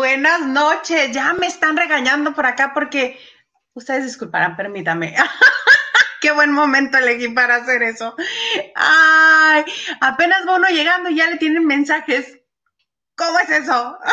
buenas 0.00 0.40
noches. 0.46 1.12
Ya 1.12 1.34
me 1.34 1.46
están 1.46 1.76
regañando 1.76 2.32
por 2.32 2.46
acá 2.46 2.72
porque 2.72 3.20
ustedes 3.74 4.04
disculparán, 4.04 4.56
permítame. 4.56 5.14
Qué 6.22 6.32
buen 6.32 6.52
momento 6.52 6.96
elegí 6.96 7.28
para 7.28 7.56
hacer 7.56 7.82
eso. 7.82 8.16
Ay, 8.74 9.62
apenas 10.00 10.48
va 10.48 10.56
uno 10.56 10.68
llegando 10.68 11.10
y 11.10 11.16
ya 11.16 11.28
le 11.28 11.36
tienen 11.36 11.66
mensajes. 11.66 12.38
¿Cómo 13.14 13.38
es 13.40 13.50
eso? 13.50 13.98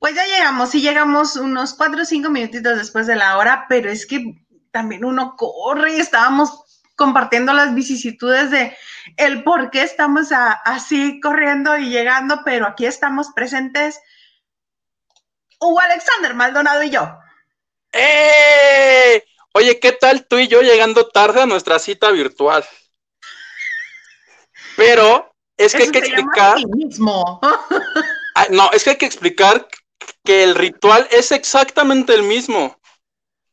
Pues 0.00 0.16
ya 0.16 0.26
llegamos, 0.26 0.70
sí 0.70 0.80
llegamos 0.80 1.36
unos 1.36 1.74
cuatro 1.74 2.02
o 2.02 2.04
cinco 2.04 2.30
minutitos 2.30 2.76
después 2.76 3.06
de 3.06 3.14
la 3.14 3.38
hora, 3.38 3.66
pero 3.68 3.88
es 3.88 4.04
que 4.04 4.44
también 4.72 5.04
uno 5.04 5.36
corre, 5.36 5.98
estábamos 5.98 6.64
compartiendo 7.00 7.54
las 7.54 7.74
vicisitudes 7.74 8.50
de 8.50 8.76
el 9.16 9.42
por 9.42 9.70
qué 9.70 9.80
estamos 9.80 10.28
así 10.66 11.18
corriendo 11.18 11.78
y 11.78 11.88
llegando, 11.88 12.42
pero 12.44 12.66
aquí 12.66 12.84
estamos 12.84 13.28
presentes. 13.34 13.98
Hugo 15.58 15.80
Alexander 15.80 16.34
Maldonado 16.34 16.82
y 16.82 16.90
yo. 16.90 17.18
¡Eh! 17.90 19.24
Oye, 19.54 19.80
¿qué 19.80 19.92
tal 19.92 20.26
tú 20.26 20.36
y 20.36 20.48
yo 20.48 20.60
llegando 20.60 21.08
tarde 21.08 21.40
a 21.40 21.46
nuestra 21.46 21.78
cita 21.78 22.10
virtual? 22.10 22.66
Pero 24.76 25.34
es 25.56 25.74
que 25.74 25.84
hay 25.84 25.90
que 25.90 26.00
explicar. 26.00 26.58
Mismo. 26.68 27.40
Ah, 28.36 28.46
no, 28.50 28.70
es 28.72 28.84
que 28.84 28.90
hay 28.90 28.96
que 28.96 29.06
explicar 29.06 29.66
que 30.22 30.44
el 30.44 30.54
ritual 30.54 31.08
es 31.10 31.32
exactamente 31.32 32.14
el 32.14 32.22
mismo. 32.22 32.79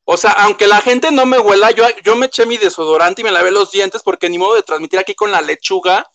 O 0.10 0.16
sea, 0.16 0.32
aunque 0.32 0.68
la 0.68 0.80
gente 0.80 1.12
no 1.12 1.26
me 1.26 1.38
huela, 1.38 1.72
yo, 1.72 1.84
yo 2.02 2.16
me 2.16 2.28
eché 2.28 2.46
mi 2.46 2.58
desodorante 2.58 3.20
y 3.20 3.26
me 3.26 3.32
lavé 3.32 3.52
los 3.52 3.72
dientes 3.72 4.02
porque 4.02 4.30
ni 4.30 4.38
modo 4.38 4.56
de 4.56 4.64
transmitir 4.64 4.98
aquí 4.98 5.14
con 5.14 5.32
la 5.34 5.42
lechuga. 5.42 6.10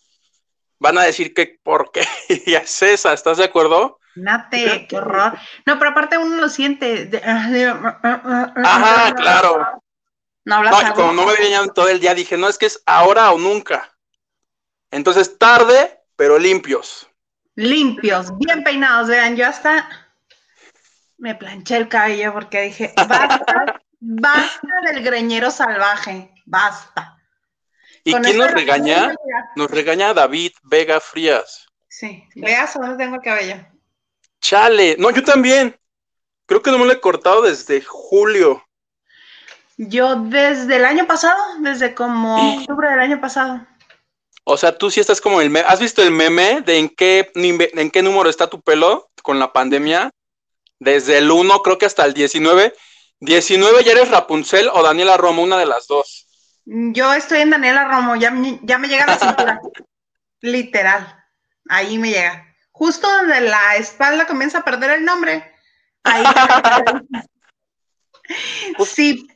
Van 0.79 0.97
a 0.97 1.03
decir 1.03 1.31
que, 1.31 1.59
¿por 1.61 1.91
qué? 1.91 2.01
y 2.47 2.55
es 2.55 2.81
esa, 2.81 3.13
¿estás 3.13 3.37
de 3.37 3.43
acuerdo? 3.43 3.99
Nate, 4.15 4.87
qué 4.89 4.97
horror. 4.97 5.37
No, 5.67 5.77
pero 5.77 5.91
aparte 5.91 6.17
uno 6.17 6.37
lo 6.37 6.49
siente. 6.49 7.21
Ajá, 7.23 9.13
claro. 9.15 9.83
No 10.43 10.55
hablas 10.55 10.85
no, 10.85 10.93
como 10.95 11.13
no 11.13 11.27
me 11.27 11.35
venían 11.35 11.71
todo 11.71 11.87
el 11.87 11.99
día, 11.99 12.15
dije, 12.15 12.35
no, 12.35 12.49
es 12.49 12.57
que 12.57 12.65
es 12.65 12.81
ahora 12.87 13.31
o 13.31 13.37
nunca. 13.37 13.95
Entonces, 14.89 15.37
tarde, 15.37 15.99
pero 16.15 16.39
limpios. 16.39 17.07
Limpios, 17.53 18.35
bien 18.39 18.63
peinados, 18.63 19.07
vean, 19.07 19.35
yo 19.35 19.45
hasta 19.45 19.87
me 21.19 21.35
planché 21.35 21.77
el 21.77 21.87
cabello 21.87 22.33
porque 22.33 22.63
dije, 22.63 22.91
basta, 22.97 23.79
basta 24.03 24.67
del 24.85 25.01
greñero 25.01 25.49
salvaje, 25.49 26.33
basta. 26.45 27.17
¿Y 28.03 28.13
quién 28.13 28.37
nos 28.37 28.51
regaña? 28.51 29.15
Nos 29.55 29.71
regaña 29.71 30.13
David 30.13 30.51
Vega 30.63 30.99
Frías. 30.99 31.67
Sí, 31.87 32.23
veas 32.35 32.73
dónde 32.73 32.97
tengo 32.97 33.15
el 33.15 33.21
cabello. 33.21 33.55
Chale, 34.41 34.97
no, 34.99 35.09
yo 35.11 35.23
también. 35.23 35.77
Creo 36.45 36.61
que 36.61 36.71
no 36.71 36.77
me 36.77 36.85
lo 36.85 36.91
he 36.91 36.99
cortado 36.99 37.43
desde 37.43 37.81
julio. 37.81 38.61
Yo 39.77 40.15
desde 40.15 40.75
el 40.75 40.85
año 40.85 41.07
pasado, 41.07 41.41
desde 41.61 41.95
como 41.95 42.57
octubre 42.59 42.89
del 42.89 42.99
año 42.99 43.21
pasado. 43.21 43.65
O 44.43 44.57
sea, 44.57 44.77
tú 44.77 44.91
sí 44.91 44.99
estás 44.99 45.21
como 45.21 45.39
el 45.39 45.49
meme. 45.49 45.65
¿Has 45.65 45.79
visto 45.79 46.03
el 46.03 46.11
meme 46.11 46.61
de 46.61 46.77
en 46.77 46.89
qué, 46.89 47.31
en 47.35 47.89
qué 47.89 48.01
número 48.01 48.29
está 48.29 48.49
tu 48.49 48.59
pelo 48.59 49.09
con 49.21 49.39
la 49.39 49.53
pandemia? 49.53 50.11
Desde 50.79 51.19
el 51.19 51.31
1 51.31 51.61
creo 51.61 51.77
que 51.77 51.85
hasta 51.85 52.03
el 52.03 52.13
19. 52.13 52.73
19 53.23 53.83
ya 53.85 53.93
eres 53.93 54.11
Rapunzel 54.11 54.69
o 54.73 54.83
Daniela 54.83 55.15
Romo, 55.15 55.43
una 55.43 55.57
de 55.57 55.65
las 55.65 55.87
dos. 55.87 56.27
Yo 56.65 57.13
estoy 57.13 57.39
en 57.39 57.51
Daniela 57.51 57.87
Romo, 57.87 58.15
ya, 58.15 58.33
ya 58.63 58.77
me 58.77 58.87
llega 58.87 59.05
la 59.05 59.17
cintura. 59.17 59.61
Literal. 60.41 61.23
Ahí 61.69 61.97
me 61.97 62.09
llega. 62.09 62.45
Justo 62.71 63.09
donde 63.09 63.39
la 63.41 63.77
espalda 63.77 64.27
comienza 64.27 64.59
a 64.59 64.65
perder 64.65 64.91
el 64.91 65.05
nombre. 65.05 65.51
Ahí. 66.03 66.23
sí. 68.85 69.27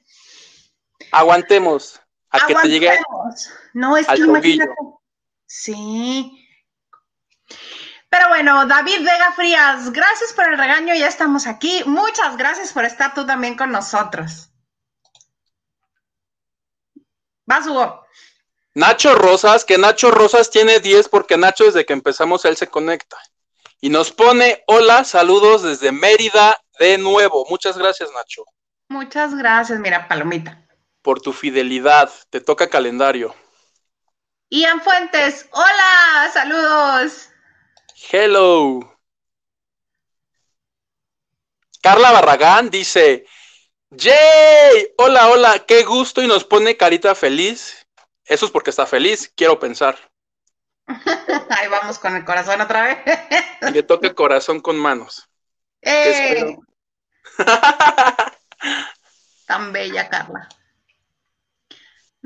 Aguantemos. 1.12 2.02
A 2.30 2.46
que 2.46 2.56
te 2.56 2.68
llegue. 2.68 3.00
No, 3.74 3.96
es 3.96 4.06
que 4.08 4.18
imagínate. 4.18 4.74
Sí. 5.46 6.47
Pero 8.10 8.30
bueno, 8.30 8.66
David 8.66 9.00
Vega 9.00 9.34
Frías, 9.36 9.92
gracias 9.92 10.34
por 10.34 10.48
el 10.48 10.58
regaño, 10.58 10.96
ya 10.96 11.08
estamos 11.08 11.46
aquí. 11.46 11.84
Muchas 11.86 12.38
gracias 12.38 12.72
por 12.72 12.86
estar 12.86 13.14
tú 13.14 13.26
también 13.26 13.58
con 13.58 13.72
nosotros. 13.72 14.50
Vas, 17.46 17.68
Hugo. 17.68 18.06
Nacho 18.74 19.16
Rosas, 19.16 19.66
que 19.66 19.78
Nacho 19.78 20.12
Rosas 20.12 20.52
tiene 20.52 20.80
10 20.80 21.10
porque 21.10 21.38
Nacho 21.38 21.66
desde 21.66 21.86
que 21.86 21.94
empezamos 21.94 22.46
él 22.46 22.56
se 22.56 22.68
conecta. 22.68 23.18
Y 23.82 23.90
nos 23.90 24.12
pone, 24.12 24.64
hola, 24.68 25.04
saludos 25.04 25.64
desde 25.64 25.92
Mérida 25.92 26.58
de 26.80 26.98
nuevo. 26.98 27.46
Muchas 27.50 27.78
gracias, 27.78 28.10
Nacho. 28.12 28.44
Muchas 28.90 29.36
gracias, 29.36 29.80
mira, 29.80 30.08
palomita. 30.08 30.66
Por 31.02 31.22
tu 31.22 31.34
fidelidad, 31.34 32.12
te 32.30 32.40
toca 32.40 32.70
calendario. 32.70 33.36
Ian 34.50 34.82
Fuentes, 34.82 35.48
hola, 35.52 36.32
saludos. 36.34 37.30
Hello. 38.00 38.80
Carla 41.82 42.12
Barragán 42.12 42.70
dice, 42.70 43.26
¡Yay! 43.90 44.94
Hola, 44.98 45.30
hola, 45.30 45.66
qué 45.66 45.84
gusto 45.84 46.22
y 46.22 46.28
nos 46.28 46.44
pone 46.44 46.78
carita 46.78 47.16
feliz. 47.16 47.88
Eso 48.26 48.46
es 48.46 48.52
porque 48.52 48.70
está 48.70 48.86
feliz, 48.86 49.32
quiero 49.36 49.60
pensar. 49.60 49.98
Ahí 51.50 51.68
vamos 51.70 51.98
con 51.98 52.16
el 52.16 52.24
corazón 52.24 52.62
otra 52.62 52.84
vez. 52.84 52.98
Le 53.74 53.84
toca 53.84 54.14
corazón 54.14 54.62
con 54.62 54.78
manos. 54.78 55.28
¡Eh! 55.82 56.56
Tan 59.48 59.74
bella, 59.74 60.08
Carla. 60.10 60.48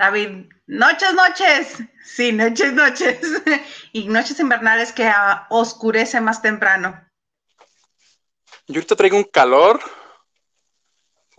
David, 0.02 0.48
noches, 0.66 1.14
noches. 1.14 1.78
Sí, 2.04 2.32
noches, 2.32 2.74
noches. 2.74 3.20
y 3.94 4.08
noches 4.08 4.40
invernales 4.40 4.92
que 4.92 5.08
oscurece 5.52 6.20
más 6.20 6.42
temprano. 6.42 7.08
Yo 8.66 8.78
ahorita 8.80 8.96
traigo 8.96 9.18
un 9.18 9.26
calor 9.26 9.80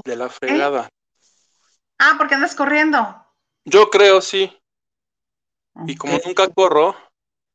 de 0.05 0.15
la 0.15 0.29
fregada. 0.29 0.89
Ah, 1.99 2.15
porque 2.17 2.37
andas 2.37 2.55
corriendo. 2.55 3.27
Yo 3.65 3.91
creo, 3.91 4.21
sí. 4.21 4.57
Y 5.89 5.97
como 5.97 6.21
nunca 6.25 6.47
corro, 6.47 6.95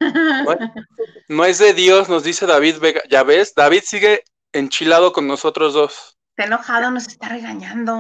no, 1.30 1.46
es 1.46 1.58
de 1.60 1.74
Dios, 1.74 2.10
nos 2.10 2.26
dice 2.26 2.46
David 2.46 2.80
Vega. 2.80 3.02
Ya 3.10 3.24
ves, 3.24 3.54
David 3.56 3.84
sigue 3.86 4.26
enchilado 4.52 5.14
con 5.14 5.26
nosotros 5.26 5.74
dos. 5.74 6.18
Está 6.32 6.48
enojado, 6.48 6.92
nos 6.92 7.08
está 7.08 7.30
regañando. 7.30 7.96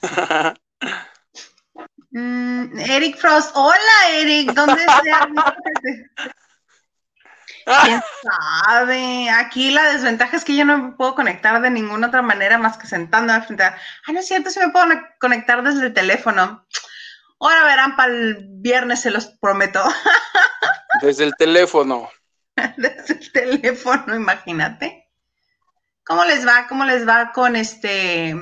Mm, 2.10 2.78
Eric 2.78 3.18
Frost, 3.18 3.50
hola 3.54 4.10
Eric, 4.12 4.52
¿dónde 4.52 4.80
estás? 4.80 5.28
¿Quién 7.84 8.00
sabe? 8.22 9.28
Aquí 9.28 9.70
la 9.70 9.92
desventaja 9.92 10.38
es 10.38 10.44
que 10.44 10.56
yo 10.56 10.64
no 10.64 10.78
me 10.78 10.92
puedo 10.92 11.14
conectar 11.14 11.60
de 11.60 11.68
ninguna 11.68 12.06
otra 12.06 12.22
manera 12.22 12.56
más 12.56 12.78
que 12.78 12.86
sentándome 12.86 13.42
frente 13.42 13.64
a... 13.64 13.76
Ah, 14.06 14.12
no 14.12 14.20
es 14.20 14.26
cierto, 14.26 14.50
sí 14.50 14.58
me 14.58 14.70
puedo 14.70 14.86
conectar 15.20 15.62
desde 15.62 15.86
el 15.86 15.92
teléfono. 15.92 16.66
Ahora 17.40 17.64
verán 17.64 17.94
para 17.94 18.12
el 18.12 18.46
viernes, 18.48 19.02
se 19.02 19.10
los 19.10 19.26
prometo. 19.26 19.82
Desde 21.02 21.24
el 21.24 21.36
teléfono. 21.36 22.10
Desde 22.76 23.14
el 23.14 23.32
teléfono, 23.32 24.16
imagínate. 24.16 25.08
¿Cómo 26.04 26.24
les 26.24 26.46
va? 26.46 26.66
¿Cómo 26.68 26.84
les 26.86 27.06
va 27.06 27.32
con 27.32 27.54
este 27.54 28.34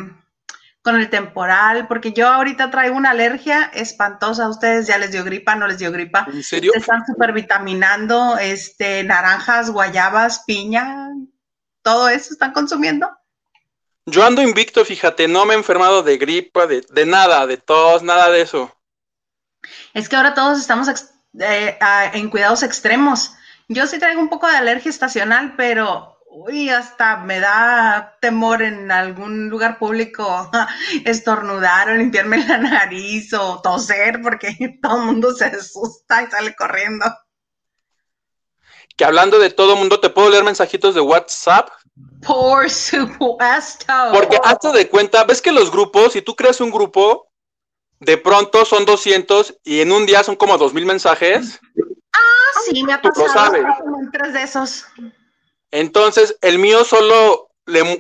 con 0.87 0.95
el 0.95 1.11
temporal, 1.11 1.89
porque 1.89 2.13
yo 2.13 2.29
ahorita 2.29 2.71
traigo 2.71 2.95
una 2.95 3.11
alergia 3.11 3.73
espantosa. 3.75 4.45
A 4.45 4.49
ustedes 4.49 4.87
ya 4.87 4.99
les 4.99 5.11
dio 5.11 5.25
gripa, 5.25 5.57
no 5.57 5.67
les 5.67 5.79
dio 5.79 5.91
gripa. 5.91 6.29
¿En 6.33 6.45
serio? 6.45 6.71
Se 6.73 6.79
están 6.79 7.05
supervitaminando, 7.05 8.39
este, 8.39 9.03
naranjas, 9.03 9.73
guayabas, 9.73 10.45
piña, 10.47 11.09
todo 11.83 12.09
eso 12.09 12.33
están 12.33 12.53
consumiendo. 12.53 13.11
Yo 14.05 14.25
ando 14.25 14.43
invicto, 14.43 14.85
fíjate, 14.85 15.27
no 15.27 15.45
me 15.45 15.55
he 15.55 15.57
enfermado 15.57 16.05
de 16.05 16.19
gripa, 16.19 16.69
de, 16.69 17.05
nada, 17.05 17.49
de 17.49 17.57
tos, 17.57 18.05
nada 18.05 18.31
de 18.31 18.43
eso. 18.43 18.73
Es 19.93 20.09
que 20.09 20.15
ahora 20.15 20.35
todos 20.35 20.61
estamos 20.61 20.89
eh, 21.41 21.79
en 22.13 22.31
cuidados 22.31 22.63
extremos. 22.63 23.33
Yo 23.67 23.89
sí 23.89 23.99
traigo 23.99 24.21
un 24.21 24.29
poco 24.29 24.47
de 24.47 24.57
alergia 24.57 24.91
estacional, 24.91 25.55
pero 25.57 26.16
uy, 26.39 26.69
hasta 26.69 27.17
me 27.17 27.41
da 27.41 28.19
temor 28.21 28.61
en 28.61 28.93
algún 28.93 29.49
lugar 29.49 29.79
público 29.79 30.51
estornudar 31.07 31.89
o 31.89 31.95
limpiarme 31.95 32.47
la 32.47 32.59
nariz 32.59 33.33
o 33.33 33.61
toser 33.63 34.21
porque 34.23 34.55
todo 34.83 34.99
el 34.99 35.07
mundo 35.07 35.33
se 35.33 35.47
asusta 35.47 36.23
y 36.23 36.27
sale 36.27 36.55
corriendo. 36.55 37.07
Que 38.97 39.05
hablando 39.05 39.39
de 39.39 39.51
todo 39.51 39.77
mundo, 39.77 39.99
¿te 39.99 40.11
puedo 40.11 40.29
leer 40.29 40.45
mensajitos 40.45 40.95
de 40.95 41.01
WhatsApp? 41.01 41.71
Por 42.27 42.69
supuesto. 42.71 43.93
Porque 44.13 44.39
hazte 44.43 44.73
de 44.73 44.89
cuenta, 44.89 45.25
ves 45.25 45.41
que 45.41 45.53
los 45.53 45.71
grupos, 45.71 46.13
si 46.13 46.23
tú 46.23 46.35
creas 46.35 46.61
un 46.61 46.71
grupo, 46.71 47.31
de 48.01 48.19
pronto 48.19 48.65
son 48.65 48.85
200 48.85 49.59
y 49.65 49.81
en 49.81 49.93
un 49.93 50.05
día 50.05 50.23
son 50.23 50.37
como 50.37 50.57
2000 50.57 50.87
mensajes. 50.87 51.61
Ah, 52.13 52.61
sí, 52.65 52.83
me 52.85 52.93
ha 52.95 53.01
pasado. 53.01 53.55
Tú 53.55 54.11
tres 54.13 54.33
de 54.33 54.43
esos. 54.43 54.87
Entonces, 55.77 56.39
el 56.41 56.59
mío 56.59 56.85
solo, 56.85 57.51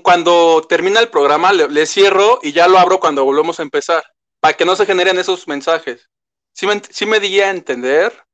cuando 0.03 0.65
termina 0.67 0.99
el 1.01 1.09
programa, 1.09 1.53
le, 1.53 1.87
cierro 1.87 2.39
y 2.43 2.53
ya 2.53 2.69
lo 2.69 2.79
abro 2.79 3.01
cuando 3.01 3.25
volvemos 3.25 3.61
a 3.61 3.63
empezar, 3.63 4.03
para 4.41 4.57
que 4.57 4.65
no 4.65 4.77
se 4.77 4.87
generen 4.87 5.19
esos 5.19 5.47
mensajes. 5.47 6.09
¿Sí 6.55 6.67
me, 6.67 6.81
sí 6.89 7.05
me 7.05 7.21
di 7.21 7.39
a 7.41 7.51
entender? 7.51 8.25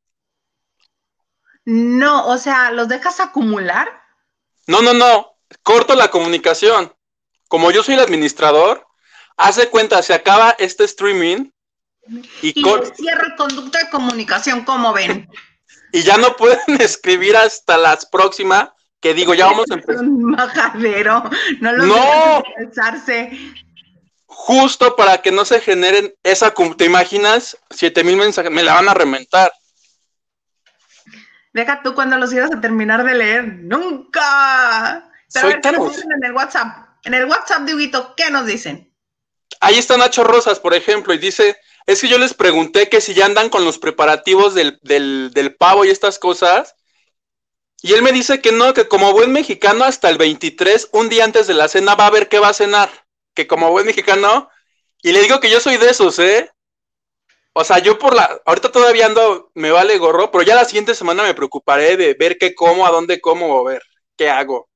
No, 1.64 2.28
o 2.28 2.38
sea, 2.38 2.70
¿los 2.70 2.86
dejas 2.86 3.18
acumular? 3.18 3.88
No, 4.68 4.80
no, 4.80 4.94
no. 4.94 5.36
Corto 5.64 5.96
la 5.96 6.08
comunicación. 6.08 6.94
Como 7.48 7.72
yo 7.72 7.82
soy 7.82 7.94
el 7.94 8.00
administrador, 8.00 8.86
hace 9.36 9.68
cuenta, 9.70 10.02
se 10.02 10.14
acaba 10.14 10.54
este 10.58 10.84
streaming 10.84 11.50
y, 12.42 12.60
y 12.60 12.64
cierra 12.94 13.26
el 13.26 13.36
conducto 13.36 13.76
de 13.76 13.90
comunicación, 13.90 14.64
como 14.64 14.92
ven. 14.92 15.28
y 15.92 16.02
ya 16.04 16.16
no 16.16 16.36
pueden 16.36 16.60
escribir 16.80 17.36
hasta 17.36 17.76
las 17.76 18.06
próximas, 18.06 18.70
que 19.02 19.12
digo, 19.12 19.34
ya 19.34 19.46
vamos 19.46 19.66
a 19.70 19.74
empezar. 19.74 20.02
Un 20.04 20.22
majadero, 20.22 21.24
no 21.60 21.72
lo 21.72 21.86
no. 21.86 22.42
Justo 24.26 24.96
para 24.96 25.18
que 25.18 25.30
no 25.30 25.44
se 25.44 25.60
generen 25.60 26.14
esa, 26.22 26.54
¿te 26.76 26.84
imaginas? 26.86 27.58
Siete 27.68 28.04
mil 28.04 28.16
mensajes, 28.16 28.50
me 28.50 28.62
la 28.62 28.74
van 28.74 28.88
a 28.88 28.94
reventar. 28.94 29.52
Deja 31.52 31.82
tú 31.82 31.94
cuando 31.94 32.16
los 32.16 32.32
ibas 32.32 32.50
a 32.50 32.60
terminar 32.60 33.04
de 33.04 33.14
leer. 33.14 33.44
¡Nunca! 33.44 35.10
Pero 35.34 35.50
Soy 35.50 35.60
¿qué 35.60 35.72
nos 35.72 35.94
dicen 35.94 36.12
en 36.12 36.24
el 36.24 36.32
WhatsApp? 36.32 36.88
En 37.04 37.14
el 37.14 37.26
WhatsApp 37.26 37.62
de 37.62 37.74
Huguito, 37.74 38.14
¿qué 38.16 38.30
nos 38.30 38.46
dicen? 38.46 38.90
Ahí 39.60 39.78
está 39.78 39.96
Nacho 39.96 40.24
Rosas, 40.24 40.60
por 40.60 40.74
ejemplo, 40.74 41.12
y 41.12 41.18
dice, 41.18 41.56
es 41.86 42.00
que 42.00 42.08
yo 42.08 42.18
les 42.18 42.34
pregunté 42.34 42.88
que 42.88 43.00
si 43.00 43.14
ya 43.14 43.26
andan 43.26 43.48
con 43.48 43.64
los 43.64 43.78
preparativos 43.78 44.54
del, 44.54 44.78
del, 44.82 45.56
pavo 45.56 45.84
y 45.84 45.90
estas 45.90 46.18
cosas, 46.18 46.74
y 47.82 47.94
él 47.94 48.02
me 48.02 48.12
dice 48.12 48.40
que 48.40 48.52
no, 48.52 48.72
que 48.72 48.86
como 48.86 49.12
buen 49.12 49.32
mexicano 49.32 49.84
hasta 49.84 50.08
el 50.08 50.16
23, 50.16 50.90
un 50.92 51.08
día 51.08 51.24
antes 51.24 51.48
de 51.48 51.54
la 51.54 51.68
cena, 51.68 51.96
va 51.96 52.06
a 52.06 52.10
ver 52.10 52.28
qué 52.28 52.38
va 52.38 52.48
a 52.48 52.54
cenar, 52.54 52.88
que 53.34 53.48
como 53.48 53.70
buen 53.70 53.86
mexicano, 53.86 54.48
y 55.02 55.10
le 55.10 55.20
digo 55.20 55.40
que 55.40 55.50
yo 55.50 55.58
soy 55.58 55.76
de 55.78 55.90
esos, 55.90 56.18
¿eh? 56.20 56.48
O 57.54 57.64
sea, 57.64 57.80
yo 57.80 57.98
por 57.98 58.14
la, 58.14 58.40
ahorita 58.46 58.70
todavía 58.70 59.06
ando, 59.06 59.50
me 59.54 59.72
vale 59.72 59.98
gorro, 59.98 60.30
pero 60.30 60.44
ya 60.44 60.54
la 60.54 60.64
siguiente 60.64 60.94
semana 60.94 61.24
me 61.24 61.34
preocuparé 61.34 61.96
de 61.96 62.14
ver 62.14 62.38
qué 62.38 62.54
como, 62.54 62.86
a 62.86 62.90
dónde 62.90 63.20
como, 63.20 63.56
o 63.56 63.64
ver 63.64 63.82
qué 64.16 64.30
hago. 64.30 64.70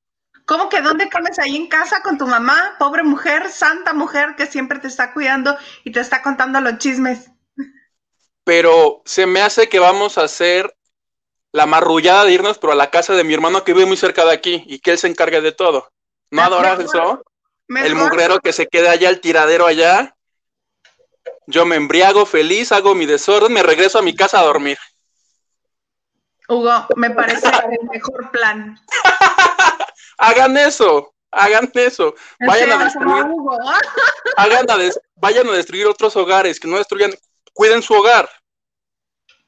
¿Cómo 0.45 0.69
que 0.69 0.81
dónde 0.81 1.09
comes 1.09 1.39
ahí 1.39 1.57
en 1.57 1.69
casa 1.69 2.03
con 2.03 2.19
tu 2.19 2.27
mamá? 2.27 2.77
Pobre 2.79 3.03
mujer, 3.03 3.51
santa 3.51 3.95
mujer 3.95 4.35
que 4.37 4.47
siempre 4.47 4.79
te 4.79 4.89
está 4.89 5.13
cuidando 5.13 5.57
y 5.85 5.93
te 5.93 6.01
está 6.01 6.23
contando 6.23 6.61
los 6.61 6.79
chismes. 6.79 7.31
Pero 8.45 9.03
se 9.05 9.27
me 9.27 9.41
hace 9.41 9.69
que 9.69 9.79
vamos 9.79 10.19
a 10.19 10.25
hacer 10.25 10.76
la 11.57 11.65
marrullada 11.65 12.27
de 12.27 12.33
irnos, 12.33 12.59
pero 12.59 12.75
a 12.75 12.77
la 12.77 12.91
casa 12.91 13.15
de 13.15 13.25
mi 13.25 13.33
hermano 13.33 13.65
que 13.65 13.73
vive 13.73 13.87
muy 13.87 13.97
cerca 13.97 14.27
de 14.27 14.33
aquí 14.33 14.63
y 14.67 14.79
que 14.79 14.91
él 14.91 14.99
se 14.99 15.09
encargue 15.09 15.41
de 15.41 15.53
todo. 15.53 15.91
¿No 16.31 16.43
adoras 16.43 16.79
eso? 16.81 17.23
El 17.69 17.95
mugrero 17.95 18.41
que 18.41 18.53
se 18.53 18.67
quede 18.67 18.91
allá, 18.91 19.09
el 19.09 19.23
tiradero 19.23 19.67
allá, 19.67 20.15
yo 21.47 21.65
me 21.65 21.77
embriago 21.77 22.27
feliz, 22.27 22.73
hago 22.73 22.95
mi 22.95 23.07
desorden, 23.07 23.55
me 23.55 23.63
regreso 23.63 23.99
a 23.99 24.03
mi 24.03 24.15
casa 24.15 24.39
a 24.39 24.45
dormir. 24.45 24.77
Hugo, 26.47 26.87
me 26.95 27.09
parece 27.11 27.47
el 27.81 27.89
mejor 27.89 28.31
plan. 28.31 28.79
hagan 30.19 30.59
eso, 30.59 31.15
hagan 31.31 31.71
eso. 31.73 32.15
Vayan 32.39 32.73
a 32.73 32.85
destruir. 32.85 33.25
vayan 35.17 35.49
a 35.49 35.53
destruir 35.53 35.87
otros 35.87 36.15
hogares, 36.17 36.61
que 36.61 36.69
no 36.69 36.77
destruyan, 36.77 37.15
cuiden 37.55 37.81
su 37.81 37.95
hogar. 37.95 38.29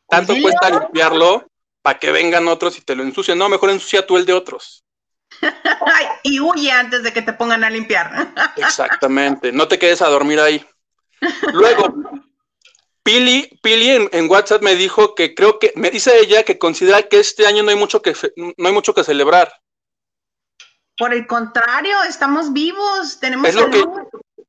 Tanto 0.09 0.33
cuesta 0.41 0.71
limpiarlo 0.71 1.48
para 1.89 1.99
que 1.99 2.13
vengan 2.13 2.49
otros 2.49 2.77
y 2.77 2.83
te 2.83 2.95
lo 2.95 3.03
ensucien. 3.03 3.39
No, 3.39 3.49
mejor 3.49 3.71
ensucia 3.71 4.07
tú 4.07 4.19
el 4.19 4.27
de 4.27 4.35
otros. 4.35 4.85
y 6.23 6.39
huye 6.39 6.71
antes 6.71 7.03
de 7.03 7.15
que 7.15 7.23
te 7.23 7.33
pongan 7.33 7.65
a 7.65 7.71
limpiar. 7.71 8.35
Exactamente, 8.57 9.53
no 9.53 9.69
te 9.69 9.79
quedes 9.79 10.03
a 10.03 10.09
dormir 10.09 10.39
ahí. 10.39 10.63
Luego, 11.51 11.95
Pili, 13.03 13.59
Pili 13.63 14.09
en, 14.13 14.31
WhatsApp 14.31 14.61
me 14.61 14.75
dijo 14.75 15.15
que 15.15 15.35
creo 15.35 15.59
que, 15.59 15.73
me 15.77 15.91
dice 15.91 16.19
ella 16.21 16.43
que 16.43 16.59
considera 16.59 17.05
que 17.05 17.21
este 17.21 17.47
año 17.47 17.63
no 17.63 17.71
hay 17.71 17.77
mucho 17.77 18.03
que, 18.03 18.15
no 18.37 18.69
hay 18.69 18.75
mucho 18.75 18.93
que 18.93 19.03
celebrar. 19.03 19.51
Por 20.99 21.15
el 21.15 21.27
contrario, 21.27 22.03
estamos 22.07 22.53
vivos, 22.53 23.19
tenemos 23.19 23.49
es 23.49 23.55
lo 23.55 23.71
que, 23.71 23.83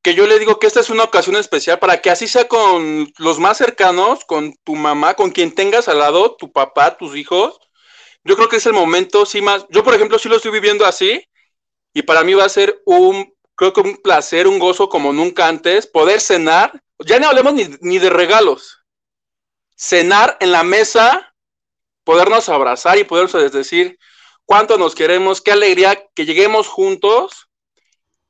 que, 0.09 0.15
yo 0.15 0.27
le 0.27 0.39
digo 0.39 0.59
que 0.59 0.67
esta 0.67 0.79
es 0.79 0.89
una 0.89 1.03
ocasión 1.03 1.35
especial 1.35 1.79
para 1.79 2.01
que 2.01 2.09
así 2.09 2.27
sea 2.27 2.47
con 2.47 3.11
los 3.17 3.39
más 3.39 3.57
cercanos, 3.57 4.25
con 4.25 4.55
tu 4.63 4.75
mamá, 4.75 5.13
con 5.13 5.31
quien 5.31 5.53
tengas 5.53 5.87
al 5.87 5.99
lado, 5.99 6.35
tu 6.35 6.51
papá, 6.51 6.97
tus 6.97 7.15
hijos. 7.15 7.59
Yo 8.23 8.35
creo 8.35 8.49
que 8.49 8.57
es 8.57 8.65
el 8.65 8.73
momento, 8.73 9.25
sí 9.25 9.41
más. 9.41 9.65
Yo, 9.69 9.83
por 9.83 9.93
ejemplo, 9.93 10.19
sí 10.19 10.29
lo 10.29 10.37
estoy 10.37 10.51
viviendo 10.51 10.85
así 10.85 11.23
y 11.93 12.01
para 12.03 12.23
mí 12.23 12.33
va 12.33 12.45
a 12.45 12.49
ser 12.49 12.81
un 12.85 13.33
creo 13.55 13.73
que 13.73 13.81
un 13.81 13.97
placer, 13.97 14.47
un 14.47 14.57
gozo 14.57 14.87
como 14.87 15.11
nunca 15.11 15.47
antes, 15.47 15.85
poder 15.85 16.21
cenar, 16.21 16.81
ya 17.05 17.19
no 17.19 17.27
hablemos 17.27 17.53
ni, 17.81 17.99
de 17.99 18.09
regalos, 18.09 18.85
cenar 19.75 20.37
en 20.39 20.53
la 20.53 20.63
mesa, 20.63 21.35
podernos 22.05 22.47
abrazar 22.47 22.97
y 22.97 23.03
podernos 23.03 23.51
decir 23.51 23.99
cuánto 24.45 24.77
nos 24.77 24.95
queremos, 24.95 25.41
qué 25.41 25.51
alegría 25.51 26.07
que 26.15 26.25
lleguemos 26.25 26.69
juntos 26.69 27.48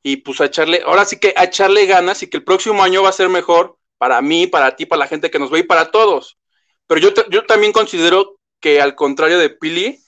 y 0.02 0.18
pues 0.18 0.40
a 0.40 0.46
echarle, 0.46 0.82
ahora 0.84 1.04
sí 1.04 1.18
que 1.18 1.34
a 1.36 1.44
echarle 1.44 1.86
ganas 1.86 2.22
y 2.22 2.30
que 2.30 2.38
el 2.38 2.44
próximo 2.44 2.82
año 2.82 3.02
va 3.02 3.10
a 3.10 3.12
ser 3.12 3.28
mejor 3.28 3.78
para 3.98 4.22
mí, 4.22 4.46
para 4.46 4.76
ti, 4.76 4.86
para 4.86 5.00
la 5.00 5.06
gente 5.06 5.30
que 5.30 5.38
nos 5.38 5.50
ve 5.50 5.60
y 5.60 5.64
para 5.64 5.90
todos. 5.90 6.38
Pero 6.86 7.00
yo, 7.00 7.10
yo 7.30 7.44
también 7.44 7.72
considero 7.72 8.40
que 8.60 8.80
al 8.80 8.94
contrario 8.94 9.38
de 9.38 9.50
Pili, 9.50 10.00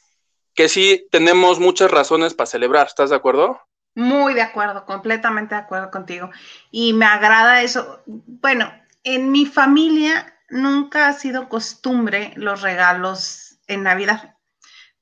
que 0.55 0.69
sí 0.69 1.07
tenemos 1.11 1.61
muchas 1.61 1.91
razones 1.91 2.35
para 2.35 2.47
celebrar, 2.47 2.87
¿estás 2.87 3.11
de 3.11 3.17
acuerdo? 3.17 3.61
Muy 3.95 4.35
de 4.35 4.43
acuerdo, 4.43 4.87
completamente 4.87 5.55
de 5.55 5.61
acuerdo 5.61 5.91
contigo. 5.91 6.31
Y 6.71 6.93
me 6.95 7.05
agrada 7.05 7.63
eso. 7.63 8.03
Bueno, 8.07 8.73
en 9.05 9.31
mi 9.31 9.47
familia 9.47 10.35
nunca 10.49 11.09
ha 11.09 11.13
sido 11.13 11.49
costumbre 11.49 12.33
los 12.37 12.63
regalos 12.63 13.59
en 13.67 13.83
Navidad, 13.83 14.37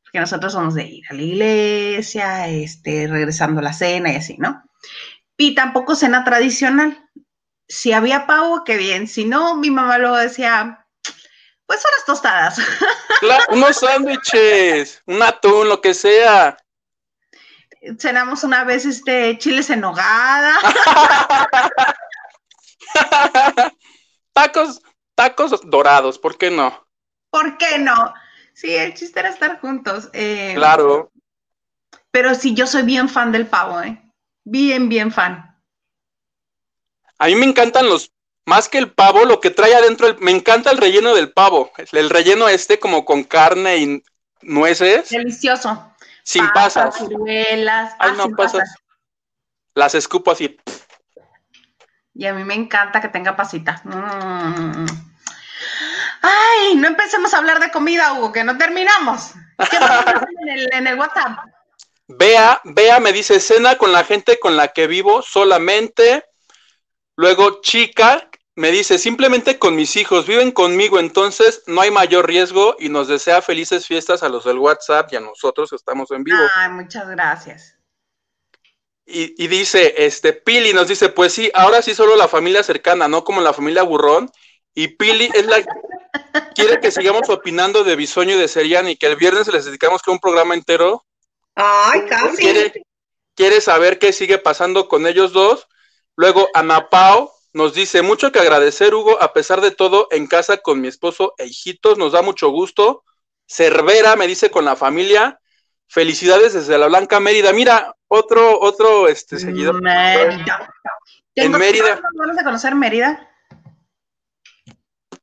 porque 0.02 0.20
nosotros 0.20 0.52
somos 0.52 0.75
de 0.75 0.84
ir 0.84 1.04
a 1.08 1.14
la 1.14 1.22
iglesia, 1.22 2.48
este, 2.48 3.06
regresando 3.06 3.60
a 3.60 3.64
la 3.64 3.72
cena 3.72 4.12
y 4.12 4.16
así, 4.16 4.37
¿no? 4.38 4.62
Y 5.40 5.54
tampoco 5.54 5.94
cena 5.94 6.22
tradicional. 6.22 7.08
Si 7.66 7.92
había 7.92 8.26
pavo, 8.26 8.62
qué 8.64 8.76
bien. 8.76 9.08
Si 9.08 9.25
no, 9.25 9.56
mi 9.56 9.70
mamá 9.70 9.96
luego 9.98 10.16
decía, 10.16 10.87
pues 11.66 11.81
son 11.81 11.90
las 11.96 12.04
tostadas. 12.04 12.58
unos 13.48 13.76
sándwiches, 13.76 15.02
un 15.06 15.22
atún, 15.22 15.69
lo 15.69 15.81
que 15.81 15.94
sea 15.94 16.56
cenamos 17.99 18.44
una 18.44 18.64
vez 18.64 18.85
este 18.85 19.38
chiles 19.38 19.70
en 19.70 19.80
nogada. 19.80 20.54
tacos, 24.32 24.82
tacos 25.14 25.61
dorados, 25.64 26.18
¿por 26.18 26.37
qué 26.37 26.50
no? 26.50 26.87
¿Por 27.30 27.56
qué 27.59 27.78
no? 27.78 28.14
Sí, 28.52 28.75
el 28.75 28.94
chiste 28.94 29.20
era 29.20 29.30
estar 29.30 29.61
juntos. 29.61 30.11
Eh, 30.12 30.52
claro. 30.54 31.11
Pero 32.11 32.35
sí, 32.35 32.54
yo 32.54 32.66
soy 32.66 32.82
bien 32.82 33.09
fan 33.09 33.32
del 33.32 33.47
pavo, 33.47 33.80
¿eh? 33.80 34.02
Bien, 34.50 34.88
bien 34.88 35.12
fan. 35.12 35.57
A 37.19 37.26
mí 37.26 37.37
me 37.37 37.47
encantan 37.47 37.88
los, 37.88 38.11
más 38.47 38.69
que 38.69 38.78
el 38.78 38.90
pavo, 38.90 39.25
lo 39.25 39.38
que 39.38 39.50
trae 39.50 39.76
adentro, 39.76 40.09
me 40.19 40.33
encanta 40.33 40.73
el 40.73 40.78
relleno 40.78 41.14
del 41.14 41.33
pavo. 41.33 41.71
El 41.92 42.11
relleno 42.11 42.49
este 42.49 42.80
como 42.80 43.04
con 43.04 43.23
carne 43.23 43.76
y 43.76 44.02
nueces. 44.42 45.09
Delicioso. 45.11 45.95
Sin 46.25 46.49
pasas. 46.49 46.97
Ciruelas. 46.99 47.95
Ay, 48.00 48.11
ah, 48.12 48.14
no, 48.16 48.30
pasas. 48.30 48.75
Las 49.75 49.95
escupo 49.95 50.33
así. 50.33 50.59
Y 52.12 52.26
a 52.26 52.35
mí 52.35 52.42
me 52.42 52.54
encanta 52.54 53.00
que 53.00 53.09
tenga 53.09 53.37
pasita. 53.37 53.80
Mm. 53.85 54.87
Ay, 56.23 56.75
no 56.75 56.88
empecemos 56.88 57.33
a 57.35 57.38
hablar 57.38 57.61
de 57.61 57.71
comida, 57.71 58.14
Hugo, 58.14 58.33
que 58.33 58.42
no 58.42 58.59
terminamos. 58.59 59.30
¿Qué 59.71 59.76
en, 60.42 60.49
el, 60.49 60.69
en 60.73 60.87
el 60.88 60.99
WhatsApp? 60.99 61.38
Vea, 62.19 62.61
Vea 62.64 62.99
me 62.99 63.12
dice, 63.12 63.38
cena 63.40 63.76
con 63.76 63.93
la 63.93 64.05
gente 64.05 64.38
con 64.38 64.57
la 64.57 64.69
que 64.69 64.87
vivo 64.87 65.23
solamente. 65.23 66.25
Luego, 67.17 67.61
chica, 67.61 68.29
me 68.57 68.71
dice, 68.71 68.99
simplemente 68.99 69.59
con 69.59 69.76
mis 69.76 69.97
hijos, 69.97 70.26
viven 70.26 70.50
conmigo, 70.50 70.99
entonces 70.99 71.62
no 71.67 71.81
hay 71.81 71.90
mayor 71.90 72.26
riesgo 72.26 72.76
y 72.79 72.88
nos 72.88 73.09
desea 73.09 73.43
felices 73.43 73.87
fiestas 73.87 74.23
a 74.23 74.29
los 74.29 74.45
del 74.45 74.59
WhatsApp 74.59 75.12
y 75.12 75.17
a 75.17 75.21
nosotros 75.21 75.71
que 75.71 75.76
estamos 75.76 76.11
en 76.11 76.25
vivo. 76.25 76.38
Ay, 76.57 76.71
muchas 76.71 77.09
gracias. 77.09 77.76
Y, 79.12 79.49
dice, 79.49 79.95
este, 79.99 80.33
Pili 80.33 80.73
nos 80.73 80.87
dice, 80.87 81.09
pues 81.09 81.33
sí, 81.33 81.50
ahora 81.52 81.83
sí 81.83 81.95
solo 81.95 82.14
la 82.14 82.29
familia 82.29 82.62
cercana, 82.62 83.09
no 83.09 83.25
como 83.25 83.40
la 83.40 83.52
familia 83.52 83.83
burrón. 83.83 84.31
Y 84.73 84.87
Pili 84.88 85.29
es 85.35 85.47
la 85.47 85.64
quiere 86.55 86.81
que 86.81 86.93
sigamos 86.93 87.29
opinando 87.29 87.83
de 87.83 87.97
Bisoño 87.97 88.37
y 88.37 88.38
de 88.38 88.47
Serian 88.47 88.88
y 88.88 88.97
que 88.97 89.07
el 89.07 89.17
viernes 89.17 89.49
les 89.49 89.64
dedicamos 89.64 90.02
que 90.02 90.12
un 90.12 90.21
programa 90.21 90.55
entero. 90.55 91.05
Ay, 91.54 92.02
casi. 92.09 92.37
Quiere, 92.37 92.73
quiere 93.35 93.61
saber 93.61 93.99
qué 93.99 94.12
sigue 94.12 94.38
pasando 94.38 94.88
con 94.88 95.07
ellos 95.07 95.33
dos. 95.33 95.66
Luego 96.16 96.49
Ana 96.54 96.88
Pao 96.90 97.33
nos 97.52 97.75
dice, 97.75 98.02
mucho 98.02 98.30
que 98.30 98.38
agradecer, 98.38 98.95
Hugo, 98.95 99.21
a 99.23 99.33
pesar 99.33 99.61
de 99.61 99.71
todo, 99.71 100.09
en 100.11 100.26
casa 100.26 100.59
con 100.59 100.80
mi 100.80 100.88
esposo 100.88 101.35
e 101.38 101.47
hijitos, 101.47 101.99
nos 101.99 102.12
da 102.12 102.23
mucho 102.23 102.50
gusto. 102.50 103.04
Cervera, 103.47 104.14
me 104.16 104.26
dice, 104.26 104.50
con 104.50 104.64
la 104.64 104.76
familia. 104.76 105.40
Felicidades 105.88 106.52
desde 106.52 106.78
la 106.78 106.87
Blanca 106.87 107.19
Mérida. 107.19 107.52
Mira, 107.52 107.97
otro, 108.07 108.61
otro 108.61 109.09
este, 109.09 109.38
seguidor. 109.38 109.83
Mérida. 109.83 110.73
En 111.35 111.52
Mérida. 111.52 112.00
¿Vamos 112.14 112.38
a 112.38 112.45
conocer 112.45 112.75
Mérida? 112.76 113.28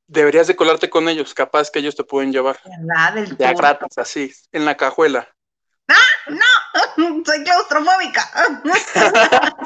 Deberías 0.08 0.48
de 0.48 0.56
colarte 0.56 0.90
con 0.90 1.08
ellos, 1.08 1.34
capaz 1.34 1.70
que 1.70 1.80
ellos 1.80 1.96
te 1.96 2.04
pueden 2.04 2.32
llevar. 2.32 2.60
Ya 3.38 3.54
gratis, 3.54 3.98
así, 3.98 4.34
en 4.52 4.66
la 4.66 4.76
cajuela. 4.76 5.34
No, 6.28 7.24
soy 7.26 7.44
claustrofóbica. 7.44 8.30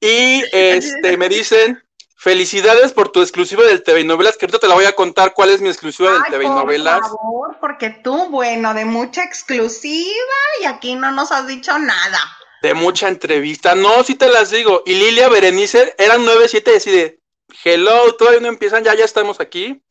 Y 0.00 0.44
este 0.52 1.16
me 1.16 1.30
dicen, 1.30 1.82
felicidades 2.18 2.92
por 2.92 3.10
tu 3.10 3.22
exclusiva 3.22 3.64
del 3.64 3.82
TV 3.82 4.04
Novelas, 4.04 4.36
que 4.36 4.44
ahorita 4.44 4.58
te 4.58 4.68
la 4.68 4.74
voy 4.74 4.84
a 4.84 4.94
contar 4.94 5.32
cuál 5.32 5.48
es 5.48 5.62
mi 5.62 5.70
exclusiva 5.70 6.12
del 6.12 6.24
TV 6.24 6.44
y 6.44 6.46
por 6.46 6.56
Novelas. 6.56 7.00
favor, 7.00 7.56
porque 7.58 7.88
tú, 7.88 8.28
bueno, 8.28 8.74
de 8.74 8.84
mucha 8.84 9.24
exclusiva 9.24 10.36
y 10.60 10.66
aquí 10.66 10.94
no 10.94 11.10
nos 11.10 11.32
has 11.32 11.46
dicho 11.46 11.78
nada. 11.78 12.18
De 12.60 12.74
mucha 12.74 13.08
entrevista. 13.08 13.74
No, 13.74 14.04
sí 14.04 14.14
te 14.14 14.28
las 14.28 14.50
digo. 14.50 14.82
Y 14.84 14.94
Lilia 14.94 15.30
Berenice 15.30 15.94
eran 15.96 16.22
9, 16.22 16.48
7 16.48 16.72
y 16.74 16.76
así 16.76 16.90
de, 16.90 17.20
hello, 17.64 18.14
todavía 18.16 18.40
no 18.40 18.48
empiezan, 18.48 18.84
ya, 18.84 18.94
ya 18.94 19.06
estamos 19.06 19.40
aquí. 19.40 19.82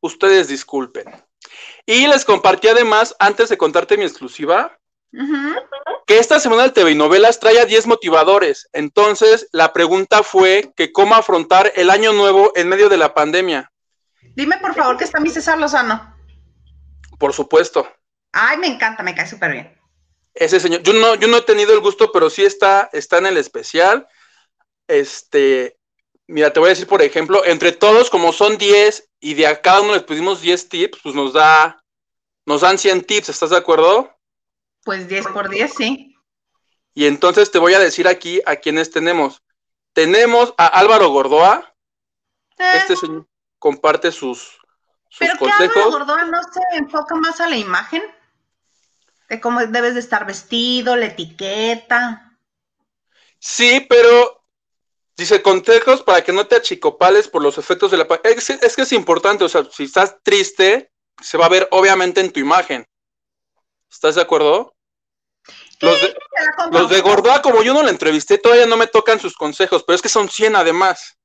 Ustedes 0.00 0.46
disculpen. 0.46 1.04
Y 1.84 2.06
les 2.06 2.24
compartí 2.24 2.68
además, 2.68 3.16
antes 3.18 3.48
de 3.48 3.58
contarte 3.58 3.96
mi 3.96 4.04
exclusiva, 4.04 4.77
Que 6.06 6.18
esta 6.18 6.40
semana 6.40 6.64
el 6.64 6.72
TV 6.72 6.92
y 6.92 6.94
Novelas 6.94 7.40
trae 7.40 7.58
a 7.60 7.64
10 7.64 7.86
motivadores. 7.86 8.68
Entonces, 8.72 9.48
la 9.52 9.72
pregunta 9.72 10.22
fue 10.22 10.72
que 10.76 10.92
cómo 10.92 11.14
afrontar 11.14 11.72
el 11.76 11.90
año 11.90 12.12
nuevo 12.12 12.52
en 12.54 12.68
medio 12.68 12.88
de 12.88 12.96
la 12.96 13.14
pandemia. 13.14 13.72
Dime 14.34 14.58
por 14.58 14.74
favor 14.74 14.96
que 14.96 15.04
está 15.04 15.20
mi 15.20 15.30
César 15.30 15.58
Lozano. 15.58 16.14
Por 17.18 17.32
supuesto. 17.32 17.88
Ay, 18.32 18.58
me 18.58 18.68
encanta, 18.68 19.02
me 19.02 19.14
cae 19.14 19.26
súper 19.26 19.52
bien. 19.52 19.78
Ese 20.34 20.60
señor, 20.60 20.82
yo 20.82 20.92
no, 20.92 21.14
yo 21.16 21.26
no 21.26 21.38
he 21.38 21.42
tenido 21.42 21.72
el 21.72 21.80
gusto, 21.80 22.12
pero 22.12 22.30
sí 22.30 22.44
está, 22.44 22.88
está 22.92 23.18
en 23.18 23.26
el 23.26 23.36
especial. 23.36 24.06
Este, 24.86 25.76
mira, 26.28 26.52
te 26.52 26.60
voy 26.60 26.68
a 26.68 26.70
decir, 26.70 26.86
por 26.86 27.02
ejemplo, 27.02 27.44
entre 27.44 27.72
todos, 27.72 28.10
como 28.10 28.32
son 28.32 28.56
10 28.56 29.10
y 29.20 29.34
de 29.34 29.46
a 29.46 29.60
cada 29.60 29.80
uno 29.80 29.94
les 29.94 30.04
pedimos 30.04 30.40
10 30.40 30.68
tips, 30.68 30.98
pues 31.02 31.14
nos 31.14 31.32
da, 31.32 31.82
nos 32.46 32.60
dan 32.60 32.78
100 32.78 33.04
tips, 33.04 33.30
¿estás 33.30 33.50
de 33.50 33.56
acuerdo? 33.56 34.17
Pues 34.88 35.06
10 35.06 35.26
por 35.26 35.50
10, 35.50 35.74
sí. 35.74 36.16
Y 36.94 37.04
entonces 37.04 37.50
te 37.50 37.58
voy 37.58 37.74
a 37.74 37.78
decir 37.78 38.08
aquí 38.08 38.40
a 38.46 38.56
quienes 38.56 38.90
tenemos. 38.90 39.42
Tenemos 39.92 40.54
a 40.56 40.66
Álvaro 40.66 41.10
Gordoa, 41.10 41.74
Eh, 42.56 42.72
este 42.72 42.96
señor 42.96 43.28
comparte 43.58 44.10
sus, 44.10 44.58
sus 45.10 45.18
pero 45.18 45.36
consejos. 45.38 45.92
Gordoa 45.92 46.24
no 46.24 46.42
se 46.42 46.60
enfoca 46.78 47.14
más 47.16 47.38
a 47.42 47.50
la 47.50 47.58
imagen, 47.58 48.02
de 49.28 49.38
cómo 49.42 49.60
debes 49.66 49.92
de 49.92 50.00
estar 50.00 50.24
vestido, 50.24 50.96
la 50.96 51.04
etiqueta. 51.04 52.38
Sí, 53.38 53.84
pero 53.90 54.42
dice 55.18 55.42
consejos 55.42 56.02
para 56.02 56.24
que 56.24 56.32
no 56.32 56.46
te 56.46 56.56
achicopales 56.56 57.28
por 57.28 57.42
los 57.42 57.58
efectos 57.58 57.90
de 57.90 57.98
la 57.98 58.06
es 58.24 58.74
que 58.74 58.82
es 58.82 58.92
importante, 58.92 59.44
o 59.44 59.50
sea, 59.50 59.66
si 59.70 59.84
estás 59.84 60.16
triste, 60.22 60.90
se 61.20 61.36
va 61.36 61.44
a 61.44 61.50
ver 61.50 61.68
obviamente 61.72 62.22
en 62.22 62.32
tu 62.32 62.40
imagen. 62.40 62.86
¿Estás 63.90 64.14
de 64.14 64.22
acuerdo? 64.22 64.74
Los 65.80 66.00
de, 66.00 66.16
los 66.72 67.02
Gordoa, 67.02 67.40
como 67.40 67.62
yo 67.62 67.72
no 67.72 67.82
la 67.82 67.90
entrevisté, 67.90 68.38
todavía 68.38 68.66
no 68.66 68.76
me 68.76 68.88
tocan 68.88 69.20
sus 69.20 69.34
consejos, 69.34 69.84
pero 69.84 69.94
es 69.94 70.02
que 70.02 70.08
son 70.08 70.28
100 70.28 70.56
además. 70.56 71.16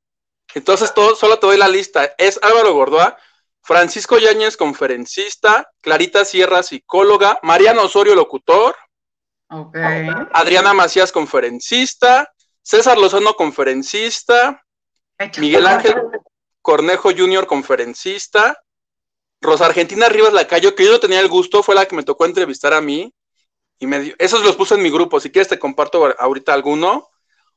Entonces, 0.54 0.94
todo, 0.94 1.16
solo 1.16 1.40
te 1.40 1.48
doy 1.48 1.58
la 1.58 1.68
lista. 1.68 2.14
Es 2.18 2.40
Álvaro 2.42 2.74
Gordoa, 2.74 3.18
Francisco 3.62 4.20
Yáñez, 4.20 4.58
conferencista, 4.58 5.72
Clarita 5.82 6.26
Sierra, 6.26 6.62
psicóloga, 6.62 7.40
Mariano 7.42 7.84
Osorio, 7.84 8.14
locutor. 8.14 8.76
Adriana 10.34 10.74
Macías, 10.74 11.12
conferencista, 11.12 12.32
César 12.62 12.98
Lozano, 12.98 13.36
conferencista, 13.36 14.64
Hecho. 15.18 15.42
Miguel 15.42 15.68
Ángel 15.68 15.96
Cornejo 16.62 17.12
Jr., 17.16 17.46
conferencista, 17.46 18.58
Rosa 19.42 19.66
Argentina 19.66 20.10
Rivas 20.10 20.34
Lacayo, 20.34 20.74
que 20.74 20.86
yo 20.86 20.92
no 20.92 21.00
tenía 21.00 21.20
el 21.20 21.28
gusto, 21.28 21.62
fue 21.62 21.76
la 21.76 21.86
que 21.86 21.96
me 21.96 22.04
tocó 22.04 22.26
entrevistar 22.26 22.74
a 22.74 22.82
mí, 22.82 23.14
y 23.84 23.86
me 23.86 24.00
dio- 24.00 24.16
esos 24.18 24.42
los 24.44 24.56
puse 24.56 24.76
en 24.76 24.82
mi 24.82 24.90
grupo, 24.90 25.20
si 25.20 25.30
quieres 25.30 25.50
te 25.50 25.60
comparto 25.60 26.16
ahorita 26.18 26.54
alguno. 26.54 27.10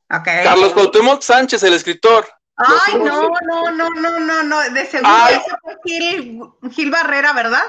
Carlos 0.09 0.73
Cuauhtémoc 0.73 1.23
Sánchez, 1.23 1.63
el 1.63 1.73
escritor. 1.75 2.29
Ay, 2.57 2.95
no, 2.97 3.29
no, 3.47 3.71
no, 3.71 3.91
no, 3.91 4.19
no, 4.19 4.43
no. 4.43 4.61
De 4.71 4.87
seguro 4.87 5.09
Ay. 5.13 5.35
ese 5.37 5.57
fue 5.63 5.77
Gil, 5.85 6.41
Gil 6.73 6.91
Barrera, 6.91 7.33
¿verdad? 7.33 7.63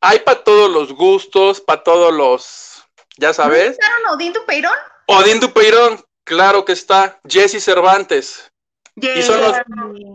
Hay 0.00 0.20
para 0.20 0.44
todos 0.44 0.70
los 0.70 0.92
gustos, 0.92 1.60
para 1.60 1.82
todos 1.82 2.12
los, 2.12 2.84
ya 3.16 3.32
sabes. 3.32 3.70
¿Estaron 3.72 4.14
Odín 4.14 4.32
Dupeirón? 4.32 4.72
Odín 5.06 5.40
Dupeirón, 5.40 6.00
claro 6.24 6.64
que 6.64 6.72
está. 6.72 7.18
Jesse 7.28 7.60
Cervantes, 7.62 8.50
Y 8.96 9.22
son 9.22 9.40
los- 9.40 9.56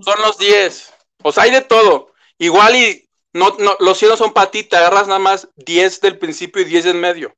son 0.05 0.21
los 0.21 0.37
10. 0.37 0.93
O 1.23 1.31
sea, 1.33 1.43
hay 1.43 1.51
de 1.51 1.61
todo. 1.61 2.13
Igual 2.37 2.75
y 2.77 3.09
no, 3.33 3.55
no, 3.59 3.75
los 3.79 3.97
100 3.97 4.15
son 4.17 4.31
para 4.33 4.49
ti, 4.51 4.63
te 4.63 4.77
agarras 4.77 5.07
nada 5.07 5.19
más 5.19 5.47
10 5.55 5.99
del 6.01 6.17
principio 6.17 6.61
y 6.61 6.65
10 6.65 6.85
en 6.85 6.99
medio. 7.01 7.33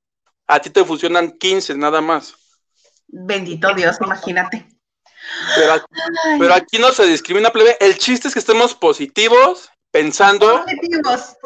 A 0.51 0.59
ti 0.59 0.69
te 0.69 0.83
funcionan 0.83 1.31
15 1.31 1.77
nada 1.77 2.01
más. 2.01 2.35
Bendito 3.07 3.73
Dios, 3.73 3.95
imagínate. 4.01 4.67
Pero, 5.55 5.73
aquí- 5.73 5.85
Ay, 6.25 6.39
pero 6.39 6.53
aquí 6.53 6.77
no 6.77 6.91
se 6.91 7.05
discrimina, 7.05 7.51
plebe. 7.51 7.77
El 7.79 7.97
chiste 7.97 8.27
es 8.27 8.33
que 8.33 8.41
estemos 8.41 8.75
positivos, 8.75 9.69
pensando, 9.91 10.65
positivos. 10.65 11.37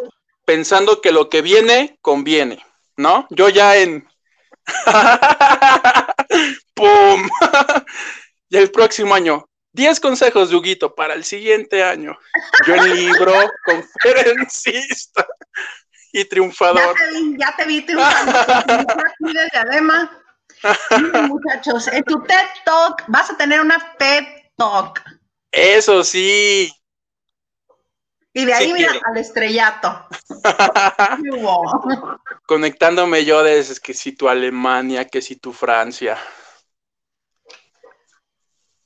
pensando 0.43 1.01
que 1.01 1.11
lo 1.11 1.29
que 1.29 1.43
viene 1.43 1.99
conviene, 2.01 2.65
¿no? 2.97 3.27
Yo 3.29 3.49
ya 3.49 3.77
en. 3.77 4.07
¡Pum! 6.73 7.29
y 8.49 8.57
el 8.57 8.71
próximo 8.71 9.13
año. 9.13 9.45
10 9.73 9.99
consejos 9.99 10.49
de 10.49 10.55
Huguito 10.55 10.95
para 10.95 11.13
el 11.13 11.25
siguiente 11.25 11.83
año. 11.83 12.17
Yo 12.65 12.73
en 12.75 12.95
libro, 12.95 13.33
conferencista 13.65 15.27
y 16.15 16.23
Ya 16.23 16.29
triunfador. 16.29 16.95
te 16.95 17.19
vi, 17.19 17.37
ya 17.37 17.53
te 17.57 17.65
vi 17.65 17.81
de 19.19 19.49
diadema. 19.51 20.21
Muchachos, 21.27 21.89
en 21.89 22.03
tu 22.05 22.23
TED 22.23 22.47
Talk 22.63 23.03
vas 23.07 23.29
a 23.31 23.37
tener 23.37 23.59
una 23.59 23.77
TED 23.97 24.23
Talk. 24.55 25.01
Eso 25.51 26.05
sí. 26.05 26.71
Y 28.33 28.45
de 28.45 28.53
ahí, 28.53 28.67
Sí 28.67 28.73
mira, 28.73 28.93
al 29.03 29.17
estrellato. 29.17 30.07
Conectándome 32.47 33.25
yo 33.25 33.43
desde 33.43 33.77
que 33.81 33.93
si 33.93 34.13
tu 34.13 34.29
Alemania, 34.29 35.05
que 35.05 35.21
si 35.21 35.35
tu 35.35 35.51
Francia. 35.51 36.17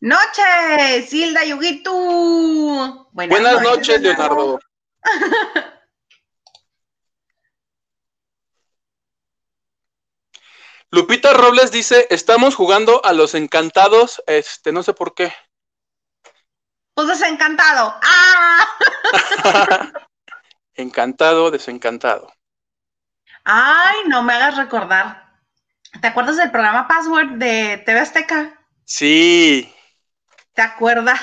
Noches, 0.01 1.13
Hilda 1.13 1.45
Yuguito. 1.45 3.07
Buenas 3.11 3.61
noches, 3.61 4.01
Leonardo. 4.01 4.59
Lupita 10.91 11.33
Robles 11.33 11.71
dice, 11.71 12.07
estamos 12.09 12.55
jugando 12.55 13.03
a 13.05 13.13
los 13.13 13.35
encantados, 13.35 14.21
este, 14.27 14.71
no 14.71 14.83
sé 14.83 14.93
por 14.93 15.13
qué. 15.13 15.33
Pues 16.93 17.07
desencantado. 17.07 17.95
¡Ah! 18.01 18.67
Encantado, 20.73 21.51
desencantado. 21.51 22.33
Ay, 23.43 23.97
no 24.07 24.23
me 24.23 24.33
hagas 24.33 24.57
recordar. 24.57 25.29
¿Te 26.01 26.07
acuerdas 26.07 26.37
del 26.37 26.51
programa 26.51 26.87
Password 26.87 27.37
de 27.37 27.81
TV 27.85 27.99
Azteca? 27.99 28.65
Sí, 28.85 29.73
¿Te 30.59 30.63
acuerdas? 30.63 31.21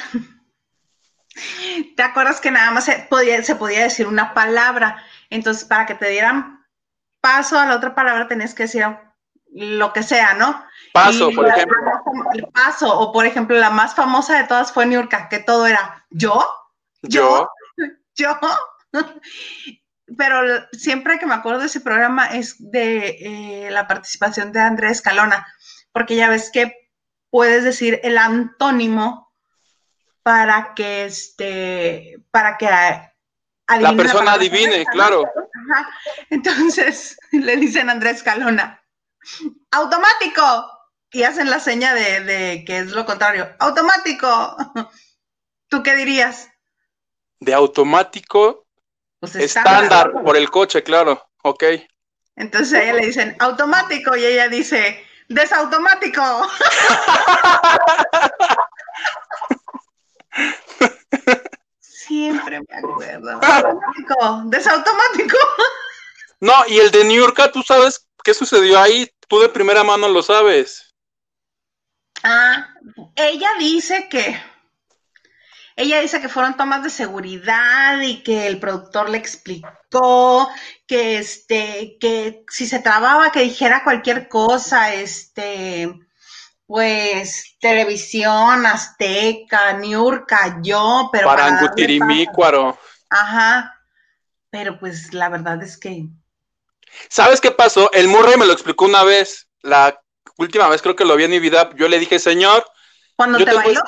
¿Te 1.95 2.03
acuerdas 2.03 2.41
que 2.41 2.51
nada 2.51 2.71
más 2.71 2.87
se 2.87 3.07
podía, 3.11 3.43
se 3.43 3.55
podía 3.55 3.83
decir 3.83 4.07
una 4.07 4.33
palabra? 4.33 5.05
Entonces, 5.29 5.67
para 5.67 5.85
que 5.85 5.95
te 5.95 6.09
dieran 6.09 6.65
paso 7.21 7.59
a 7.59 7.67
la 7.67 7.77
otra 7.77 7.95
palabra, 7.95 8.29
tenías 8.29 8.55
que 8.55 8.63
decir 8.63 8.83
lo 9.57 9.93
que 9.93 10.03
sea, 10.03 10.35
¿no? 10.35 10.65
paso, 10.93 11.31
Y 11.31 11.35
por 11.35 11.49
ejemplo. 11.49 11.77
el 12.33 12.47
paso, 12.49 12.99
o 12.99 13.13
por 13.13 13.27
ejemplo, 13.27 13.57
la 13.59 13.71
más 13.71 13.95
famosa 13.95 14.39
de 14.39 14.45
todas 14.45 14.73
fue 14.73 14.87
Niurka, 14.87 15.29
que 15.29 15.39
todo 15.39 15.67
era 15.67 16.07
yo, 16.11 16.47
Yo, 17.03 17.49
yo. 18.15 18.39
Pero 20.17 20.67
siempre 20.73 21.19
que 21.19 21.27
me 21.27 21.35
acuerdo 21.35 21.61
de 21.61 21.67
ese 21.67 21.81
programa 21.81 22.27
es 22.27 22.55
de 22.59 23.17
eh, 23.21 23.71
la 23.71 23.89
participación 23.89 24.53
de 24.53 24.61
Andrés 24.61 25.03
Calona, 25.03 25.47
porque 25.93 26.15
ya 26.15 26.29
ves 26.29 26.51
que 26.53 26.91
puedes 27.31 27.65
decir 27.65 28.01
el 28.05 28.17
antónimo 28.17 29.33
para 30.23 30.75
que 30.75 31.05
este, 31.05 32.19
para 32.31 32.57
que 32.57 32.67
la 32.67 33.97
persona 33.97 34.35
adivine, 34.35 34.87
claro. 34.87 35.25
Ajá. 35.25 35.89
Entonces 36.31 37.19
le 37.33 37.57
dicen 37.57 37.91
Andrés 37.91 38.23
Calona, 38.23 38.81
automático. 39.71 40.43
Y 41.13 41.23
hacen 41.23 41.49
la 41.49 41.61
seña 41.61 41.95
de, 41.95 42.21
de 42.21 42.65
que 42.67 42.79
es 42.79 42.91
lo 42.91 43.07
contrario, 43.07 43.49
automático. 43.59 44.57
¿Tú 45.69 45.83
qué 45.83 45.95
dirías? 45.97 46.49
De 47.41 47.55
automático, 47.55 48.67
Pues 49.21 49.37
estándar, 49.37 50.13
por 50.25 50.37
el 50.37 50.51
coche, 50.51 50.83
claro. 50.83 51.23
Ok. 51.43 51.65
Entonces 52.35 52.75
a 52.75 52.83
ella 52.83 52.95
le 52.95 53.07
dicen 53.07 53.37
automático 53.39 54.17
y 54.17 54.25
ella 54.25 54.49
dice 54.49 55.03
desautomático. 55.29 56.23
Siempre 61.81 62.61
me 62.61 62.77
acuerdo. 62.77 63.33
Automático, 63.33 64.43
desautomático. 64.47 65.39
No, 66.41 66.55
y 66.69 66.79
el 66.79 66.91
de 66.91 67.05
Niurka, 67.05 67.51
¿tú 67.51 67.63
sabes 67.63 68.06
qué 68.27 68.35
sucedió 68.35 68.81
ahí? 68.81 69.09
Tú 69.29 69.39
de 69.39 69.49
primera 69.49 69.85
mano 69.85 70.09
lo 70.09 70.21
sabes. 70.21 70.93
Ah, 72.25 72.75
ella 73.15 73.51
dice 73.57 74.09
que 74.11 74.37
ella 75.77 76.01
dice 76.01 76.21
que 76.21 76.29
fueron 76.29 76.57
tomas 76.57 76.83
de 76.83 76.91
seguridad 76.91 78.01
y 78.01 78.25
que 78.25 78.49
el 78.49 78.59
productor 78.59 79.11
le 79.11 79.19
explicó 79.19 80.51
que 80.89 81.19
este 81.19 81.99
que 82.01 82.45
si 82.49 82.67
se 82.67 82.81
trababa 82.81 83.31
que 83.31 83.43
dijera 83.43 83.85
cualquier 83.85 84.27
cosa, 84.27 84.93
este 84.93 85.95
pues 86.67 87.57
televisión, 87.61 88.67
Azteca, 88.67 89.75
Niurka, 89.75 90.59
yo, 90.63 91.11
pero 91.13 91.29
Parangutirimicuaro. 91.29 92.77
Ajá. 93.09 93.73
Pero 94.51 94.81
pues 94.81 95.15
la 95.15 95.29
verdad 95.29 95.63
es 95.63 95.79
que 95.79 96.09
¿Sabes 97.09 97.41
qué 97.41 97.51
pasó? 97.51 97.91
El 97.93 98.09
Murray 98.09 98.37
me 98.37 98.47
lo 98.47 98.53
explicó 98.53 98.85
una 98.85 99.05
vez, 99.05 99.49
la 99.63 100.01
última 100.39 100.69
vez 100.69 100.83
creo 100.83 100.97
que 100.97 101.05
lo 101.05 101.17
vi 101.17 101.25
en 101.25 101.31
mi 101.31 101.39
vida, 101.39 101.71
yo 101.77 101.89
le 101.89 101.99
dije, 101.99 102.19
"Señor, 102.19 102.65
¿Cuándo 103.17 103.39
te 103.39 103.55
bailó? 103.55 103.81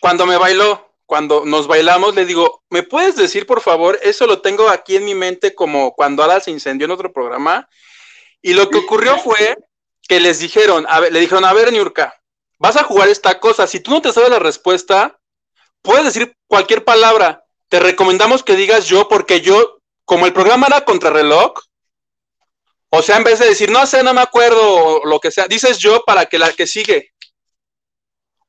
Cuando 0.00 0.26
me 0.26 0.36
bailó, 0.36 0.92
cuando 1.06 1.44
nos 1.44 1.68
bailamos, 1.68 2.14
le 2.14 2.26
digo, 2.26 2.64
¿me 2.70 2.82
puedes 2.82 3.14
decir, 3.16 3.46
por 3.46 3.60
favor? 3.60 3.98
Eso 4.02 4.26
lo 4.26 4.40
tengo 4.40 4.68
aquí 4.68 4.96
en 4.96 5.04
mi 5.04 5.14
mente 5.14 5.54
como 5.54 5.92
cuando 5.92 6.24
Ada 6.24 6.40
se 6.40 6.50
incendió 6.50 6.86
en 6.86 6.90
otro 6.90 7.12
programa. 7.12 7.68
Y 8.40 8.54
lo 8.54 8.68
que 8.68 8.78
ocurrió 8.78 9.18
fue 9.18 9.56
que 10.08 10.18
les 10.18 10.40
dijeron, 10.40 10.86
a 10.88 10.98
ver, 10.98 11.12
le 11.12 11.20
dijeron, 11.20 11.44
a 11.44 11.52
ver, 11.52 11.72
Niurka, 11.72 12.20
vas 12.58 12.76
a 12.76 12.82
jugar 12.82 13.08
esta 13.08 13.38
cosa. 13.38 13.68
Si 13.68 13.78
tú 13.78 13.92
no 13.92 14.02
te 14.02 14.12
sabes 14.12 14.30
la 14.30 14.40
respuesta, 14.40 15.20
puedes 15.82 16.04
decir 16.04 16.36
cualquier 16.48 16.84
palabra. 16.84 17.44
Te 17.68 17.78
recomendamos 17.78 18.42
que 18.42 18.56
digas 18.56 18.86
yo, 18.86 19.06
porque 19.08 19.40
yo, 19.40 19.78
como 20.04 20.26
el 20.26 20.32
programa 20.32 20.66
era 20.66 20.84
contrarreloj, 20.84 21.52
o 22.94 23.02
sea, 23.02 23.16
en 23.16 23.24
vez 23.24 23.38
de 23.38 23.46
decir, 23.46 23.70
no 23.70 23.86
sé, 23.86 24.02
no 24.02 24.14
me 24.14 24.20
acuerdo, 24.20 24.60
o 24.62 25.06
lo 25.06 25.18
que 25.18 25.30
sea, 25.30 25.46
dices 25.46 25.78
yo 25.78 26.04
para 26.04 26.26
que 26.26 26.38
la 26.38 26.52
que 26.52 26.66
sigue 26.66 27.12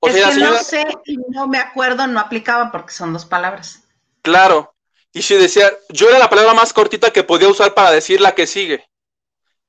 es 0.07 0.35
que 0.35 0.39
no 0.39 0.57
sé 0.57 0.85
y 1.05 1.17
no 1.29 1.47
me 1.47 1.57
acuerdo, 1.57 2.07
no 2.07 2.19
aplicaba 2.19 2.71
porque 2.71 2.93
son 2.93 3.13
dos 3.13 3.25
palabras. 3.25 3.83
Claro. 4.21 4.75
Y 5.13 5.21
si 5.21 5.35
decía, 5.35 5.71
yo 5.89 6.09
era 6.09 6.19
la 6.19 6.29
palabra 6.29 6.53
más 6.53 6.73
cortita 6.73 7.12
que 7.12 7.23
podía 7.23 7.47
usar 7.47 7.73
para 7.73 7.91
decir 7.91 8.19
la 8.19 8.33
que 8.33 8.47
sigue. 8.47 8.85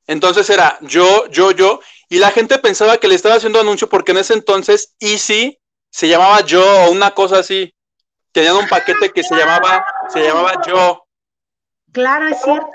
Entonces 0.06 0.48
era 0.50 0.78
yo, 0.80 1.26
yo, 1.28 1.50
yo. 1.50 1.80
Y 2.08 2.18
la 2.18 2.30
gente 2.30 2.58
pensaba 2.58 2.98
que 2.98 3.08
le 3.08 3.14
estaba 3.14 3.36
haciendo 3.36 3.60
anuncio 3.60 3.88
porque 3.88 4.12
en 4.12 4.18
ese 4.18 4.34
entonces 4.34 4.94
Easy 5.00 5.58
se 5.90 6.08
llamaba 6.08 6.40
yo 6.40 6.64
o 6.84 6.90
una 6.90 7.12
cosa 7.12 7.38
así. 7.38 7.74
Tenían 8.32 8.56
un 8.56 8.68
paquete 8.68 9.10
que 9.10 9.22
se 9.22 9.36
llamaba, 9.36 9.84
se 10.08 10.20
llamaba 10.20 10.54
yo. 10.66 11.06
Claro, 11.92 12.28
es 12.28 12.42
cierto. 12.42 12.70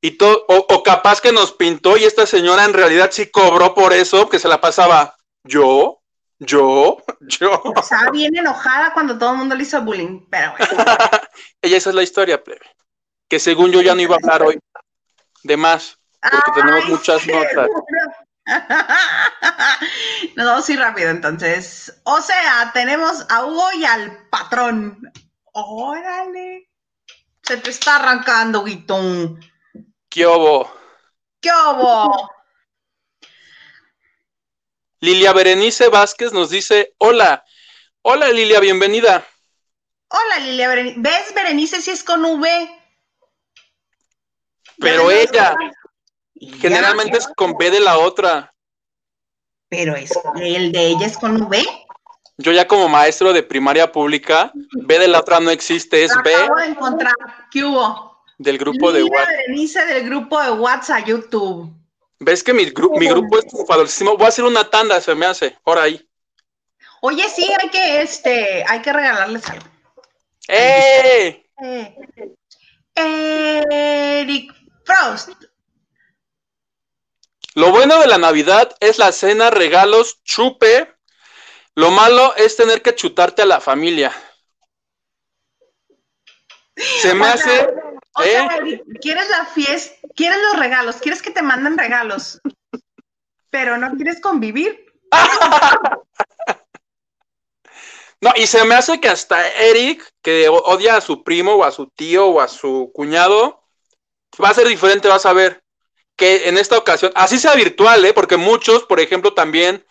Y 0.00 0.12
todo, 0.12 0.44
o, 0.48 0.66
o 0.68 0.82
capaz 0.82 1.20
que 1.20 1.32
nos 1.32 1.52
pintó 1.52 1.96
y 1.96 2.04
esta 2.04 2.26
señora 2.26 2.64
en 2.64 2.74
realidad 2.74 3.10
sí 3.12 3.30
cobró 3.30 3.74
por 3.74 3.92
eso, 3.92 4.28
que 4.28 4.38
se 4.38 4.48
la 4.48 4.60
pasaba 4.60 5.16
yo, 5.44 6.02
yo, 6.38 6.98
yo. 7.20 7.62
Estaba 7.76 8.10
bien 8.10 8.36
enojada 8.36 8.92
cuando 8.92 9.18
todo 9.18 9.32
el 9.32 9.38
mundo 9.38 9.54
le 9.54 9.62
hizo 9.62 9.80
bullying, 9.82 10.26
pero 10.30 10.52
bueno. 10.52 10.66
Ella 11.62 11.76
esa 11.76 11.90
es 11.90 11.96
la 11.96 12.02
historia, 12.02 12.42
plebe. 12.42 12.66
Que 13.28 13.38
según 13.38 13.72
yo 13.72 13.80
ya 13.80 13.94
no 13.94 14.02
iba 14.02 14.14
a 14.14 14.18
hablar 14.22 14.42
hoy. 14.42 14.58
De 15.42 15.56
más, 15.56 15.98
porque 16.20 16.60
tenemos 16.60 16.88
muchas 16.88 17.26
notas. 17.26 17.68
Nos 20.36 20.46
vamos 20.46 20.68
a 20.68 20.72
ir 20.72 20.78
rápido 20.78 21.10
entonces. 21.10 22.00
O 22.04 22.20
sea, 22.20 22.70
tenemos 22.72 23.26
a 23.28 23.44
Hugo 23.44 23.68
y 23.74 23.84
al 23.84 24.28
patrón. 24.28 25.12
Órale. 25.52 26.68
Se 27.42 27.56
te 27.58 27.70
está 27.70 27.96
arrancando, 27.96 28.64
Guitón. 28.64 29.40
¿Qué 30.16 30.24
obo? 30.24 30.72
¿Qué 31.42 31.50
obo? 31.52 32.30
Lilia 35.00 35.34
Berenice 35.34 35.90
Vázquez 35.90 36.32
nos 36.32 36.48
dice, 36.48 36.94
hola, 36.96 37.44
hola 38.00 38.30
Lilia, 38.30 38.58
bienvenida. 38.60 39.26
Hola 40.08 40.38
Lilia 40.38 40.68
Berenice, 40.68 41.00
¿ves 41.00 41.34
Berenice 41.34 41.82
si 41.82 41.90
es 41.90 42.02
con 42.02 42.24
V? 42.24 42.80
Pero 44.78 45.10
ella, 45.10 45.54
generalmente 46.62 47.18
es 47.18 47.28
con 47.36 47.52
B 47.58 47.70
de 47.70 47.80
la 47.80 47.98
otra. 47.98 48.54
Pero 49.68 49.96
es 49.96 50.18
el 50.40 50.72
de 50.72 50.86
ella 50.86 51.04
es 51.04 51.18
con 51.18 51.42
V. 51.42 51.62
Yo 52.38 52.52
ya 52.52 52.66
como 52.66 52.88
maestro 52.88 53.34
de 53.34 53.42
primaria 53.42 53.92
pública, 53.92 54.50
B 54.54 54.98
de 54.98 55.08
la 55.08 55.20
otra 55.20 55.40
no 55.40 55.50
existe, 55.50 56.04
es 56.04 56.12
B. 56.24 56.34
Acabo 56.34 56.56
de 56.56 56.66
encontrar, 56.68 57.14
¿qué 57.50 57.62
hubo? 57.62 58.15
Del 58.38 58.58
grupo 58.58 58.92
de 58.92 59.04
WhatsApp. 59.04 59.88
Del 59.88 60.04
grupo 60.04 60.42
de 60.42 60.50
WhatsApp 60.52 61.06
YouTube. 61.06 61.72
¿Ves 62.18 62.42
que 62.42 62.52
mi, 62.52 62.64
mi 62.64 63.08
grupo 63.08 63.38
es 63.38 63.46
triunfadorcísimo? 63.46 64.16
Voy 64.16 64.26
a 64.26 64.28
hacer 64.28 64.44
una 64.44 64.68
tanda, 64.68 65.00
se 65.00 65.14
me 65.14 65.26
hace, 65.26 65.56
por 65.62 65.78
ahí. 65.78 66.06
Oye, 67.02 67.28
sí, 67.28 67.46
hay 67.60 67.68
que, 67.68 68.02
este, 68.02 68.64
hay 68.66 68.80
que 68.80 68.92
regalarles 68.92 69.48
algo. 69.48 69.66
¡Eh! 70.48 71.46
Eric 72.94 74.54
Frost. 74.84 75.30
Lo 77.54 77.70
bueno 77.70 78.00
de 78.00 78.06
la 78.06 78.18
Navidad 78.18 78.74
es 78.80 78.98
la 78.98 79.12
cena, 79.12 79.50
regalos, 79.50 80.22
chupe. 80.24 80.94
Lo 81.74 81.90
malo 81.90 82.34
es 82.36 82.56
tener 82.56 82.82
que 82.82 82.94
chutarte 82.94 83.42
a 83.42 83.46
la 83.46 83.60
familia. 83.60 84.12
Se 86.74 87.14
me 87.14 87.26
hace 87.26 87.68
o 88.16 88.22
sea, 88.22 88.58
¿Eh? 88.64 88.82
quieres 89.00 89.28
la 89.28 89.46
fiesta, 89.46 89.94
quieres 90.14 90.38
los 90.50 90.58
regalos, 90.58 90.96
quieres 90.96 91.22
que 91.22 91.30
te 91.30 91.42
manden 91.42 91.76
regalos, 91.76 92.40
pero 93.50 93.76
no 93.76 93.94
quieres 93.96 94.20
convivir. 94.20 94.86
No, 98.20 98.32
y 98.34 98.46
se 98.46 98.64
me 98.64 98.74
hace 98.74 98.98
que 98.98 99.08
hasta 99.08 99.46
Eric, 99.46 100.02
que 100.22 100.48
odia 100.48 100.96
a 100.96 101.00
su 101.00 101.22
primo 101.22 101.54
o 101.54 101.64
a 101.64 101.70
su 101.70 101.88
tío 101.88 102.26
o 102.26 102.40
a 102.40 102.48
su 102.48 102.90
cuñado, 102.94 103.62
va 104.42 104.48
a 104.48 104.54
ser 104.54 104.66
diferente, 104.66 105.08
vas 105.08 105.26
a 105.26 105.32
ver. 105.32 105.62
Que 106.16 106.48
en 106.48 106.56
esta 106.56 106.78
ocasión, 106.78 107.12
así 107.14 107.38
sea 107.38 107.54
virtual, 107.54 108.02
¿eh? 108.06 108.14
porque 108.14 108.38
muchos, 108.38 108.84
por 108.84 109.00
ejemplo, 109.00 109.34
también 109.34 109.86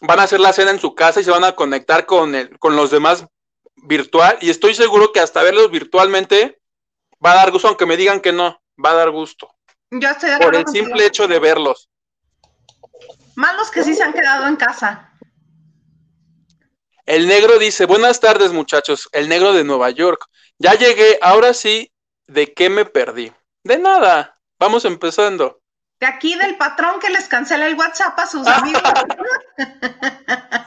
van 0.00 0.20
a 0.20 0.22
hacer 0.22 0.38
la 0.38 0.52
cena 0.52 0.70
en 0.70 0.78
su 0.78 0.94
casa 0.94 1.20
y 1.20 1.24
se 1.24 1.32
van 1.32 1.42
a 1.42 1.56
conectar 1.56 2.06
con, 2.06 2.36
el, 2.36 2.56
con 2.60 2.76
los 2.76 2.92
demás 2.92 3.26
virtual. 3.74 4.38
Y 4.40 4.50
estoy 4.50 4.74
seguro 4.74 5.12
que 5.12 5.18
hasta 5.18 5.42
verlos 5.42 5.72
virtualmente 5.72 6.60
Va 7.24 7.32
a 7.32 7.36
dar 7.36 7.50
gusto, 7.50 7.68
aunque 7.68 7.86
me 7.86 7.96
digan 7.96 8.20
que 8.20 8.32
no, 8.32 8.60
va 8.82 8.90
a 8.90 8.94
dar 8.94 9.10
gusto. 9.10 9.50
Yo 9.90 10.08
estoy 10.08 10.30
de 10.30 10.38
Por 10.38 10.54
el 10.54 10.66
simple 10.66 11.06
hecho 11.06 11.26
de 11.26 11.38
verlos. 11.38 11.88
Más 13.34 13.56
los 13.56 13.70
que 13.70 13.84
sí 13.84 13.94
se 13.94 14.02
han 14.02 14.12
quedado 14.12 14.46
en 14.46 14.56
casa. 14.56 15.12
El 17.04 17.28
negro 17.28 17.58
dice, 17.58 17.86
buenas 17.86 18.18
tardes 18.18 18.52
muchachos, 18.52 19.08
el 19.12 19.28
negro 19.28 19.52
de 19.52 19.64
Nueva 19.64 19.90
York. 19.90 20.26
Ya 20.58 20.74
llegué, 20.74 21.18
ahora 21.22 21.54
sí, 21.54 21.92
¿de 22.26 22.52
qué 22.52 22.68
me 22.68 22.84
perdí? 22.84 23.32
De 23.62 23.78
nada, 23.78 24.38
vamos 24.58 24.84
empezando. 24.84 25.60
De 26.00 26.06
aquí 26.06 26.34
del 26.34 26.56
patrón 26.56 26.98
que 26.98 27.10
les 27.10 27.28
cancela 27.28 27.66
el 27.66 27.76
WhatsApp 27.76 28.18
a 28.18 28.26
sus 28.26 28.46
amigos. 28.46 28.82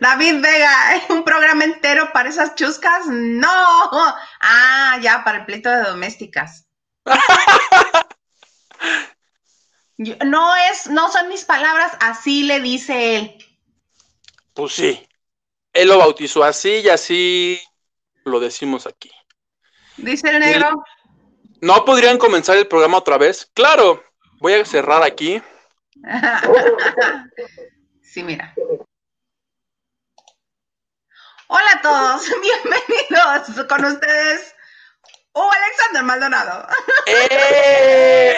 David 0.00 0.40
Vega, 0.40 1.02
¿un 1.10 1.24
programa 1.24 1.64
entero 1.64 2.10
para 2.12 2.28
esas 2.28 2.54
chuscas? 2.54 3.06
No. 3.06 3.92
Ah, 4.40 4.98
ya, 5.00 5.24
para 5.24 5.38
el 5.38 5.46
pleito 5.46 5.70
de 5.70 5.82
domésticas. 5.82 6.66
no 10.24 10.56
es, 10.56 10.88
no 10.88 11.10
son 11.10 11.28
mis 11.28 11.44
palabras, 11.44 11.92
así 12.00 12.44
le 12.44 12.60
dice 12.60 13.16
él. 13.16 13.44
Pues 14.54 14.74
sí. 14.74 15.04
Él 15.72 15.88
lo 15.88 15.98
bautizó 15.98 16.42
así 16.42 16.80
y 16.84 16.88
así 16.88 17.60
lo 18.24 18.40
decimos 18.40 18.86
aquí. 18.86 19.10
Dice 19.96 20.30
el 20.30 20.40
negro. 20.40 20.82
¿No 21.60 21.84
podrían 21.84 22.18
comenzar 22.18 22.56
el 22.56 22.68
programa 22.68 22.98
otra 22.98 23.18
vez? 23.18 23.50
Claro, 23.52 24.02
voy 24.38 24.54
a 24.54 24.64
cerrar 24.64 25.02
aquí. 25.02 25.42
sí, 28.02 28.22
mira. 28.22 28.54
Hola 31.50 31.72
a 31.72 31.80
todos, 31.80 32.22
bienvenidos 32.42 33.66
con 33.66 33.82
ustedes. 33.86 34.54
Oh, 35.32 35.50
Alexander 35.50 36.02
Maldonado. 36.02 36.68
¡Eh! 37.06 38.36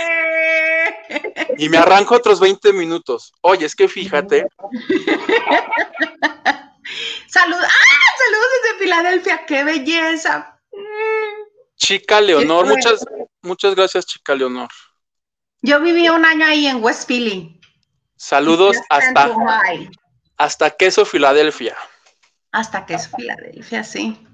Y 1.59 1.69
me 1.69 1.79
arranco 1.79 2.15
otros 2.15 2.39
20 2.39 2.73
minutos. 2.73 3.33
Oye, 3.41 3.67
es 3.67 3.75
que 3.75 3.89
fíjate. 3.89 4.47
Salud. 7.27 7.57
¡Ah! 7.57 8.11
Saludos 8.19 8.49
desde 8.63 8.79
Filadelfia. 8.79 9.45
¡Qué 9.45 9.65
belleza! 9.65 10.61
Chica 11.77 12.21
Leonor, 12.21 12.67
muchas, 12.67 13.05
muchas 13.43 13.75
gracias, 13.75 14.07
chica 14.07 14.37
Leonor. 14.37 14.69
Yo 15.63 15.81
viví 15.81 16.09
un 16.09 16.25
año 16.25 16.47
ahí 16.47 16.69
en 16.69 16.81
West 16.83 17.09
Philly. 17.09 17.61
Saludos 18.17 18.77
hasta, 18.89 19.35
hasta 20.37 20.71
Queso, 20.71 21.05
Filadelfia. 21.05 21.77
Hasta 22.53 22.87
Queso, 22.87 23.11
Filadelfia, 23.17 23.85
sí. 23.85 24.27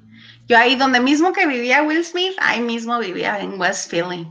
Yo 0.46 0.56
ahí 0.56 0.76
donde 0.76 1.00
mismo 1.00 1.32
que 1.32 1.46
vivía 1.46 1.82
Will 1.82 2.04
Smith, 2.04 2.34
ahí 2.38 2.60
mismo 2.60 2.98
vivía 2.98 3.40
en 3.40 3.60
West 3.60 3.90
Philly. 3.90 4.30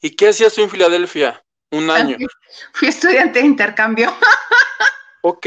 ¿Y 0.00 0.10
qué 0.10 0.28
hacías 0.28 0.54
tú 0.54 0.62
en 0.62 0.70
Filadelfia? 0.70 1.42
Un 1.70 1.90
año. 1.90 2.16
Fui 2.72 2.88
estudiante 2.88 3.40
de 3.40 3.46
intercambio. 3.46 4.16
ok. 5.22 5.46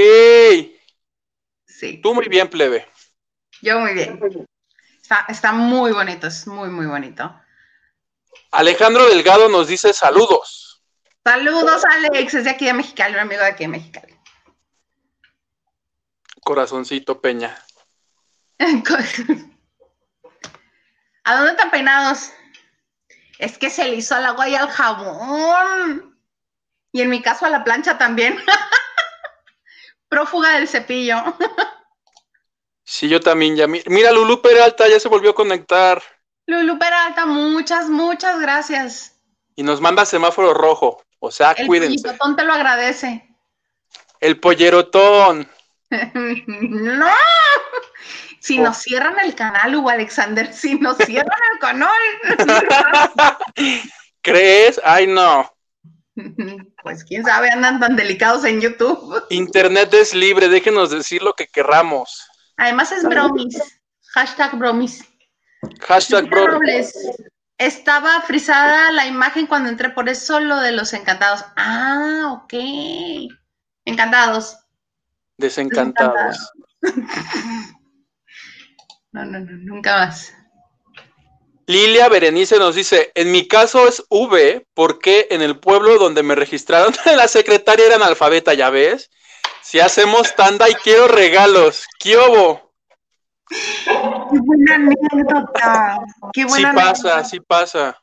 Sí. 1.66 2.00
Tú 2.04 2.14
muy 2.14 2.28
bien, 2.28 2.50
plebe. 2.50 2.88
Yo 3.62 3.80
muy 3.80 3.94
bien. 3.94 4.20
Está, 5.02 5.26
está 5.30 5.52
muy 5.52 5.92
bonito, 5.92 6.28
es 6.28 6.46
muy, 6.46 6.70
muy 6.70 6.86
bonito. 6.86 7.34
Alejandro 8.52 9.08
Delgado 9.08 9.50
nos 9.50 9.68
dice 9.68 9.94
saludos. 9.94 10.84
Saludos, 11.24 11.84
Alex, 11.86 12.34
es 12.34 12.44
de 12.44 12.50
aquí 12.50 12.66
de 12.66 12.74
Mexicali, 12.74 13.14
un 13.14 13.22
amigo 13.22 13.42
de 13.42 13.48
aquí 13.48 13.64
de 13.64 13.70
Mexicali. 13.70 14.16
Corazoncito 16.42 17.22
Peña. 17.22 17.56
¿A 21.24 21.36
dónde 21.36 21.52
están 21.52 21.72
peinados? 21.72 22.32
Es 23.40 23.58
que 23.58 23.70
se 23.70 23.86
le 23.86 23.96
hizo 23.96 24.16
al 24.16 24.26
agua 24.26 24.50
y 24.50 24.56
al 24.56 24.70
jabón. 24.70 26.20
Y 26.92 27.02
en 27.02 27.10
mi 27.10 27.22
caso 27.22 27.46
a 27.46 27.50
la 27.50 27.64
plancha 27.64 27.98
también. 27.98 28.38
Prófuga 30.10 30.58
del 30.58 30.68
cepillo. 30.68 31.18
sí, 32.84 33.08
yo 33.08 33.20
también 33.20 33.56
ya. 33.56 33.68
Mira, 33.68 34.12
Lulu 34.12 34.42
Peralta 34.42 34.88
ya 34.88 35.00
se 35.00 35.08
volvió 35.08 35.32
a 35.32 35.36
conectar. 35.36 36.04
Lulu 36.48 36.78
Peralta, 36.78 37.26
muchas, 37.26 37.90
muchas 37.90 38.40
gracias. 38.40 39.20
Y 39.56 39.64
nos 39.64 39.82
manda 39.82 40.06
semáforo 40.06 40.54
rojo. 40.54 41.02
O 41.20 41.32
sea, 41.32 41.54
el 41.54 41.68
cuídense. 41.68 41.96
El 41.96 42.02
pollerotón 42.02 42.36
te 42.36 42.44
lo 42.44 42.54
agradece. 42.54 43.28
El 44.20 44.40
pollerotón. 44.40 45.50
no. 45.90 47.12
Si 48.42 48.58
nos 48.58 48.78
cierran 48.78 49.20
el 49.24 49.36
canal, 49.36 49.76
Hugo 49.76 49.90
Alexander, 49.90 50.52
si 50.52 50.76
nos 50.76 50.98
cierran 51.06 51.40
el 51.54 51.60
canal. 51.60 51.98
¿Crees? 54.22 54.82
Ay, 54.84 55.06
no. 55.08 55.50
Pues 56.84 57.04
quién 57.04 57.24
sabe, 57.24 57.52
andan 57.52 57.80
tan 57.80 57.96
delicados 57.96 58.44
en 58.46 58.60
YouTube. 58.60 59.24
Internet 59.30 59.94
es 59.94 60.14
libre, 60.14 60.50
déjenos 60.50 60.90
decir 60.90 61.22
lo 61.22 61.34
que 61.34 61.48
querramos. 61.48 62.28
Además 62.58 62.92
es 62.92 63.04
bromis. 63.04 63.58
Hashtag 64.10 64.58
bromis. 64.58 65.04
Hashtag 65.80 66.28
bromis. 66.28 66.94
Estaba 67.58 68.22
frisada 68.22 68.92
la 68.92 69.06
imagen 69.06 69.46
cuando 69.46 69.70
entré, 69.70 69.90
por 69.92 70.10
eso 70.10 70.40
lo 70.40 70.60
de 70.60 70.72
los 70.72 70.94
encantados. 70.94 71.46
Ah, 71.56 72.42
ok. 72.44 72.54
Encantados. 73.86 74.58
Desencantados. 75.38 76.52
No, 79.12 79.26
no, 79.26 79.40
no, 79.40 79.52
nunca 79.52 79.98
más. 79.98 80.34
Lilia 81.68 82.10
Berenice 82.10 82.58
nos 82.60 82.76
dice, 82.76 83.12
en 83.16 83.32
mi 83.32 83.48
caso 83.48 83.88
es 83.88 84.04
V, 84.10 84.66
porque 84.74 85.28
en 85.32 85.42
el 85.42 85.60
pueblo 85.60 85.98
donde 85.98 86.24
me 86.24 86.36
registraron 86.36 86.94
la 87.16 87.28
secretaria 87.28 87.86
era 87.86 87.96
analfabeta, 87.96 88.54
¿ya 88.54 88.70
ves? 88.70 89.10
Si 89.62 89.80
hacemos 89.80 90.36
tanda 90.36 90.70
y 90.70 90.74
quiero 90.76 91.08
regalos, 91.08 91.86
¿qué 92.00 92.18
hubo? 92.18 92.74
Qué 93.48 94.40
buena 94.40 94.76
anécdota. 94.76 96.00
Qué 96.34 96.46
buena 96.46 96.72
sí 96.72 96.76
pasa, 96.76 97.24
sí 97.24 97.40
pasa. 97.40 98.02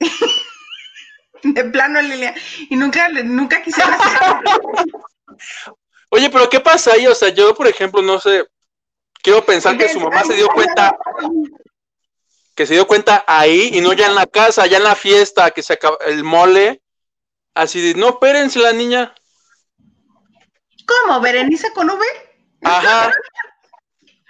De 1.42 1.64
plano, 1.64 2.00
Lilia. 2.02 2.34
Y 2.68 2.76
nunca, 2.76 3.08
nunca 3.08 3.62
quisiera 3.62 3.98
Oye, 6.10 6.28
pero 6.30 6.48
¿qué 6.50 6.60
pasa 6.60 6.92
ahí? 6.92 7.06
O 7.06 7.14
sea, 7.14 7.28
yo, 7.30 7.54
por 7.54 7.66
ejemplo, 7.66 8.02
no 8.02 8.18
sé, 8.18 8.44
quiero 9.22 9.44
pensar 9.44 9.76
que 9.76 9.88
su 9.88 10.00
mamá 10.00 10.24
se 10.24 10.34
dio 10.34 10.48
cuenta, 10.48 10.96
que 12.54 12.66
se 12.66 12.74
dio 12.74 12.86
cuenta 12.86 13.24
ahí 13.26 13.70
y 13.72 13.80
no 13.80 13.92
ya 13.92 14.06
en 14.06 14.14
la 14.14 14.26
casa, 14.26 14.66
ya 14.66 14.78
en 14.78 14.84
la 14.84 14.94
fiesta, 14.94 15.50
que 15.50 15.62
se 15.62 15.74
acaba 15.74 15.96
el 16.06 16.24
mole. 16.24 16.82
Así 17.54 17.80
de, 17.80 17.98
no, 17.98 18.10
espérense 18.10 18.58
la 18.58 18.72
niña. 18.72 19.14
¿Cómo? 20.86 21.20
¿Berenice 21.20 21.72
con 21.72 21.90
V? 21.90 22.04
Ajá. 22.62 23.12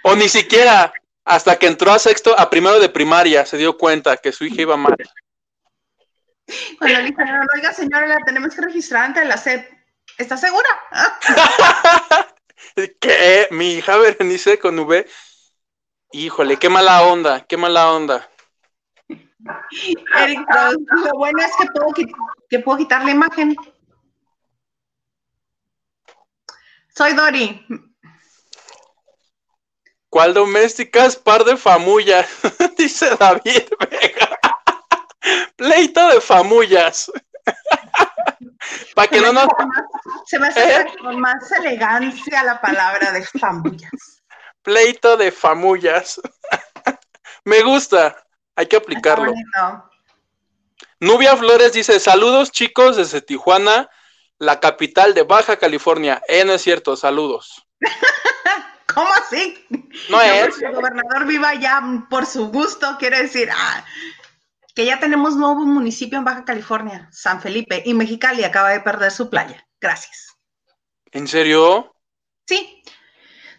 O 0.03 0.15
ni 0.15 0.29
siquiera, 0.29 0.93
hasta 1.25 1.57
que 1.57 1.67
entró 1.67 1.91
a 1.91 1.99
sexto, 1.99 2.37
a 2.37 2.49
primero 2.49 2.79
de 2.79 2.89
primaria, 2.89 3.45
se 3.45 3.57
dio 3.57 3.77
cuenta 3.77 4.17
que 4.17 4.31
su 4.31 4.45
hija 4.45 4.61
iba 4.61 4.77
mal. 4.77 4.95
Cuando 6.77 6.99
le 6.99 7.05
dijeron, 7.05 7.47
oiga 7.55 7.73
señora, 7.73 8.07
la 8.07 8.17
tenemos 8.25 8.53
que 8.53 8.61
registrar 8.61 9.05
ante 9.05 9.23
la 9.25 9.37
SED. 9.37 9.63
¿Está 10.17 10.37
segura? 10.37 10.69
¿Qué? 12.99 13.47
Mi 13.51 13.73
hija 13.73 13.97
Berenice 13.97 14.59
con 14.59 14.79
V. 14.79 15.07
Híjole, 16.13 16.57
qué 16.57 16.69
mala 16.69 17.03
onda, 17.03 17.45
qué 17.45 17.57
mala 17.57 17.91
onda. 17.91 18.29
Eric, 20.17 20.39
lo 21.05 21.17
bueno 21.17 21.39
es 21.39 21.51
que 21.57 21.67
puedo, 21.73 21.93
que 22.49 22.59
puedo 22.59 22.77
quitar 22.77 23.03
la 23.05 23.11
imagen. 23.11 23.55
Soy 26.95 27.13
Dori. 27.13 27.65
¿Cuál 30.09 30.33
domésticas? 30.33 31.15
Par 31.15 31.45
de 31.45 31.55
famullas, 31.55 32.27
dice 32.77 33.15
David 33.17 33.63
Vega. 33.79 34.39
Pleito 35.55 36.09
de 36.09 36.19
famullas. 36.19 37.09
Para 38.95 39.07
que 39.07 39.21
no 39.21 39.33
nos. 39.33 39.47
Se 40.25 40.39
me 40.39 40.47
hace 40.47 40.81
¿Eh? 40.81 40.85
con 41.01 41.19
más 41.19 41.51
elegancia 41.51 42.43
la 42.43 42.61
palabra 42.61 43.11
de 43.11 43.25
famullas. 43.25 44.21
Pleito 44.61 45.17
de 45.17 45.31
famullas. 45.31 46.21
me 47.45 47.61
gusta. 47.61 48.15
Hay 48.55 48.67
que 48.67 48.75
aplicarlo. 48.75 49.33
Nubia 50.99 51.35
Flores 51.35 51.73
dice: 51.73 51.99
Saludos, 51.99 52.51
chicos, 52.51 52.97
desde 52.97 53.21
Tijuana, 53.21 53.89
la 54.37 54.59
capital 54.59 55.13
de 55.13 55.23
Baja 55.23 55.57
California. 55.57 56.21
Eh, 56.27 56.45
no 56.45 56.53
es 56.53 56.61
cierto, 56.61 56.95
saludos. 56.95 57.67
¿Cómo 58.93 59.09
así? 59.13 59.65
No 60.09 60.21
es. 60.21 60.61
el 60.61 60.73
gobernador 60.73 61.25
viva 61.25 61.55
ya 61.55 61.81
por 62.09 62.25
su 62.25 62.49
gusto, 62.49 62.97
quiere 62.99 63.23
decir, 63.23 63.49
ah, 63.51 63.85
que 64.73 64.85
ya 64.85 64.99
tenemos 64.99 65.35
nuevo 65.35 65.65
municipio 65.65 66.17
en 66.17 66.25
Baja 66.25 66.45
California, 66.45 67.09
San 67.11 67.41
Felipe, 67.41 67.83
y 67.85 67.93
Mexicali 67.93 68.43
acaba 68.43 68.69
de 68.69 68.79
perder 68.79 69.11
su 69.11 69.29
playa. 69.29 69.67
Gracias. 69.79 70.37
¿En 71.11 71.27
serio? 71.27 71.93
Sí. 72.47 72.83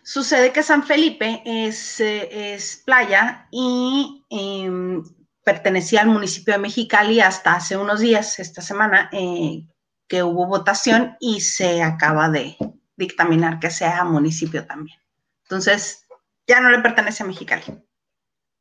Sucede 0.02 0.52
que 0.52 0.62
San 0.62 0.84
Felipe 0.84 1.42
es, 1.44 2.00
eh, 2.00 2.54
es 2.54 2.82
playa 2.84 3.46
y 3.52 4.24
em, 4.30 5.02
pertenecía 5.44 6.00
al 6.00 6.08
municipio 6.08 6.54
de 6.54 6.60
Mexicali 6.60 7.20
hasta 7.20 7.54
hace 7.54 7.76
unos 7.76 8.00
días, 8.00 8.38
esta 8.38 8.62
semana, 8.62 9.08
eh, 9.12 9.66
que 10.08 10.22
hubo 10.22 10.46
votación 10.46 11.16
y 11.20 11.40
se 11.40 11.82
acaba 11.82 12.28
de 12.28 12.56
dictaminar 12.96 13.60
que 13.60 13.70
sea 13.70 14.04
municipio 14.04 14.66
también. 14.66 14.98
Entonces, 15.44 16.06
ya 16.46 16.60
no 16.60 16.70
le 16.70 16.80
pertenece 16.80 17.22
a 17.22 17.26
Mexicali. 17.26 17.64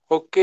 Ok. 0.08 0.38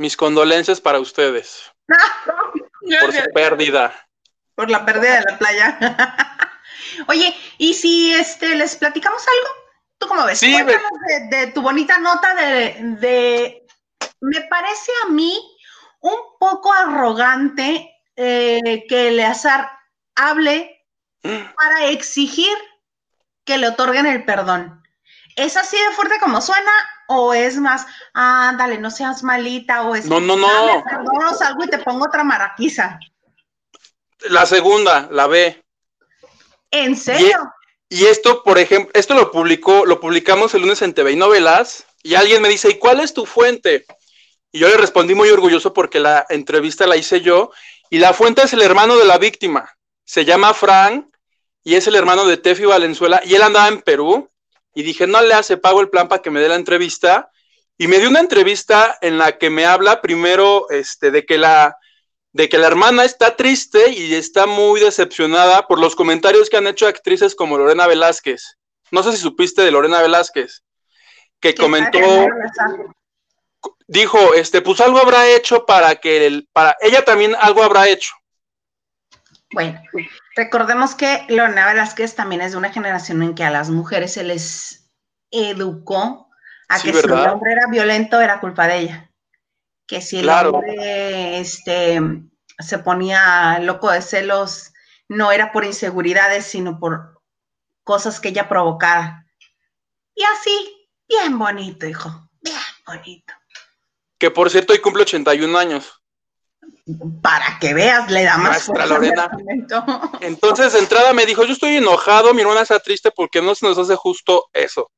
Mis 0.00 0.16
condolencias 0.16 0.80
para 0.80 0.98
ustedes. 0.98 1.70
por 3.00 3.12
su 3.12 3.22
pérdida. 3.34 4.08
Por 4.54 4.70
la 4.70 4.86
pérdida 4.86 5.16
de 5.16 5.30
la 5.30 5.38
playa. 5.38 5.78
Oye, 7.08 7.36
¿y 7.58 7.74
si 7.74 8.10
este 8.14 8.54
les 8.54 8.76
platicamos 8.76 9.22
algo? 9.28 9.54
¿Tú 9.98 10.08
cómo 10.08 10.24
ves? 10.24 10.38
Sí, 10.38 10.56
de, 11.28 11.48
tu 11.48 11.60
bonita 11.60 11.98
nota 11.98 12.34
de, 12.34 12.76
de, 12.98 13.66
Me 14.22 14.40
parece 14.48 14.90
a 15.04 15.10
mí 15.10 15.38
un 16.00 16.16
poco 16.38 16.72
arrogante 16.72 17.94
eh, 18.16 18.86
que 18.88 19.08
Eleazar 19.08 19.70
hable 20.14 20.82
mm. 21.22 21.54
para 21.54 21.84
exigir 21.88 22.56
que 23.44 23.58
le 23.58 23.68
otorguen 23.68 24.06
el 24.06 24.24
perdón. 24.24 24.82
¿Es 25.36 25.58
así 25.58 25.76
de 25.76 25.92
fuerte 25.94 26.18
como 26.20 26.40
suena 26.40 26.72
o 27.12 27.34
es 27.34 27.56
más, 27.56 27.86
ándale, 28.14 28.78
no 28.78 28.88
seas 28.88 29.24
malita, 29.24 29.82
o 29.82 29.96
es, 29.96 30.06
no, 30.06 30.20
no, 30.20 30.36
no, 30.36 30.84
perdón, 30.88 31.36
salgo 31.36 31.64
y 31.64 31.68
te 31.68 31.78
pongo 31.78 32.06
otra 32.06 32.22
maraquiza. 32.22 33.00
La 34.28 34.46
segunda, 34.46 35.08
la 35.10 35.26
B. 35.26 35.60
¿En 36.70 36.96
serio? 36.96 37.52
Y, 37.88 38.04
esto, 38.04 38.44
por 38.44 38.60
ejemplo, 38.60 38.92
esto 38.94 39.14
lo 39.14 39.32
publicó, 39.32 39.84
lo 39.86 39.98
publicamos 39.98 40.54
el 40.54 40.60
lunes 40.60 40.82
en 40.82 40.94
TV 40.94 41.10
y 41.10 41.16
Novelas, 41.16 41.84
y 42.04 42.14
alguien 42.14 42.40
me 42.42 42.48
dice, 42.48 42.70
¿y 42.70 42.78
cuál 42.78 43.00
es 43.00 43.12
tu 43.12 43.26
fuente? 43.26 43.86
Y 44.52 44.60
yo 44.60 44.68
le 44.68 44.76
respondí 44.76 45.16
muy 45.16 45.30
orgulloso 45.30 45.72
porque 45.72 45.98
la 45.98 46.24
entrevista 46.28 46.86
la 46.86 46.96
hice 46.96 47.22
yo, 47.22 47.50
y 47.90 47.98
la 47.98 48.12
fuente 48.12 48.42
es 48.42 48.52
el 48.52 48.62
hermano 48.62 48.96
de 48.96 49.04
la 49.04 49.18
víctima. 49.18 49.76
Se 50.04 50.24
llama 50.24 50.54
Frank, 50.54 51.06
y 51.64 51.74
es 51.74 51.88
el 51.88 51.96
hermano 51.96 52.24
de 52.24 52.36
Tefi 52.36 52.66
Valenzuela, 52.66 53.20
y 53.24 53.34
él 53.34 53.42
andaba 53.42 53.66
en 53.66 53.82
Perú, 53.82 54.29
y 54.74 54.82
dije, 54.82 55.06
no 55.06 55.20
le 55.22 55.34
hace 55.34 55.56
pago 55.56 55.80
el 55.80 55.90
plan 55.90 56.08
para 56.08 56.22
que 56.22 56.30
me 56.30 56.40
dé 56.40 56.48
la 56.48 56.56
entrevista. 56.56 57.30
Y 57.76 57.88
me 57.88 57.98
dio 57.98 58.08
una 58.08 58.20
entrevista 58.20 58.98
en 59.00 59.18
la 59.18 59.38
que 59.38 59.50
me 59.50 59.64
habla 59.64 60.02
primero 60.02 60.68
este, 60.70 61.10
de 61.10 61.24
que 61.24 61.38
la, 61.38 61.76
de 62.32 62.48
que 62.48 62.58
la 62.58 62.66
hermana 62.66 63.04
está 63.04 63.36
triste 63.36 63.90
y 63.90 64.14
está 64.14 64.46
muy 64.46 64.80
decepcionada 64.80 65.66
por 65.66 65.78
los 65.78 65.96
comentarios 65.96 66.50
que 66.50 66.56
han 66.56 66.66
hecho 66.66 66.86
actrices 66.86 67.34
como 67.34 67.58
Lorena 67.58 67.86
Velázquez. 67.86 68.58
No 68.90 69.02
sé 69.02 69.12
si 69.12 69.18
supiste 69.18 69.62
de 69.62 69.70
Lorena 69.70 70.02
Velázquez, 70.02 70.62
que 71.40 71.54
comentó, 71.54 71.98
dijo, 73.88 74.34
este, 74.34 74.62
pues 74.62 74.80
algo 74.80 74.98
habrá 74.98 75.28
hecho 75.28 75.64
para 75.64 75.96
que 75.96 76.26
el, 76.26 76.48
para 76.52 76.76
ella 76.80 77.04
también 77.04 77.34
algo 77.38 77.62
habrá 77.62 77.88
hecho. 77.88 78.12
Bueno, 79.52 79.80
recordemos 80.40 80.94
que 80.94 81.26
Lorena 81.28 81.66
Velázquez 81.66 82.14
también 82.14 82.40
es 82.40 82.52
de 82.52 82.56
una 82.56 82.72
generación 82.72 83.22
en 83.22 83.34
que 83.34 83.44
a 83.44 83.50
las 83.50 83.68
mujeres 83.68 84.14
se 84.14 84.24
les 84.24 84.88
educó 85.30 86.30
a 86.66 86.80
que 86.80 86.94
si 86.94 86.98
el 86.98 87.12
hombre 87.12 87.52
era 87.52 87.66
violento 87.70 88.18
era 88.22 88.40
culpa 88.40 88.66
de 88.66 88.78
ella. 88.78 89.12
Que 89.86 90.00
si 90.00 90.20
el 90.20 90.30
hombre 90.30 91.40
este, 91.40 92.00
se 92.58 92.78
ponía 92.78 93.58
loco 93.58 93.90
de 93.90 94.00
celos, 94.00 94.72
no 95.08 95.30
era 95.30 95.52
por 95.52 95.66
inseguridades, 95.66 96.46
sino 96.46 96.80
por 96.80 97.20
cosas 97.84 98.18
que 98.18 98.28
ella 98.28 98.48
provocara. 98.48 99.26
Y 100.14 100.22
así, 100.22 100.88
bien 101.06 101.38
bonito, 101.38 101.86
hijo, 101.86 102.30
bien 102.40 102.56
bonito. 102.86 103.34
Que 104.18 104.30
por 104.30 104.48
cierto, 104.48 104.72
hoy 104.72 104.78
cumple 104.78 105.02
81 105.02 105.58
años 105.58 105.99
para 107.22 107.58
que 107.60 107.74
veas, 107.74 108.10
le 108.10 108.24
da 108.24 108.38
más 108.38 108.62
fuerza 108.64 108.86
Lorena. 108.86 109.30
Entonces, 110.20 110.72
de 110.72 110.78
entrada 110.78 111.12
me 111.12 111.26
dijo, 111.26 111.44
yo 111.44 111.52
estoy 111.52 111.76
enojado, 111.76 112.34
mi 112.34 112.42
hermana 112.42 112.62
está 112.62 112.78
triste 112.80 113.10
porque 113.10 113.42
no 113.42 113.54
se 113.54 113.66
nos 113.66 113.78
hace 113.78 113.96
justo 113.96 114.48
eso. 114.52 114.90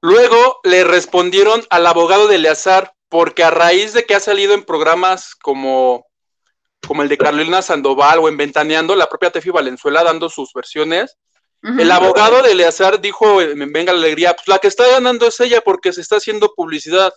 Luego 0.00 0.60
le 0.64 0.84
respondieron 0.84 1.62
al 1.70 1.86
abogado 1.86 2.26
de 2.26 2.36
Eleazar, 2.36 2.92
porque 3.08 3.44
a 3.44 3.50
raíz 3.50 3.92
de 3.92 4.04
que 4.04 4.14
ha 4.14 4.20
salido 4.20 4.54
en 4.54 4.64
programas 4.64 5.34
como, 5.34 6.06
como 6.86 7.02
el 7.02 7.08
de 7.08 7.18
Carolina 7.18 7.60
Sandoval 7.60 8.20
o 8.20 8.28
en 8.28 8.36
Ventaneando, 8.36 8.94
la 8.94 9.08
propia 9.08 9.30
Tefi 9.30 9.50
Valenzuela 9.50 10.04
dando 10.04 10.28
sus 10.28 10.52
versiones, 10.54 11.16
el 11.62 11.90
abogado 11.90 12.42
de 12.42 12.52
Eleazar 12.52 13.02
dijo, 13.02 13.36
venga 13.36 13.92
la 13.92 13.98
alegría, 13.98 14.34
pues 14.34 14.48
la 14.48 14.58
que 14.58 14.68
está 14.68 14.88
ganando 14.88 15.26
es 15.26 15.38
ella 15.40 15.60
porque 15.60 15.92
se 15.92 16.00
está 16.00 16.16
haciendo 16.16 16.54
publicidad. 16.54 17.12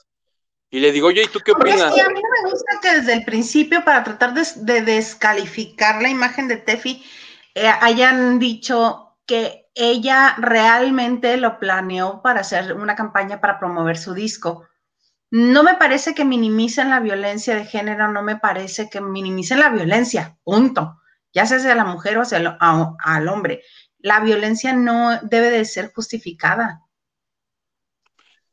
Y 0.73 0.79
le 0.79 0.91
digo, 0.91 1.09
oye, 1.09 1.21
¿y 1.21 1.27
tú 1.27 1.39
qué 1.45 1.51
opinas? 1.51 1.83
a 1.83 2.09
mí 2.09 2.19
no 2.19 2.43
me 2.43 2.49
gusta 2.49 2.79
que 2.81 2.95
desde 2.95 3.13
el 3.13 3.23
principio, 3.23 3.86
para 3.86 4.03
tratar 4.03 4.33
de, 4.33 4.81
descalificar 4.81 6.01
la 6.01 6.09
imagen 6.09 6.47
de 6.47 6.57
Tefi, 6.57 7.05
eh, 7.53 7.67
hayan 7.79 8.39
dicho 8.39 9.15
que 9.27 9.69
ella 9.75 10.33
realmente 10.39 11.38
lo 11.38 11.59
planeó 11.59 12.23
para 12.23 12.39
hacer 12.39 12.73
una 12.73 12.95
campaña 12.95 13.39
para 13.39 13.59
promover 13.59 13.99
su 13.99 14.15
disco. 14.15 14.67
No 15.29 15.62
me 15.62 15.75
parece 15.75 16.15
que 16.15 16.25
minimicen 16.25 16.89
la 16.89 17.01
violencia 17.01 17.53
de 17.55 17.65
género, 17.65 18.07
no 18.07 18.23
me 18.23 18.38
parece 18.38 18.89
que 18.89 18.99
minimicen 18.99 19.59
la 19.59 19.69
violencia, 19.69 20.39
punto. 20.43 20.99
Ya 21.36 21.45
sea 21.45 21.57
hacia 21.57 21.75
la 21.75 21.86
mujer 21.86 22.17
o 22.17 22.23
hacia 22.23 22.39
el, 22.39 22.49
al 22.59 23.27
hombre. 23.27 23.62
La 23.99 24.21
violencia 24.21 24.73
no 24.73 25.19
debe 25.21 25.51
de 25.51 25.65
ser 25.65 25.93
justificada. 25.93 26.81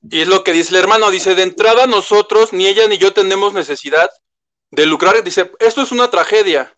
Y 0.02 0.22
es 0.22 0.28
lo 0.28 0.44
que 0.44 0.52
dice 0.52 0.70
el 0.70 0.80
hermano, 0.80 1.10
dice, 1.10 1.34
de 1.34 1.42
entrada 1.42 1.86
nosotros, 1.86 2.52
ni 2.52 2.66
ella 2.66 2.88
ni 2.88 2.98
yo 2.98 3.12
tenemos 3.12 3.52
necesidad 3.52 4.08
de 4.70 4.86
lucrar. 4.86 5.22
Dice, 5.22 5.50
esto 5.58 5.82
es 5.82 5.92
una 5.92 6.10
tragedia. 6.10 6.76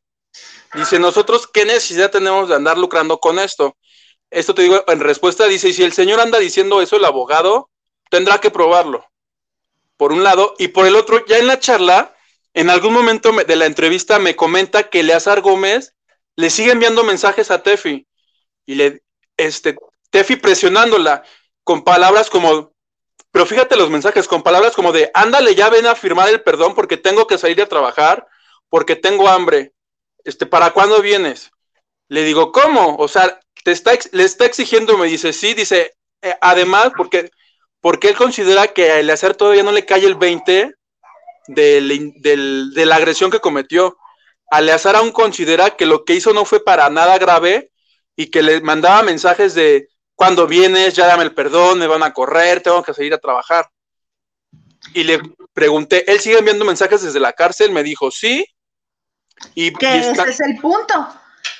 Dice, 0.74 0.98
nosotros, 0.98 1.46
¿qué 1.46 1.64
necesidad 1.64 2.10
tenemos 2.10 2.48
de 2.48 2.56
andar 2.56 2.78
lucrando 2.78 3.18
con 3.18 3.38
esto? 3.38 3.76
Esto 4.30 4.54
te 4.54 4.62
digo 4.62 4.82
en 4.86 5.00
respuesta, 5.00 5.46
dice, 5.46 5.68
y 5.68 5.72
si 5.74 5.82
el 5.82 5.92
señor 5.92 6.20
anda 6.20 6.38
diciendo 6.38 6.80
eso, 6.80 6.96
el 6.96 7.04
abogado 7.04 7.70
tendrá 8.10 8.38
que 8.38 8.50
probarlo. 8.50 9.04
Por 9.98 10.12
un 10.12 10.24
lado, 10.24 10.54
y 10.58 10.68
por 10.68 10.86
el 10.86 10.96
otro, 10.96 11.24
ya 11.26 11.38
en 11.38 11.46
la 11.46 11.60
charla, 11.60 12.16
en 12.54 12.70
algún 12.70 12.92
momento 12.92 13.32
de 13.32 13.56
la 13.56 13.66
entrevista 13.66 14.18
me 14.18 14.34
comenta 14.34 14.88
que 14.88 15.00
Eleazar 15.00 15.42
Gómez 15.42 15.94
le 16.36 16.50
sigue 16.50 16.72
enviando 16.72 17.04
mensajes 17.04 17.50
a 17.50 17.62
Tefi. 17.62 18.06
Y 18.66 18.74
le, 18.74 19.02
este, 19.36 19.76
Tefi 20.10 20.36
presionándola 20.36 21.22
con 21.62 21.84
palabras 21.84 22.30
como, 22.30 22.71
pero 23.32 23.46
fíjate 23.46 23.76
los 23.76 23.90
mensajes 23.90 24.28
con 24.28 24.42
palabras 24.42 24.74
como 24.76 24.92
de, 24.92 25.10
ándale, 25.14 25.54
ya 25.54 25.70
ven 25.70 25.86
a 25.86 25.94
firmar 25.94 26.28
el 26.28 26.42
perdón 26.42 26.74
porque 26.74 26.98
tengo 26.98 27.26
que 27.26 27.38
salir 27.38 27.60
a 27.62 27.66
trabajar, 27.66 28.28
porque 28.68 28.94
tengo 28.94 29.26
hambre. 29.26 29.72
Este, 30.22 30.44
¿para 30.44 30.72
cuándo 30.72 31.00
vienes? 31.00 31.50
Le 32.08 32.24
digo, 32.24 32.52
¿cómo? 32.52 32.96
O 32.96 33.08
sea, 33.08 33.40
te 33.64 33.72
está, 33.72 33.92
le 34.12 34.24
está 34.24 34.44
exigiendo, 34.44 34.98
me 34.98 35.06
dice, 35.06 35.32
sí, 35.32 35.54
dice, 35.54 35.94
eh, 36.20 36.34
además, 36.42 36.92
porque, 36.94 37.30
porque 37.80 38.10
él 38.10 38.16
considera 38.16 38.68
que 38.68 39.00
el 39.00 39.08
hacer 39.08 39.34
todavía 39.34 39.62
no 39.62 39.72
le 39.72 39.86
cae 39.86 40.04
el 40.04 40.14
20 40.14 40.74
de 41.48 42.84
la 42.86 42.96
agresión 42.96 43.30
que 43.30 43.40
cometió. 43.40 43.96
Aleazar 44.50 44.94
aún 44.94 45.10
considera 45.12 45.70
que 45.70 45.86
lo 45.86 46.04
que 46.04 46.14
hizo 46.14 46.34
no 46.34 46.44
fue 46.44 46.62
para 46.62 46.90
nada 46.90 47.16
grave 47.16 47.70
y 48.14 48.26
que 48.26 48.42
le 48.42 48.60
mandaba 48.60 49.02
mensajes 49.02 49.54
de 49.54 49.88
cuando 50.14 50.46
vienes, 50.46 50.94
ya 50.94 51.06
dame 51.06 51.24
el 51.24 51.34
perdón, 51.34 51.78
me 51.78 51.86
van 51.86 52.02
a 52.02 52.12
correr, 52.12 52.60
tengo 52.60 52.82
que 52.82 52.94
seguir 52.94 53.14
a 53.14 53.18
trabajar. 53.18 53.68
Y 54.94 55.04
le 55.04 55.20
pregunté, 55.52 56.10
él 56.10 56.20
sigue 56.20 56.38
enviando 56.38 56.64
mensajes 56.64 57.02
desde 57.02 57.20
la 57.20 57.32
cárcel, 57.32 57.70
me 57.70 57.82
dijo, 57.82 58.10
sí. 58.10 58.46
Y, 59.54 59.72
que 59.72 59.98
ese 59.98 60.22
es 60.28 60.40
el 60.40 60.58
punto. 60.58 61.08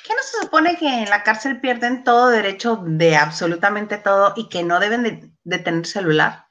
¿Qué 0.05 0.13
no 0.13 0.23
se 0.23 0.41
supone 0.41 0.77
que 0.77 0.87
en 0.87 1.09
la 1.09 1.23
cárcel 1.23 1.59
pierden 1.59 2.03
todo 2.03 2.29
derecho 2.29 2.79
de 2.81 3.15
absolutamente 3.15 3.97
todo 3.97 4.33
y 4.35 4.49
que 4.49 4.63
no 4.63 4.79
deben 4.79 5.33
de, 5.43 5.57
tener 5.59 5.85
celular? 5.85 6.47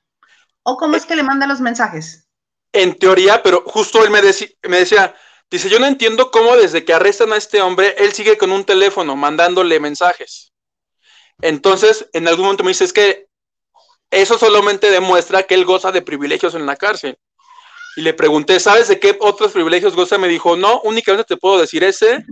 ¿O 0.62 0.76
cómo 0.76 0.96
es 0.96 1.06
que 1.06 1.16
le 1.16 1.22
manda 1.22 1.46
los 1.46 1.60
mensajes? 1.60 2.28
En 2.72 2.98
teoría, 2.98 3.42
pero 3.42 3.62
justo 3.66 4.02
él 4.04 4.10
me, 4.10 4.20
me 4.22 4.78
decía, 4.78 5.14
dice, 5.50 5.68
yo 5.68 5.78
no 5.78 5.86
entiendo 5.86 6.30
cómo 6.30 6.56
desde 6.56 6.84
que 6.84 6.94
arrestan 6.94 7.32
a 7.32 7.36
este 7.36 7.60
hombre, 7.60 7.94
él 7.98 8.12
sigue 8.12 8.38
con 8.38 8.52
un 8.52 8.64
teléfono 8.64 9.16
mandándole 9.16 9.80
mensajes. 9.80 10.51
Entonces, 11.42 12.08
en 12.12 12.26
algún 12.28 12.46
momento 12.46 12.64
me 12.64 12.70
dice, 12.70 12.84
es 12.84 12.92
que 12.92 13.26
eso 14.10 14.38
solamente 14.38 14.90
demuestra 14.90 15.42
que 15.42 15.54
él 15.54 15.64
goza 15.64 15.92
de 15.92 16.02
privilegios 16.02 16.54
en 16.54 16.66
la 16.66 16.76
cárcel. 16.76 17.18
Y 17.96 18.00
le 18.00 18.14
pregunté, 18.14 18.58
¿sabes 18.58 18.88
de 18.88 18.98
qué 18.98 19.18
otros 19.20 19.52
privilegios 19.52 19.94
goza? 19.94 20.16
Me 20.16 20.28
dijo, 20.28 20.56
no, 20.56 20.80
únicamente 20.82 21.24
te 21.24 21.36
puedo 21.36 21.60
decir 21.60 21.84
ese. 21.84 22.24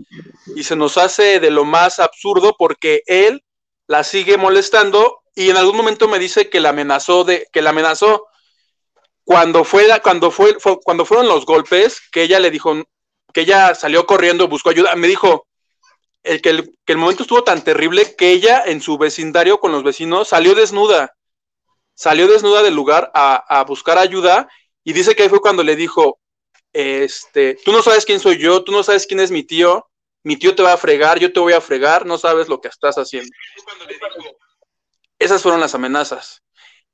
Y 0.57 0.65
se 0.65 0.77
nos 0.77 0.97
hace 0.97 1.39
de 1.41 1.51
lo 1.51 1.65
más 1.67 1.99
absurdo 1.99 2.55
porque 2.59 3.03
él 3.07 3.45
la 3.87 4.05
sigue 4.05 4.39
molestando 4.39 5.21
y 5.35 5.51
en 5.51 5.57
algún 5.57 5.77
momento 5.77 6.09
me 6.09 6.19
dice 6.19 6.49
que 6.49 6.61
la 6.61 6.71
amenazó 6.71 7.25
de, 7.25 7.47
que 7.53 7.63
la 7.63 7.71
amenazó 7.71 8.27
cuando 9.25 9.65
fue, 9.65 9.89
cuando 10.03 10.31
fue, 10.31 10.57
cuando 10.83 11.05
fueron 11.05 11.29
los 11.29 11.47
golpes, 11.47 12.01
que 12.11 12.23
ella 12.23 12.41
le 12.41 12.51
dijo, 12.51 12.75
que 13.33 13.43
ella 13.43 13.75
salió 13.75 14.07
corriendo, 14.07 14.49
buscó 14.49 14.71
ayuda, 14.71 14.95
me 14.97 15.09
dijo, 15.09 15.47
el 16.23 16.43
que, 16.43 16.51
el 16.87 16.99
momento 16.99 17.23
estuvo 17.23 17.45
tan 17.45 17.63
terrible 17.65 18.15
que 18.17 18.31
ella 18.31 18.63
en 18.65 18.81
su 18.81 18.99
vecindario 18.99 19.59
con 19.59 19.73
los 19.73 19.83
vecinos 19.83 20.29
salió 20.29 20.55
desnuda, 20.55 21.17
salió 21.95 22.29
desnuda 22.29 22.63
del 22.63 22.75
lugar 22.75 23.11
a, 23.15 23.65
buscar 23.67 23.99
ayuda 23.99 24.49
y 24.85 24.93
dice 24.93 25.15
que 25.15 25.25
ahí 25.25 25.29
fue 25.29 25.41
cuando 25.41 25.63
le 25.63 25.77
dijo, 25.77 26.19
este, 26.73 27.59
tú 27.65 27.73
no 27.73 27.83
sabes 27.83 28.05
quién 28.05 28.21
soy 28.21 28.39
yo, 28.39 28.65
tú 28.65 28.73
no 28.73 28.83
sabes 28.83 29.07
quién 29.07 29.21
es 29.21 29.31
mi 29.31 29.43
tío, 29.43 29.87
mi 30.23 30.37
tío 30.37 30.55
te 30.55 30.63
va 30.63 30.75
a 30.75 30.79
fregar, 30.79 31.19
yo 31.19 31.33
te 31.33 31.41
voy 31.41 31.53
a 31.53 31.61
fregar, 31.61 32.07
no 32.07 32.19
sabes 32.19 32.49
lo 32.49 32.61
que 32.61 32.69
estás 32.69 32.97
haciendo. 32.97 33.31
Esas 35.19 35.43
fueron 35.43 35.61
las 35.61 35.75
amenazas. 35.75 36.43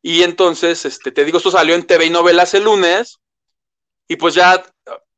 Y 0.02 0.22
entonces, 0.22 0.84
este, 0.84 1.10
te 1.10 1.24
digo, 1.24 1.38
esto 1.38 1.50
salió 1.50 1.74
en 1.74 1.86
TV 1.86 2.06
y 2.06 2.10
novelas 2.10 2.54
el 2.54 2.64
lunes, 2.64 3.18
y 4.08 4.16
pues 4.16 4.34
ya 4.34 4.64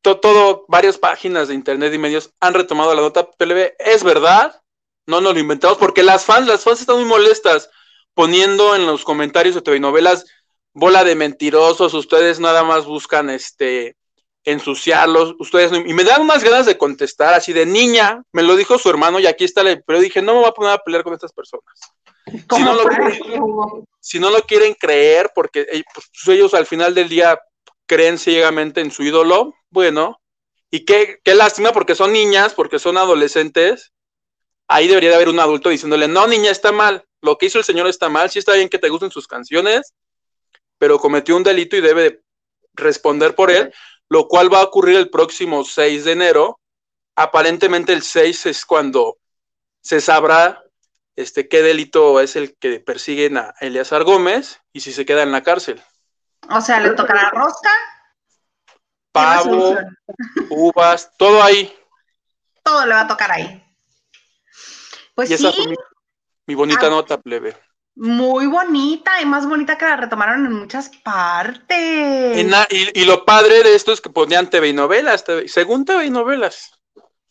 todo, 0.03 0.65
varias 0.69 0.99
páginas 0.99 1.49
de 1.49 1.55
internet 1.55 1.93
y 1.93 1.99
medios 1.99 2.31
han 2.41 2.55
retomado 2.55 2.95
la 2.95 3.03
nota 3.03 3.31
PLB. 3.31 3.75
Es 3.79 4.05
verdad, 4.05 4.61
no 5.07 5.21
nos 5.21 5.35
lo 5.35 5.41
inventamos, 5.41 5.79
porque 5.79 6.03
las 6.03 6.25
fans, 6.25 6.47
las 6.47 6.65
fans 6.65 6.81
están 6.81 6.97
muy 6.97 7.05
molestas 7.05 7.71
poniendo 8.15 8.75
en 8.75 8.87
los 8.87 9.05
comentarios 9.05 9.55
de 9.55 9.63
TV 9.63 9.81
novelas 9.81 10.25
bola 10.79 11.05
de 11.05 11.15
mentirosos, 11.15 11.93
ustedes 11.95 12.41
nada 12.41 12.63
más 12.63 12.87
buscan 12.87 13.31
este 13.31 13.97
ensuciarlos, 14.45 15.35
ustedes 15.39 15.73
y 15.73 15.93
me 15.93 16.05
dan 16.05 16.23
unas 16.23 16.43
ganas 16.43 16.65
de 16.65 16.79
contestar 16.79 17.35
así 17.35 17.53
de 17.53 17.67
niña, 17.67 18.23
me 18.33 18.43
lo 18.43 18.57
dijo 18.57 18.79
su 18.79 18.89
hermano 18.89 19.19
y 19.19 19.27
aquí 19.27 19.45
está, 19.45 19.63
pero 19.87 20.01
dije, 20.01 20.23
no 20.23 20.35
me 20.35 20.41
voy 20.41 20.49
a 20.49 20.53
poner 20.53 20.73
a 20.73 20.79
pelear 20.79 21.03
con 21.03 21.13
estas 21.13 21.33
personas. 21.33 21.65
Si 22.27 22.63
no, 22.63 22.75
lo 22.75 22.85
quieren, 22.85 23.21
si 24.01 24.21
no, 24.21 24.31
lo 24.31 24.43
quieren, 24.43 24.75
creer, 24.75 25.31
porque 25.35 25.67
eh, 25.71 25.83
pues, 25.93 26.07
ellos 26.29 26.55
al 26.55 26.67
final 26.67 26.95
del 26.95 27.09
día 27.09 27.39
creen 27.87 28.19
ciegamente 28.19 28.81
en 28.81 28.91
su 28.91 29.03
ídolo, 29.03 29.55
bueno, 29.71 30.21
y 30.71 30.85
qué, 30.85 31.19
qué 31.25 31.35
lástima 31.35 31.73
porque 31.73 31.95
son 31.95 32.13
niñas, 32.13 32.55
porque 32.55 32.79
son 32.79 32.97
adolescentes, 32.97 33.93
ahí 34.69 34.87
debería 34.87 35.11
de 35.11 35.17
haber 35.17 35.29
un 35.29 35.41
adulto 35.41 35.71
diciéndole, 35.71 36.09
no, 36.09 36.27
niña, 36.27 36.51
está 36.51 36.73
mal, 36.73 37.05
lo 37.21 37.39
que 37.39 37.47
hizo 37.47 37.59
el 37.59 37.65
señor 37.65 37.87
está 37.87 38.09
mal, 38.09 38.31
sí 38.31 38.39
está 38.39 38.55
bien 38.55 38.69
que 38.69 38.79
te 38.79 38.89
gusten 38.89 39.11
sus 39.11 39.27
canciones, 39.27 39.95
pero 40.79 40.99
cometió 40.99 41.37
un 41.37 41.43
delito 41.43 41.77
y 41.77 41.81
debe 41.81 42.23
responder 42.75 43.35
por 43.35 43.51
él, 43.51 43.73
lo 44.09 44.29
cual 44.29 44.53
va 44.53 44.61
a 44.61 44.65
ocurrir 44.65 44.97
el 44.97 45.11
próximo 45.11 45.65
6 45.65 46.05
de 46.05 46.13
enero. 46.13 46.61
Aparentemente 47.17 47.93
el 47.93 48.03
6 48.03 48.47
es 48.47 48.65
cuando 48.65 49.19
se 49.83 50.01
sabrá 50.01 50.63
este, 51.17 51.49
qué 51.49 51.63
delito 51.63 52.21
es 52.21 52.37
el 52.37 52.57
que 52.59 52.79
persiguen 52.79 53.39
a 53.39 53.55
Eleazar 53.61 54.05
Gómez 54.05 54.61
y 54.73 54.81
si 54.81 54.93
se 54.93 55.05
queda 55.05 55.25
en 55.25 55.33
la 55.33 55.43
cárcel. 55.43 55.83
O 56.49 56.61
sea, 56.61 56.79
¿le 56.79 56.91
tocará 56.91 57.31
rosca? 57.31 57.71
Pavo, 59.19 59.77
uvas, 60.51 61.11
todo 61.17 61.43
ahí. 61.43 61.75
Todo 62.63 62.87
le 62.87 62.95
va 62.95 63.01
a 63.03 63.09
tocar 63.09 63.31
ahí. 63.33 63.65
Pues 65.15 65.29
sí. 65.29 65.77
mi, 66.47 66.55
bonita 66.55 66.87
ah. 66.87 66.91
nota, 66.91 67.21
plebe. 67.21 67.57
Muy 67.97 68.47
bonita 68.47 69.21
y 69.21 69.27
más 69.27 69.49
bonita 69.49 69.77
que 69.77 69.85
la 69.85 69.97
retomaron 69.97 70.47
en 70.47 70.53
muchas 70.53 70.91
partes. 71.03 72.47
y, 72.71 73.05
lo 73.05 73.25
padre 73.25 73.65
de 73.65 73.75
esto 73.75 73.93
es 73.93 74.01
que 74.01 74.11
ponían 74.11 74.49
TV 74.49 74.69
y 74.69 74.73
novelas, 74.73 75.25
según 75.47 75.85
TV 75.85 76.07
y 76.07 76.11
novelas. 76.11 76.71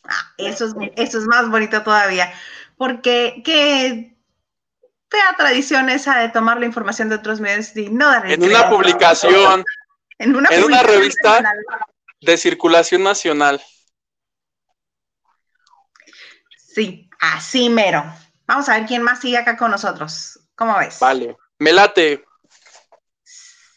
Ah, 0.04 0.32
eso, 0.36 0.66
es, 0.66 0.74
eso 0.96 1.18
es 1.18 1.24
más 1.24 1.48
bonito 1.48 1.82
todavía, 1.82 2.32
porque 2.76 3.42
que 3.44 4.18
fea 5.10 5.34
tradición 5.36 5.88
esa 5.88 6.18
de 6.18 6.28
tomar 6.28 6.60
la 6.60 6.66
información 6.66 7.08
de 7.08 7.16
otros 7.16 7.40
medios 7.40 7.74
y 7.76 7.88
no 7.88 8.06
dar 8.06 8.30
En 8.30 8.42
una 8.42 8.68
publicación, 8.68 9.64
en 10.18 10.36
una, 10.36 10.48
en 10.50 10.64
una 10.64 10.82
revista 10.82 11.42
de 12.20 12.36
circulación 12.36 13.02
nacional. 13.02 13.62
Sí, 16.56 17.08
así 17.20 17.70
mero. 17.70 18.04
Vamos 18.46 18.68
a 18.68 18.78
ver 18.78 18.86
quién 18.86 19.02
más 19.02 19.20
sigue 19.20 19.36
acá 19.36 19.56
con 19.56 19.70
nosotros. 19.70 20.40
¿Cómo 20.54 20.76
ves? 20.78 20.98
Vale, 21.00 21.36
me 21.58 21.72
late. 21.72 22.24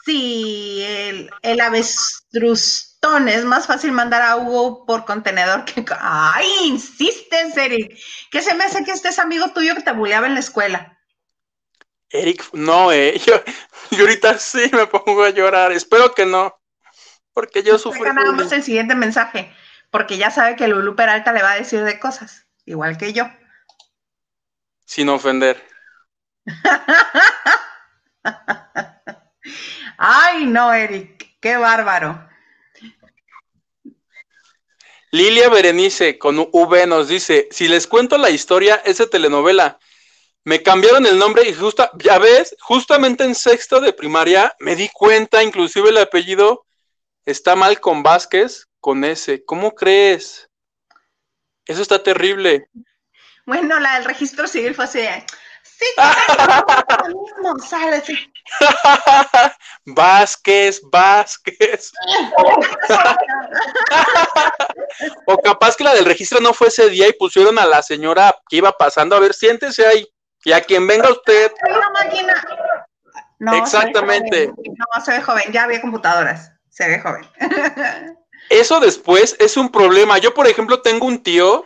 Sí, 0.06 0.84
el, 0.84 1.30
el 1.44 1.62
avestruzón 1.62 3.28
es 3.28 3.46
más 3.46 3.68
fácil 3.68 3.92
mandar 3.92 4.22
a 4.24 4.36
Hugo 4.38 4.86
por 4.86 5.06
contenedor 5.06 5.66
que... 5.66 5.86
¡Ay, 6.00 6.48
insistes, 6.66 7.56
Eric! 7.56 8.00
¿Qué 8.32 8.42
se 8.42 8.56
me 8.56 8.64
hace 8.64 8.84
que 8.84 8.92
este 8.92 9.10
es 9.10 9.20
amigo 9.20 9.52
tuyo 9.52 9.76
que 9.76 9.84
te 9.84 9.92
buleaba 9.92 10.26
en 10.26 10.34
la 10.34 10.40
escuela? 10.40 11.00
Eric, 12.12 12.54
no, 12.54 12.92
eh. 12.92 13.20
Yo, 13.26 13.42
ahorita 14.00 14.38
sí 14.38 14.70
me 14.74 14.88
pongo 14.88 15.24
a 15.24 15.30
llorar. 15.30 15.72
Espero 15.72 16.14
que 16.14 16.26
no. 16.26 16.58
Porque 17.34 17.64
yo 17.64 17.78
sufrí. 17.78 18.02
nada 18.02 18.34
más 18.34 18.52
el 18.52 18.62
siguiente 18.62 18.94
mensaje. 18.94 19.54
Porque 19.90 20.18
ya 20.18 20.32
sabe 20.32 20.58
que 20.58 20.68
Lulu 20.68 20.98
Peralta 20.98 21.32
le 21.32 21.42
va 21.42 21.54
a 21.54 21.58
decir 21.58 21.82
de 21.84 21.98
cosas. 21.98 22.46
Igual 22.66 22.98
que 22.98 23.14
yo. 23.14 23.24
Sin 24.86 25.08
ofender. 25.08 25.66
Ay, 29.98 30.46
no, 30.46 30.74
Eric. 30.74 31.38
Qué 31.40 31.56
bárbaro. 31.56 32.28
Lilia 35.12 35.50
Berenice 35.50 36.18
con 36.18 36.50
V 36.52 36.88
nos 36.88 37.08
dice: 37.08 37.48
Si 37.52 37.70
les 37.70 37.88
cuento 37.88 38.18
la 38.18 38.30
historia, 38.30 38.82
es 38.84 38.98
de 38.98 39.08
telenovela 39.08 39.80
me 40.44 40.64
cambiaron 40.64 41.06
el 41.06 41.18
nombre 41.18 41.48
y 41.48 41.54
justo, 41.54 41.90
ya 42.00 42.18
ves, 42.18 42.56
justamente 42.60 43.24
en 43.24 43.36
sexto 43.36 43.80
de 43.80 43.94
primaria 43.94 44.54
me 44.60 44.76
di 44.76 44.90
cuenta, 44.90 45.44
inclusive 45.44 45.90
el 45.90 45.98
apellido 45.98 46.66
está 47.26 47.56
mal 47.56 47.80
con 47.80 48.04
Vázquez, 48.04 48.68
con 48.80 49.04
ese. 49.04 49.46
¿Cómo 49.46 49.76
crees? 49.76 50.50
Eso 51.66 51.82
está 51.82 52.02
terrible. 52.02 52.68
Bueno, 53.46 53.80
la 53.80 53.96
del 53.96 54.06
registro 54.06 54.48
civil 54.48 54.74
fue 54.74 54.86
así. 54.86 55.02
Sí, 55.64 55.86
mismo, 57.08 57.60
sale, 57.60 58.02
Vázquez, 59.86 60.82
Vázquez. 60.92 61.92
o 65.28 65.38
capaz 65.38 65.76
que 65.76 65.84
la 65.84 65.94
del 65.94 66.06
registro 66.06 66.40
no 66.40 66.54
fue 66.54 66.70
ese 66.70 66.90
día 66.90 67.08
y 67.08 67.14
pusieron 67.14 67.60
a 67.60 67.66
la 67.66 67.84
señora 67.84 68.36
que 68.50 68.58
iba 68.58 68.72
pasando. 68.72 69.16
A 69.16 69.20
ver, 69.20 69.34
siéntese 69.34 69.86
ahí. 69.86 70.08
Y 70.44 70.52
a 70.52 70.62
quien 70.62 70.88
venga 70.88 71.10
usted. 71.10 71.52
No, 73.40 73.54
Exactamente. 73.56 74.48
No, 74.48 75.06
se 75.06 75.12
ve 75.12 75.22
joven, 75.22 75.44
ya 75.52 75.64
había 75.64 75.82
computadoras, 75.82 76.52
se 76.70 76.88
ve 76.88 77.00
joven. 77.00 77.28
Eso 78.50 78.80
después 78.80 79.36
es 79.40 79.58
un 79.58 79.72
problema. 79.72 80.18
Yo, 80.18 80.34
por 80.34 80.48
ejemplo, 80.48 80.82
tengo 80.82 81.06
un 81.06 81.24
tío 81.24 81.66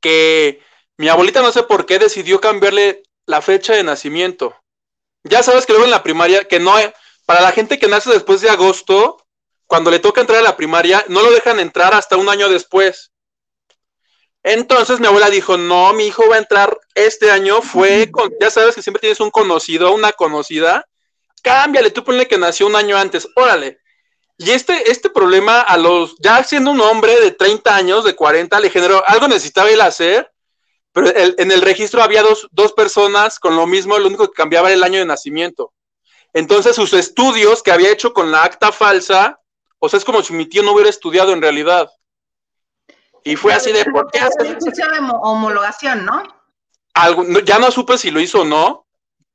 que 0.00 0.60
mi 0.96 1.08
abuelita 1.08 1.40
no 1.40 1.52
sé 1.52 1.62
por 1.62 1.86
qué 1.86 1.98
decidió 1.98 2.40
cambiarle 2.40 3.02
la 3.26 3.40
fecha 3.40 3.72
de 3.74 3.82
nacimiento. 3.82 4.56
Ya 5.24 5.42
sabes 5.42 5.64
que 5.64 5.72
luego 5.72 5.84
en 5.84 5.92
la 5.92 6.02
primaria, 6.02 6.44
que 6.44 6.60
no, 6.60 6.74
para 7.26 7.40
la 7.40 7.52
gente 7.52 7.78
que 7.78 7.88
nace 7.88 8.10
después 8.10 8.40
de 8.40 8.50
agosto, 8.50 9.24
cuando 9.66 9.90
le 9.90 10.00
toca 10.00 10.20
entrar 10.20 10.40
a 10.40 10.42
la 10.42 10.56
primaria, 10.56 11.04
no 11.08 11.22
lo 11.22 11.30
dejan 11.30 11.60
entrar 11.60 11.94
hasta 11.94 12.16
un 12.16 12.28
año 12.28 12.48
después. 12.48 13.11
Entonces 14.44 14.98
mi 14.98 15.06
abuela 15.06 15.30
dijo, 15.30 15.56
no, 15.56 15.92
mi 15.92 16.06
hijo 16.06 16.28
va 16.28 16.36
a 16.36 16.40
entrar 16.40 16.76
este 16.94 17.30
año, 17.30 17.62
fue 17.62 18.10
con, 18.10 18.32
ya 18.40 18.50
sabes 18.50 18.74
que 18.74 18.82
siempre 18.82 19.00
tienes 19.00 19.20
un 19.20 19.30
conocido, 19.30 19.94
una 19.94 20.12
conocida, 20.12 20.86
cámbiale, 21.42 21.90
tú 21.90 22.02
ponle 22.02 22.26
que 22.26 22.38
nació 22.38 22.66
un 22.66 22.76
año 22.76 22.96
antes, 22.96 23.28
órale. 23.36 23.78
Y 24.38 24.50
este, 24.50 24.90
este 24.90 25.10
problema 25.10 25.60
a 25.60 25.76
los, 25.76 26.16
ya 26.18 26.42
siendo 26.42 26.72
un 26.72 26.80
hombre 26.80 27.20
de 27.20 27.30
30 27.30 27.76
años, 27.76 28.04
de 28.04 28.16
40, 28.16 28.58
le 28.58 28.70
generó, 28.70 29.04
algo 29.06 29.28
necesitaba 29.28 29.70
él 29.70 29.80
hacer, 29.80 30.32
pero 30.92 31.08
en 31.14 31.50
el 31.50 31.62
registro 31.62 32.02
había 32.02 32.22
dos, 32.22 32.48
dos 32.50 32.72
personas 32.72 33.38
con 33.38 33.56
lo 33.56 33.66
mismo, 33.66 33.96
lo 33.98 34.08
único 34.08 34.26
que 34.28 34.34
cambiaba 34.34 34.68
era 34.68 34.76
el 34.76 34.82
año 34.82 34.98
de 34.98 35.06
nacimiento. 35.06 35.72
Entonces 36.34 36.76
sus 36.76 36.92
estudios 36.92 37.62
que 37.62 37.72
había 37.72 37.90
hecho 37.90 38.12
con 38.12 38.32
la 38.32 38.42
acta 38.42 38.72
falsa, 38.72 39.38
o 39.78 39.88
sea, 39.88 39.98
es 39.98 40.04
como 40.04 40.22
si 40.22 40.32
mi 40.32 40.46
tío 40.46 40.62
no 40.62 40.72
hubiera 40.72 40.90
estudiado 40.90 41.32
en 41.32 41.42
realidad. 41.42 41.90
Y 43.24 43.36
fue 43.36 43.52
así 43.52 43.72
de, 43.72 43.84
¿por 43.86 44.10
qué 44.10 44.18
haces? 44.18 44.58
de 44.58 44.84
homologación, 45.22 46.04
¿no? 46.04 46.22
ya 47.44 47.58
no 47.58 47.70
supe 47.70 47.96
si 47.96 48.10
lo 48.10 48.20
hizo 48.20 48.42
o 48.42 48.44
no, 48.44 48.86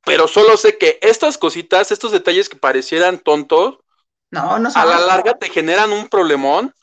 pero 0.04 0.28
solo 0.28 0.56
sé 0.56 0.78
que 0.78 0.98
estas 1.02 1.38
cositas, 1.38 1.90
estos 1.90 2.12
detalles 2.12 2.48
que 2.48 2.56
parecieran 2.56 3.18
tontos, 3.18 3.78
no, 4.30 4.58
no 4.58 4.70
a 4.74 4.84
la 4.84 5.00
larga 5.00 5.34
te 5.34 5.48
generan 5.48 5.90
un 5.92 6.08
problemón 6.08 6.74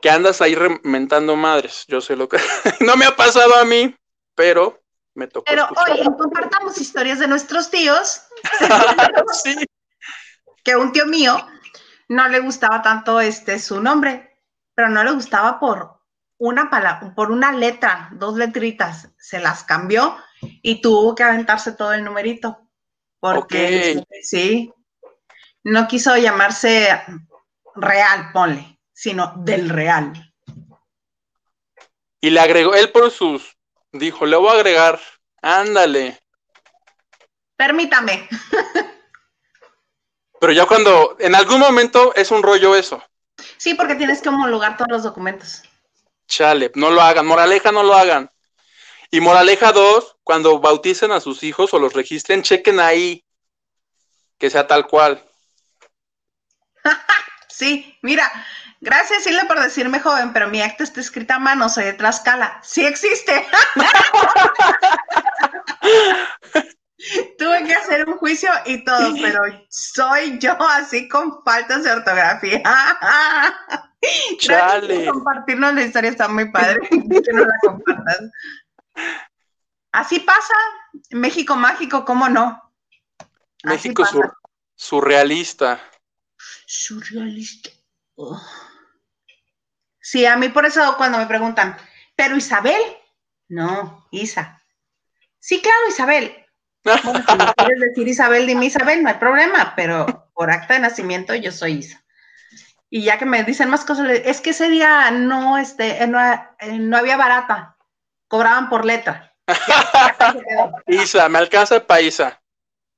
que 0.00 0.10
andas 0.10 0.40
ahí 0.40 0.54
rementando 0.54 1.36
madres. 1.36 1.84
Yo 1.88 2.00
sé 2.00 2.16
lo 2.16 2.28
que 2.28 2.38
no 2.80 2.96
me 2.96 3.04
ha 3.04 3.14
pasado 3.14 3.54
a 3.56 3.64
mí, 3.64 3.94
pero 4.34 4.82
me 5.14 5.26
tocó. 5.28 5.44
Pero 5.44 5.68
oye, 5.86 6.04
compartamos 6.18 6.78
historias 6.78 7.18
de 7.18 7.28
nuestros 7.28 7.70
tíos. 7.70 8.22
sí. 9.42 9.56
Que 10.62 10.76
un 10.76 10.92
tío 10.92 11.06
mío 11.06 11.36
no 12.08 12.28
le 12.28 12.40
gustaba 12.40 12.82
tanto 12.82 13.20
este 13.20 13.58
su 13.58 13.80
nombre 13.80 14.33
pero 14.74 14.88
no 14.88 15.04
le 15.04 15.12
gustaba 15.12 15.58
por 15.60 16.00
una 16.38 16.68
palabra, 16.68 17.14
por 17.14 17.30
una 17.30 17.52
letra, 17.52 18.10
dos 18.12 18.36
letritas, 18.36 19.08
se 19.18 19.38
las 19.38 19.64
cambió 19.64 20.16
y 20.40 20.80
tuvo 20.80 21.14
que 21.14 21.22
aventarse 21.22 21.72
todo 21.72 21.92
el 21.92 22.04
numerito. 22.04 22.60
Porque 23.20 24.04
sí, 24.22 24.72
no 25.62 25.88
quiso 25.88 26.16
llamarse 26.16 27.00
real, 27.74 28.30
ponle, 28.32 28.78
sino 28.92 29.32
del 29.38 29.70
real. 29.70 30.12
Y 32.20 32.30
le 32.30 32.40
agregó, 32.40 32.74
él 32.74 32.90
por 32.90 33.10
sus, 33.10 33.56
dijo, 33.92 34.26
le 34.26 34.36
voy 34.36 34.48
a 34.48 34.54
agregar, 34.54 35.00
ándale. 35.40 36.18
Permítame. 37.56 38.28
Pero 40.40 40.52
ya 40.52 40.66
cuando, 40.66 41.16
en 41.20 41.34
algún 41.34 41.60
momento 41.60 42.14
es 42.14 42.30
un 42.30 42.42
rollo 42.42 42.76
eso. 42.76 43.02
Sí, 43.56 43.74
porque 43.74 43.94
tienes 43.94 44.20
que 44.20 44.28
homologar 44.28 44.76
todos 44.76 44.90
los 44.90 45.02
documentos. 45.02 45.62
Chale, 46.26 46.70
no 46.74 46.90
lo 46.90 47.00
hagan. 47.00 47.26
Moraleja, 47.26 47.72
no 47.72 47.82
lo 47.82 47.94
hagan. 47.94 48.30
Y 49.10 49.20
moraleja 49.20 49.72
dos, 49.72 50.16
cuando 50.24 50.58
bauticen 50.58 51.12
a 51.12 51.20
sus 51.20 51.42
hijos 51.42 51.72
o 51.72 51.78
los 51.78 51.92
registren, 51.92 52.42
chequen 52.42 52.80
ahí 52.80 53.24
que 54.38 54.50
sea 54.50 54.66
tal 54.66 54.86
cual. 54.86 55.24
sí, 57.48 57.96
mira, 58.02 58.30
gracias 58.80 59.22
Silvia 59.22 59.44
por 59.46 59.60
decirme 59.60 60.00
joven, 60.00 60.32
pero 60.32 60.48
mi 60.48 60.60
acta 60.60 60.82
está 60.82 61.00
escrita 61.00 61.36
a 61.36 61.38
mano, 61.38 61.68
soy 61.68 61.84
de 61.84 61.92
Tlaxcala. 61.92 62.60
Sí 62.64 62.84
existe. 62.84 63.46
Tuve 67.38 67.64
que 67.64 67.74
hacer 67.74 68.08
un 68.08 68.16
juicio 68.18 68.50
y 68.64 68.84
todo, 68.84 69.14
pero 69.20 69.40
soy 69.68 70.38
yo 70.38 70.56
así 70.68 71.08
con 71.08 71.42
faltas 71.44 71.84
de 71.84 71.92
ortografía. 71.92 72.62
Chale. 74.38 75.06
compartirnos 75.06 75.74
la 75.74 75.82
historia, 75.82 76.10
está 76.10 76.28
muy 76.28 76.50
padre. 76.50 76.80
que 76.90 77.32
no 77.32 77.44
la 77.44 77.54
compartas. 77.62 78.30
Así 79.92 80.20
pasa. 80.20 80.54
México 81.10 81.56
mágico, 81.56 82.04
¿cómo 82.04 82.28
no? 82.28 82.72
México 83.64 84.04
surrealista. 84.74 85.80
Surrealista. 86.66 87.70
Oh. 88.16 88.40
Sí, 90.00 90.26
a 90.26 90.36
mí 90.36 90.48
por 90.50 90.66
eso 90.66 90.96
cuando 90.96 91.18
me 91.18 91.26
preguntan, 91.26 91.76
¿pero 92.14 92.36
Isabel? 92.36 92.80
No, 93.48 94.06
Isa. 94.10 94.62
Sí, 95.38 95.60
claro, 95.62 95.88
Isabel. 95.88 96.43
Bueno, 96.84 97.24
si 97.24 97.54
quieres 97.54 97.80
decir 97.80 98.08
Isabel, 98.08 98.46
dime 98.46 98.66
Isabel, 98.66 99.02
no 99.02 99.08
hay 99.08 99.14
problema, 99.14 99.72
pero 99.74 100.30
por 100.34 100.50
acta 100.50 100.74
de 100.74 100.80
nacimiento 100.80 101.34
yo 101.34 101.50
soy 101.50 101.78
Isa. 101.78 102.04
Y 102.90 103.02
ya 103.04 103.18
que 103.18 103.24
me 103.24 103.42
dicen 103.42 103.70
más 103.70 103.84
cosas, 103.84 104.08
es 104.10 104.40
que 104.40 104.50
ese 104.50 104.68
día 104.68 105.10
no, 105.10 105.58
este, 105.58 106.04
eh, 106.04 106.12
eh, 106.60 106.78
no, 106.78 106.96
había 106.96 107.16
barata, 107.16 107.76
cobraban 108.28 108.68
por 108.68 108.84
letra. 108.84 109.34
Isa, 110.86 111.28
me 111.28 111.38
alcanza 111.38 111.76
el 111.76 111.82
paisa. 111.82 112.40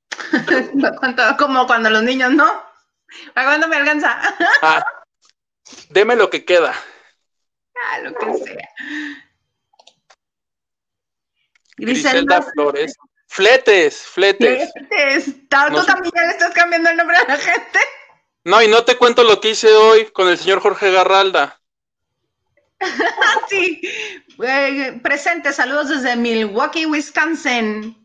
Como 1.37 1.65
cuando 1.65 1.89
los 1.89 2.03
niños, 2.03 2.31
¿no? 2.31 2.45
¿Para 3.33 3.47
cuándo 3.47 3.67
me 3.67 3.77
alcanza? 3.77 4.21
Ah, 4.61 4.83
deme 5.89 6.15
lo 6.15 6.29
que 6.29 6.43
queda. 6.43 6.73
Ah, 7.75 7.99
lo 7.99 8.13
que 8.13 8.33
sea. 8.37 8.69
Griselda 11.77 12.41
Flores. 12.41 12.95
Fletes, 13.37 14.01
fletes. 14.01 14.71
Fletes. 14.73 15.25
¿Tú 15.47 15.57
No 15.71 15.85
también 15.85 16.11
le 16.15 16.31
estás 16.31 16.51
cambiando 16.55 16.89
el 16.89 16.97
nombre 16.97 17.17
a 17.17 17.23
la 17.27 17.37
gente? 17.37 17.79
No, 18.45 18.63
y 18.63 18.67
no 18.67 18.83
te 18.83 18.97
cuento 18.97 19.23
lo 19.23 19.39
que 19.39 19.51
hice 19.51 19.71
hoy 19.75 20.05
con 20.07 20.27
el 20.27 20.39
señor 20.39 20.59
Jorge 20.59 20.91
Garralda. 20.91 21.59
Sí. 23.49 23.79
Eh, 24.43 24.99
presente, 25.03 25.53
saludos 25.53 25.89
desde 25.89 26.15
Milwaukee, 26.15 26.85
Wisconsin. 26.87 27.95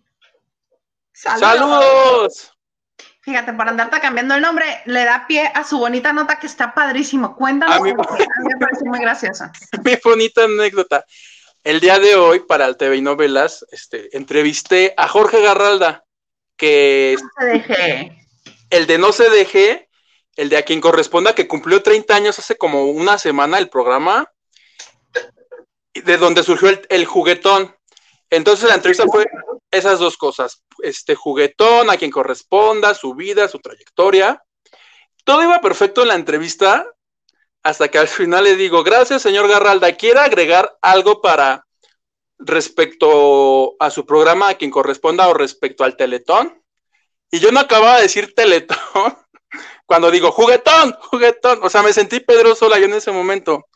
¡Saludos! 1.14 2.52
Fíjate, 3.22 3.54
para 3.54 3.70
andarte 3.70 4.00
cambiando 4.00 4.34
el 4.34 4.42
nombre, 4.42 4.82
le 4.84 5.04
da 5.04 5.26
pie 5.26 5.50
a 5.54 5.64
su 5.64 5.78
bonita 5.78 6.12
nota 6.12 6.38
que 6.38 6.46
está 6.46 6.74
padrísimo. 6.74 7.36
Cuéntanos, 7.36 7.76
A 7.76 7.80
mí- 7.80 7.92
me 7.94 8.56
parece 8.60 8.84
muy 8.84 9.00
gracioso. 9.00 9.44
Mi 9.84 9.96
bonita 10.04 10.44
anécdota. 10.44 11.04
El 11.64 11.78
día 11.78 12.00
de 12.00 12.16
hoy, 12.16 12.40
para 12.40 12.66
el 12.66 12.76
TV 12.76 12.96
y 12.96 13.02
Novelas, 13.02 13.64
este, 13.70 14.16
entrevisté 14.16 14.94
a 14.96 15.06
Jorge 15.06 15.40
Garralda, 15.40 16.04
que 16.56 17.16
No 17.20 17.28
se 17.38 17.46
deje. 17.46 18.26
el 18.70 18.86
de 18.86 18.98
No 18.98 19.12
se 19.12 19.30
deje, 19.30 19.88
el 20.34 20.48
de 20.48 20.56
a 20.56 20.62
quien 20.62 20.80
corresponda, 20.80 21.36
que 21.36 21.46
cumplió 21.46 21.80
30 21.82 22.16
años 22.16 22.38
hace 22.38 22.56
como 22.56 22.86
una 22.86 23.16
semana 23.16 23.58
el 23.58 23.68
programa, 23.68 24.28
de 25.94 26.16
donde 26.16 26.42
surgió 26.42 26.68
el, 26.68 26.84
el 26.88 27.04
juguetón. 27.04 27.76
Entonces 28.28 28.68
la 28.68 28.74
entrevista 28.74 29.04
fue 29.06 29.26
esas 29.70 30.00
dos 30.00 30.16
cosas, 30.16 30.64
este 30.82 31.14
juguetón, 31.14 31.90
a 31.90 31.96
quien 31.96 32.10
corresponda, 32.10 32.94
su 32.94 33.14
vida, 33.14 33.46
su 33.46 33.60
trayectoria. 33.60 34.42
Todo 35.24 35.44
iba 35.44 35.60
perfecto 35.60 36.02
en 36.02 36.08
la 36.08 36.14
entrevista, 36.16 36.86
hasta 37.62 37.88
que 37.88 37.98
al 37.98 38.08
final 38.08 38.44
le 38.44 38.56
digo, 38.56 38.82
gracias 38.82 39.22
señor 39.22 39.48
Garralda, 39.48 39.92
¿quiere 39.92 40.20
agregar 40.20 40.76
algo 40.82 41.20
para 41.20 41.66
respecto 42.38 43.76
a 43.78 43.90
su 43.90 44.04
programa, 44.04 44.48
a 44.48 44.54
quien 44.54 44.70
corresponda 44.70 45.28
o 45.28 45.34
respecto 45.34 45.84
al 45.84 45.96
teletón? 45.96 46.62
Y 47.30 47.38
yo 47.38 47.50
no 47.52 47.60
acababa 47.60 47.96
de 47.96 48.02
decir 48.02 48.34
teletón 48.34 48.76
cuando 49.86 50.10
digo 50.10 50.32
juguetón, 50.32 50.92
juguetón. 51.00 51.60
O 51.62 51.70
sea, 51.70 51.82
me 51.82 51.92
sentí 51.92 52.20
Pedro 52.20 52.54
Sola 52.54 52.78
yo 52.78 52.86
en 52.86 52.94
ese 52.94 53.10
momento. 53.12 53.66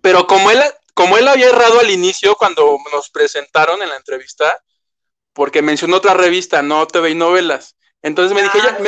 Pero 0.00 0.26
como 0.26 0.50
él, 0.50 0.62
como 0.94 1.18
él 1.18 1.28
había 1.28 1.48
errado 1.48 1.80
al 1.80 1.90
inicio 1.90 2.36
cuando 2.36 2.78
nos 2.92 3.10
presentaron 3.10 3.82
en 3.82 3.90
la 3.90 3.96
entrevista, 3.96 4.62
porque 5.32 5.60
mencionó 5.60 5.96
otra 5.96 6.14
revista, 6.14 6.62
no 6.62 6.86
TV 6.86 7.10
y 7.10 7.14
novelas. 7.14 7.76
Entonces 8.02 8.34
me, 8.34 8.42
dije, 8.42 8.58
ya, 8.58 8.78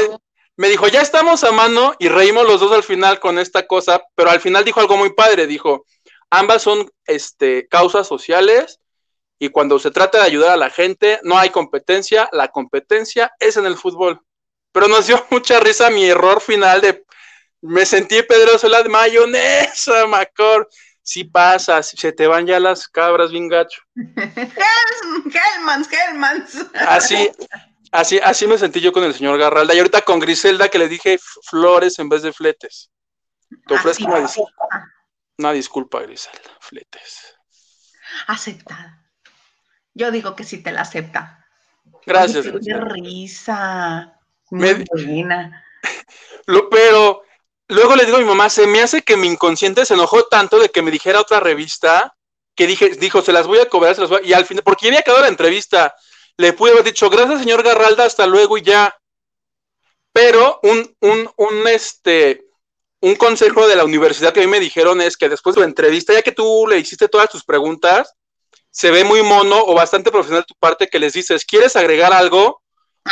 me 0.59 0.69
dijo, 0.69 0.89
ya 0.89 1.01
estamos 1.01 1.45
a 1.45 1.53
mano 1.53 1.95
y 2.01 2.09
reímos 2.09 2.45
los 2.45 2.61
dos 2.61 2.73
al 2.73 2.83
final 2.83 3.21
con 3.21 3.39
esta 3.39 3.69
cosa, 3.69 4.03
pero 4.17 4.29
al 4.29 4.41
final 4.41 4.65
dijo 4.65 4.81
algo 4.81 4.97
muy 4.97 5.15
padre, 5.15 5.47
dijo, 5.47 5.87
ambas 6.31 6.63
son 6.63 6.91
este, 7.07 7.69
causas 7.69 8.09
sociales 8.09 8.81
y 9.39 9.51
cuando 9.51 9.79
se 9.79 9.93
trata 9.93 10.19
de 10.19 10.25
ayudar 10.25 10.51
a 10.51 10.57
la 10.57 10.69
gente, 10.69 11.21
no 11.23 11.39
hay 11.39 11.51
competencia, 11.51 12.29
la 12.33 12.49
competencia 12.49 13.33
es 13.39 13.57
en 13.57 13.67
el 13.67 13.77
fútbol. 13.77 14.21
Pero 14.73 14.89
nos 14.89 15.07
dio 15.07 15.25
mucha 15.31 15.61
risa 15.61 15.91
mi 15.91 16.07
error 16.07 16.41
final 16.41 16.81
de, 16.81 17.05
me 17.63 17.87
sentí 17.87 18.21
Pedro 18.25 18.59
Sola 18.59 18.83
de 18.83 18.89
mayonesa, 18.89 20.09
Macor. 20.09 20.69
Sí 21.03 21.23
pasa, 21.23 21.85
se 21.85 22.13
te 22.13 22.27
van 22.27 22.49
ya 22.49 22.59
las 22.59 22.89
cabras 22.89 23.31
bien 23.31 23.49
gacho. 23.49 23.81
Hellmans, 23.95 25.89
Hellmans. 25.89 26.67
Así, 26.75 27.31
así, 27.93 28.19
así 28.23 28.47
me 28.47 28.59
sentí 28.59 28.81
yo 28.81 28.93
con 28.93 29.05
el 29.05 29.15
señor 29.15 29.39
Garralda. 29.39 29.75
Y 29.75 29.79
ahorita 29.79 30.03
con 30.03 30.19
Griselda 30.21 30.69
que 30.69 30.79
le 30.79 30.89
dije 30.89 31.19
flores 31.45 31.99
en 31.99 32.09
vez 32.09 32.23
de 32.23 32.33
fletes. 32.33 32.91
Te 33.67 33.75
ofrezco 33.75 34.05
Así 34.05 34.05
una, 34.05 34.29
dis- 34.29 34.53
una 35.39 35.53
disculpa, 35.53 36.01
Griselda. 36.03 36.51
Fletes. 36.61 37.35
Aceptada. 38.27 39.05
Yo 39.95 40.11
digo 40.11 40.37
que 40.37 40.45
sí 40.45 40.63
te 40.63 40.73
la 40.73 40.83
acepta. 40.83 41.47
Gracias. 42.07 42.45
Qué 42.45 42.51
Griselda. 42.53 42.85
risa. 42.91 44.19
Muy 44.51 44.75
Me- 44.75 44.85
buena. 44.91 45.65
Lo- 46.47 46.69
pero 46.71 47.23
luego 47.69 47.97
le 47.97 48.05
digo 48.05 48.17
a 48.17 48.21
mi 48.21 48.27
mamá, 48.27 48.49
se 48.49 48.67
me 48.67 48.81
hace 48.83 49.03
que 49.03 49.17
mi 49.17 49.29
inconsciente 49.29 49.85
se 49.85 49.95
enojó 49.95 50.25
tanto 50.27 50.59
de 50.59 50.71
que 50.71 50.83
me 50.83 50.91
dijera 50.91 51.21
otra 51.21 51.41
revista 51.41 52.15
que 52.55 52.67
dije, 52.67 52.91
dijo, 52.91 53.23
se 53.23 53.33
las 53.33 53.47
voy 53.47 53.59
a 53.61 53.69
cobrar, 53.69 53.95
se 53.95 54.01
las 54.03 54.11
voy 54.11 54.21
a-". 54.23 54.27
Y 54.27 54.33
al 54.33 54.47
final, 54.47 54.65
porque 54.65 54.87
ya 54.87 54.89
había 54.91 55.01
acabado 55.01 55.23
la 55.25 55.29
entrevista, 55.31 55.95
le 56.39 56.53
pude 56.53 56.71
haber 56.71 56.85
dicho, 56.85 57.11
gracias, 57.11 57.41
señor 57.41 57.63
Garralda, 57.63 58.05
hasta 58.05 58.27
luego 58.27 58.57
y 58.57 58.63
ya. 58.63 58.97
Pero 60.13 60.61
un, 60.63 60.97
un, 61.01 61.31
un, 61.37 61.69
este, 61.69 62.47
un 63.01 63.17
consejo 63.17 63.67
de 63.67 63.75
la 63.75 63.85
universidad 63.85 64.33
que 64.33 64.41
a 64.41 64.45
mí 64.45 64.49
me 64.49 64.61
dijeron 64.61 65.01
es 65.01 65.17
que 65.17 65.29
después 65.29 65.57
de 65.57 65.61
la 65.61 65.67
entrevista, 65.67 66.13
ya 66.13 66.23
que 66.23 66.33
tú 66.33 66.67
le 66.69 66.79
hiciste 66.79 67.09
todas 67.09 67.29
tus 67.29 67.45
preguntas, 67.45 68.15
se 68.71 68.93
ve 68.93 69.03
muy 69.03 69.23
mono 69.23 69.61
o 69.61 69.75
bastante 69.75 70.13
profesional 70.13 70.47
tu 70.47 70.55
parte 70.55 70.87
que 70.87 71.01
les 71.01 71.13
dices, 71.13 71.45
¿quieres 71.45 71.75
agregar 71.75 72.13
algo? 72.13 72.63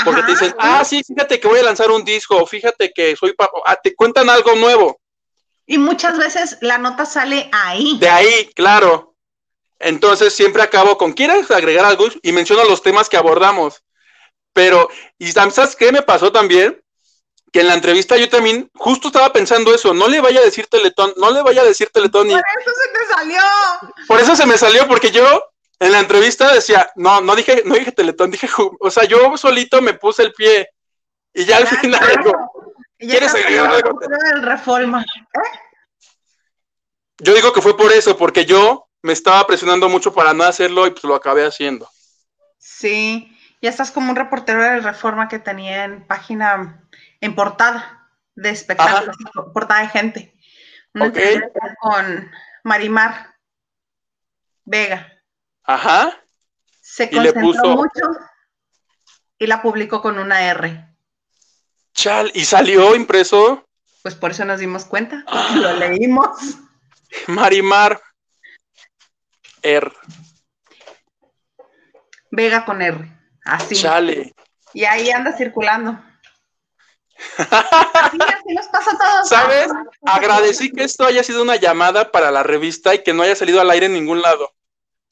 Porque 0.05 0.21
Ajá. 0.21 0.27
te 0.27 0.33
dicen, 0.33 0.55
ah, 0.59 0.85
sí, 0.85 1.03
fíjate 1.05 1.41
que 1.41 1.49
voy 1.49 1.59
a 1.59 1.65
lanzar 1.65 1.91
un 1.91 2.05
disco, 2.05 2.37
o 2.37 2.47
fíjate 2.47 2.93
que 2.95 3.17
soy 3.17 3.33
papá, 3.33 3.59
ah, 3.67 3.77
te 3.77 3.95
cuentan 3.97 4.31
algo 4.31 4.55
nuevo. 4.55 5.01
Y 5.67 5.79
muchas 5.79 6.17
veces 6.17 6.59
la 6.61 6.79
nota 6.79 7.05
sale 7.05 7.51
ahí. 7.53 7.99
De 7.99 8.09
ahí, 8.09 8.51
claro. 8.55 9.16
Entonces 9.79 10.35
siempre 10.35 10.63
acabo 10.63 10.97
con, 10.97 11.13
¿quieres 11.13 11.51
agregar 11.51 11.85
algo? 11.85 12.07
Y 12.23 12.33
menciono 12.33 12.65
los 12.65 12.83
temas 12.83 13.09
que 13.09 13.17
abordamos. 13.17 13.83
Pero, 14.53 14.89
¿y 15.19 15.33
sabes 15.33 15.77
qué 15.77 15.93
me 15.93 16.03
pasó 16.03 16.33
también? 16.33 16.83
Que 17.53 17.61
en 17.61 17.69
la 17.69 17.75
entrevista 17.75 18.17
yo 18.17 18.29
también 18.29 18.71
justo 18.75 19.09
estaba 19.09 19.33
pensando 19.33 19.75
eso, 19.75 19.93
no 19.95 20.09
le 20.09 20.21
vaya 20.21 20.41
a 20.41 20.45
decir 20.45 20.67
Teletón, 20.67 21.13
no 21.17 21.31
le 21.31 21.43
vaya 21.43 21.63
a 21.63 21.65
decir 21.67 21.91
Teletón. 21.93 22.31
Y 22.31 22.35
Por 22.35 22.41
eso 22.41 22.71
se 22.83 22.99
te 22.99 23.15
salió. 23.15 23.41
por 24.09 24.21
eso 24.21 24.37
se 24.37 24.47
me 24.47 24.59
salió, 24.59 24.87
porque 24.89 25.11
yo 25.11 25.43
en 25.79 25.93
la 25.93 26.01
entrevista 26.01 26.53
decía, 26.53 26.91
no, 26.97 27.21
no 27.21 27.37
dije, 27.37 27.63
no 27.67 27.75
dije 27.75 27.93
Teletón, 27.93 28.31
dije, 28.31 28.49
o 28.81 28.91
sea, 28.91 29.05
yo 29.05 29.37
solito 29.37 29.83
me 29.83 29.95
puse 29.95 30.23
el 30.23 30.33
pie. 30.33 30.69
Y 31.35 31.45
ya 31.45 31.59
al 31.59 31.67
final 31.67 32.01
digo, 32.23 32.33
¿Quieres 32.99 33.35
agregar 33.35 33.71
algo? 33.75 34.01
reforma. 34.41 35.05
Yo 37.19 37.35
digo 37.35 37.53
que 37.53 37.63
fue 37.63 37.77
por 37.77 37.93
eso, 37.93 38.17
porque 38.17 38.45
yo 38.47 38.86
me 39.07 39.13
estaba 39.13 39.47
presionando 39.47 39.89
mucho 39.89 40.13
para 40.13 40.35
no 40.35 40.43
hacerlo 40.43 40.85
y 40.87 40.91
pues 40.91 41.05
lo 41.05 41.15
acabé 41.15 41.47
haciendo. 41.47 41.89
Sí, 42.59 43.39
ya 43.63 43.71
estás 43.71 43.93
como 43.93 44.11
un 44.11 44.17
reportero 44.17 44.61
de 44.61 44.81
Reforma 44.81 45.29
que 45.29 45.39
tenía 45.39 45.85
en 45.85 46.05
página, 46.07 46.83
en 47.21 47.35
portada 47.37 48.11
de 48.35 48.51
espectáculos, 48.51 49.17
portada 49.55 49.83
de 49.83 49.89
gente. 49.89 50.37
Una 50.93 51.13
con 51.81 52.31
Marimar 52.65 53.37
Vega. 54.65 55.13
Ajá. 55.63 56.21
Se 56.81 57.05
Y 57.13 57.21
le 57.21 57.33
concentró 57.33 57.63
puso- 57.63 57.77
mucho 57.77 58.19
y 59.39 59.47
la 59.47 59.63
publicó 59.63 60.03
con 60.03 60.19
una 60.19 60.43
R. 60.51 60.85
Chal, 61.95 62.33
y 62.35 62.45
salió 62.45 62.95
impreso 62.97 63.65
Pues 64.03 64.15
por 64.17 64.33
eso 64.33 64.45
nos 64.45 64.59
dimos 64.59 64.85
cuenta, 64.85 65.23
Ah. 65.29 65.55
lo 65.55 65.73
leímos. 65.75 66.57
Marimar 67.29 68.01
R. 69.67 69.93
Vega 72.31 72.65
con 72.65 72.83
R. 72.83 72.99
Así. 73.45 73.75
Chale. 73.77 74.35
Y 74.73 74.85
ahí 74.85 75.11
anda 75.11 75.33
circulando. 75.37 75.99
Así, 77.39 78.19
así 78.21 78.55
nos 78.55 78.67
pasa 78.67 78.91
a 78.91 78.99
todos. 78.99 79.29
¿Sabes? 79.31 79.69
Agradecí 80.05 80.71
que 80.71 80.85
esto 80.85 81.07
haya 81.07 81.23
sido 81.23 81.43
una 81.43 81.57
llamada 81.57 82.13
para 82.13 82.31
la 82.31 82.43
revista 82.43 82.95
y 82.95 83.03
que 83.03 83.15
no 83.15 83.23
haya 83.23 83.35
salido 83.35 83.59
al 83.59 83.71
aire 83.71 83.87
en 83.87 83.95
ningún 83.95 84.21
lado. 84.21 84.53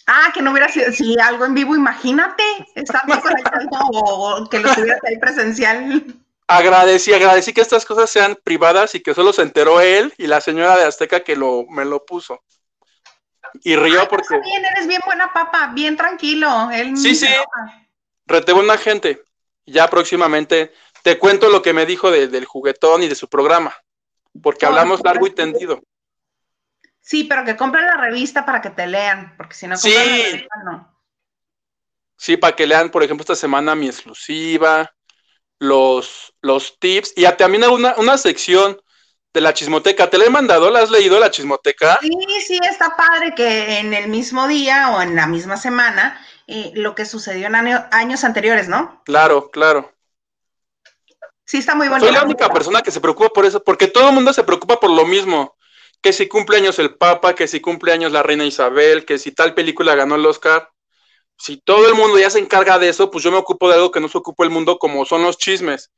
Ah, 0.06 0.30
que 0.34 0.42
no 0.42 0.50
hubiera 0.50 0.68
sido, 0.68 0.92
si 0.92 1.18
algo 1.18 1.46
en 1.46 1.54
vivo, 1.54 1.74
imagínate, 1.74 2.42
estando 2.74 3.18
conectado 3.22 3.88
o, 3.90 4.42
o 4.42 4.48
que 4.50 4.58
lo 4.58 4.74
tuvieras 4.74 5.00
ahí 5.04 5.18
presencial. 5.18 6.04
Agradecí, 6.46 7.14
agradecí 7.14 7.54
que 7.54 7.62
estas 7.62 7.86
cosas 7.86 8.10
sean 8.10 8.36
privadas 8.44 8.94
y 8.94 9.00
que 9.00 9.14
solo 9.14 9.32
se 9.32 9.40
enteró 9.40 9.80
él 9.80 10.12
y 10.18 10.26
la 10.26 10.42
señora 10.42 10.76
de 10.76 10.84
Azteca 10.84 11.20
que 11.20 11.36
lo, 11.36 11.64
me 11.70 11.86
lo 11.86 12.04
puso. 12.04 12.42
Y 13.62 13.76
rió 13.76 14.08
porque 14.08 14.22
está 14.34 14.38
bien, 14.38 14.64
eres 14.64 14.86
bien 14.86 15.00
buena 15.04 15.32
papa, 15.32 15.70
bien 15.74 15.96
tranquilo. 15.96 16.70
Él 16.70 16.96
Sí, 16.96 17.14
sí. 17.14 17.26
enoja. 17.26 17.86
reté 18.26 18.52
buena 18.52 18.76
gente. 18.76 19.22
Ya 19.66 19.88
próximamente 19.88 20.72
te 21.02 21.18
cuento 21.18 21.48
lo 21.48 21.62
que 21.62 21.72
me 21.72 21.86
dijo 21.86 22.10
de- 22.10 22.28
del 22.28 22.44
juguetón 22.44 23.02
y 23.02 23.08
de 23.08 23.14
su 23.14 23.28
programa, 23.28 23.74
porque 24.42 24.66
Oh, 24.66 24.70
hablamos 24.70 24.98
sí. 24.98 25.04
largo 25.04 25.26
y 25.26 25.30
tendido. 25.30 25.80
Sí, 27.00 27.24
pero 27.24 27.44
que 27.44 27.56
compren 27.56 27.86
la 27.86 27.96
revista 27.96 28.46
para 28.46 28.60
que 28.62 28.70
te 28.70 28.86
lean, 28.86 29.34
porque 29.36 29.54
si 29.54 29.66
no 29.66 29.76
Sí. 29.76 29.92
compran 29.94 30.08
la 30.18 30.24
revista, 30.24 30.56
no. 30.64 31.00
Sí, 32.16 32.36
para 32.36 32.56
que 32.56 32.66
lean, 32.66 32.90
por 32.90 33.02
ejemplo, 33.02 33.22
esta 33.22 33.34
semana 33.36 33.74
mi 33.74 33.86
exclusiva, 33.88 34.94
los, 35.58 36.34
los 36.40 36.78
tips 36.78 37.12
y 37.16 37.24
también 37.36 37.64
una, 37.64 37.94
una 37.96 38.16
sección 38.18 38.78
de 39.34 39.40
la 39.40 39.52
chismoteca. 39.52 40.08
¿Te 40.08 40.16
la 40.16 40.26
he 40.26 40.30
mandado? 40.30 40.70
¿La 40.70 40.78
has 40.78 40.90
leído 40.90 41.18
la 41.18 41.30
chismoteca? 41.30 41.98
Sí, 42.00 42.10
sí, 42.46 42.60
está 42.62 42.96
padre 42.96 43.34
que 43.34 43.80
en 43.80 43.92
el 43.92 44.08
mismo 44.08 44.46
día 44.46 44.90
o 44.90 45.02
en 45.02 45.16
la 45.16 45.26
misma 45.26 45.56
semana, 45.56 46.24
eh, 46.46 46.70
lo 46.74 46.94
que 46.94 47.04
sucedió 47.04 47.48
en 47.48 47.56
año- 47.56 47.84
años 47.90 48.22
anteriores, 48.22 48.68
¿no? 48.68 49.02
Claro, 49.04 49.50
claro. 49.50 49.92
Sí, 51.44 51.58
está 51.58 51.74
muy 51.74 51.88
bonito. 51.88 52.06
Soy 52.06 52.14
la 52.14 52.22
única 52.22 52.48
persona 52.48 52.80
que 52.80 52.92
se 52.92 53.00
preocupa 53.00 53.28
por 53.28 53.44
eso, 53.44 53.62
porque 53.62 53.88
todo 53.88 54.08
el 54.08 54.14
mundo 54.14 54.32
se 54.32 54.44
preocupa 54.44 54.78
por 54.78 54.90
lo 54.90 55.04
mismo. 55.04 55.56
Que 56.00 56.12
si 56.12 56.28
cumpleaños 56.28 56.78
el 56.78 56.94
Papa, 56.96 57.34
que 57.34 57.48
si 57.48 57.60
cumpleaños 57.60 58.12
la 58.12 58.22
Reina 58.22 58.44
Isabel, 58.44 59.04
que 59.04 59.18
si 59.18 59.32
tal 59.32 59.52
película 59.54 59.94
ganó 59.94 60.14
el 60.14 60.24
Oscar. 60.24 60.70
Si 61.36 61.56
todo 61.56 61.88
el 61.88 61.94
mundo 61.94 62.18
ya 62.18 62.30
se 62.30 62.38
encarga 62.38 62.78
de 62.78 62.88
eso, 62.88 63.10
pues 63.10 63.24
yo 63.24 63.32
me 63.32 63.38
ocupo 63.38 63.68
de 63.68 63.74
algo 63.74 63.90
que 63.90 64.00
no 64.00 64.08
se 64.08 64.18
ocupa 64.18 64.44
el 64.44 64.50
mundo, 64.50 64.78
como 64.78 65.04
son 65.04 65.22
los 65.24 65.36
chismes. 65.36 65.90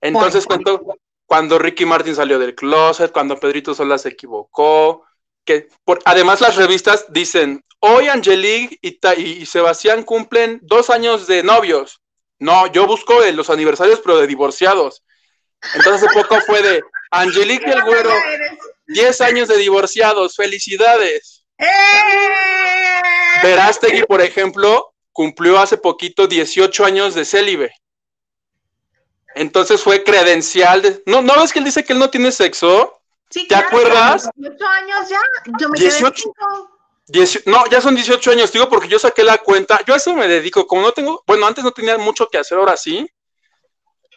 Entonces, 0.00 0.46
cuando, 0.46 0.96
cuando 1.30 1.60
Ricky 1.60 1.84
Martin 1.84 2.16
salió 2.16 2.40
del 2.40 2.56
closet, 2.56 3.12
cuando 3.12 3.38
Pedrito 3.38 3.72
Sola 3.72 3.98
se 3.98 4.08
equivocó, 4.08 5.06
que 5.44 5.68
por, 5.84 6.00
además 6.04 6.40
las 6.40 6.56
revistas 6.56 7.04
dicen, 7.08 7.64
hoy 7.78 8.08
Angelique 8.08 8.76
y, 8.82 8.98
y, 9.16 9.46
Sebastián 9.46 10.02
cumplen 10.02 10.58
dos 10.60 10.90
años 10.90 11.28
de 11.28 11.44
novios. 11.44 12.00
No, 12.40 12.66
yo 12.66 12.84
busco 12.88 13.20
los 13.32 13.48
aniversarios, 13.48 14.00
pero 14.00 14.18
de 14.18 14.26
divorciados. 14.26 15.04
Entonces 15.76 16.02
hace 16.02 16.20
poco 16.20 16.40
fue 16.40 16.62
de 16.62 16.82
Angelique 17.12 17.68
y 17.68 17.70
el 17.74 17.84
güero, 17.84 18.10
10 18.88 19.20
años 19.20 19.46
de 19.46 19.56
divorciados, 19.58 20.34
felicidades. 20.34 21.44
¡Eh! 21.58 21.66
Verástegui, 23.44 24.02
por 24.02 24.20
ejemplo, 24.20 24.94
cumplió 25.12 25.60
hace 25.60 25.76
poquito 25.76 26.26
18 26.26 26.84
años 26.84 27.14
de 27.14 27.24
célibe. 27.24 27.72
Entonces 29.34 29.82
fue 29.82 30.02
credencial 30.02 30.82
de... 30.82 31.02
¿No, 31.06 31.22
¿No 31.22 31.40
ves 31.40 31.52
que 31.52 31.60
él 31.60 31.64
dice 31.64 31.84
que 31.84 31.92
él 31.92 31.98
no 31.98 32.10
tiene 32.10 32.32
sexo? 32.32 33.00
Sí, 33.30 33.46
¿Te 33.46 33.54
acuerdas? 33.54 34.28
18 34.34 34.66
años 34.66 35.08
ya. 35.08 35.20
Yo 35.58 35.68
me 35.68 35.78
18, 35.78 37.42
no, 37.46 37.64
ya 37.68 37.80
son 37.80 37.94
18 37.94 38.30
años, 38.30 38.52
digo, 38.52 38.68
porque 38.68 38.88
yo 38.88 38.98
saqué 38.98 39.24
la 39.24 39.38
cuenta. 39.38 39.80
Yo 39.84 39.94
a 39.94 39.96
eso 39.96 40.14
me 40.14 40.28
dedico. 40.28 40.66
Como 40.66 40.82
no 40.82 40.92
tengo, 40.92 41.22
bueno, 41.26 41.46
antes 41.46 41.64
no 41.64 41.72
tenía 41.72 41.98
mucho 41.98 42.28
que 42.28 42.38
hacer, 42.38 42.58
ahora 42.58 42.76
sí. 42.76 43.08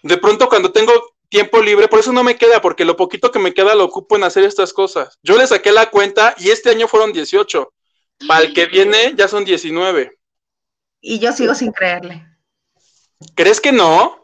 De 0.03 0.17
pronto, 0.17 0.47
cuando 0.47 0.71
tengo 0.71 0.91
tiempo 1.29 1.61
libre, 1.61 1.87
por 1.87 1.99
eso 1.99 2.13
no 2.13 2.23
me 2.23 2.37
queda, 2.37 2.61
porque 2.61 2.85
lo 2.85 2.95
poquito 2.95 3.31
que 3.31 3.39
me 3.39 3.53
queda 3.53 3.73
lo 3.73 3.85
ocupo 3.85 4.15
en 4.15 4.23
hacer 4.23 4.43
estas 4.43 4.73
cosas. 4.73 5.17
Yo 5.23 5.37
le 5.37 5.47
saqué 5.47 5.71
la 5.71 5.89
cuenta 5.89 6.35
y 6.37 6.51
este 6.51 6.69
año 6.69 6.87
fueron 6.87 7.11
18. 7.11 7.73
Para 8.27 8.45
el 8.45 8.53
que 8.53 8.67
viene 8.67 9.13
ya 9.15 9.27
son 9.27 9.43
19. 9.43 10.17
Y 11.01 11.19
yo 11.19 11.31
sigo 11.31 11.55
sin 11.55 11.71
creerle. 11.71 12.25
¿Crees 13.35 13.59
que 13.59 13.71
no? 13.71 14.22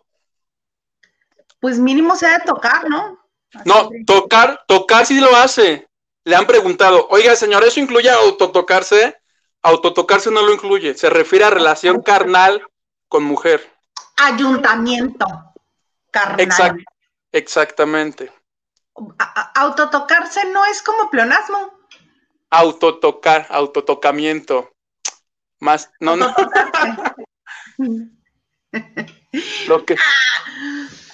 Pues 1.60 1.80
mínimo 1.80 2.16
se 2.16 2.28
de 2.28 2.40
tocar, 2.40 2.90
¿no? 2.90 3.20
no, 3.66 3.90
tocar, 4.06 4.64
tocar 4.68 5.06
sí 5.06 5.20
lo 5.20 5.36
hace. 5.36 5.88
Le 6.24 6.36
han 6.36 6.46
preguntado, 6.46 7.08
oiga, 7.10 7.36
señor, 7.36 7.64
¿eso 7.64 7.80
incluye 7.80 8.10
autotocarse? 8.10 9.18
Autotocarse 9.62 10.32
no 10.32 10.42
lo 10.42 10.54
incluye. 10.54 10.94
Se 10.94 11.10
refiere 11.10 11.46
a 11.46 11.50
relación 11.50 12.02
carnal 12.02 12.62
con 13.08 13.24
mujer. 13.24 13.68
Ayuntamiento 14.18 15.26
carnal. 16.12 16.86
exactamente. 17.32 18.32
autotocarse 19.56 20.46
no 20.52 20.66
es 20.66 20.82
como 20.82 21.10
pleonasmo. 21.10 21.80
Autotocar, 22.50 23.48
autotocamiento. 23.50 24.72
Más, 25.60 25.92
no, 26.00 26.16
no. 26.16 26.34
Lo 29.68 29.86
que. 29.86 29.96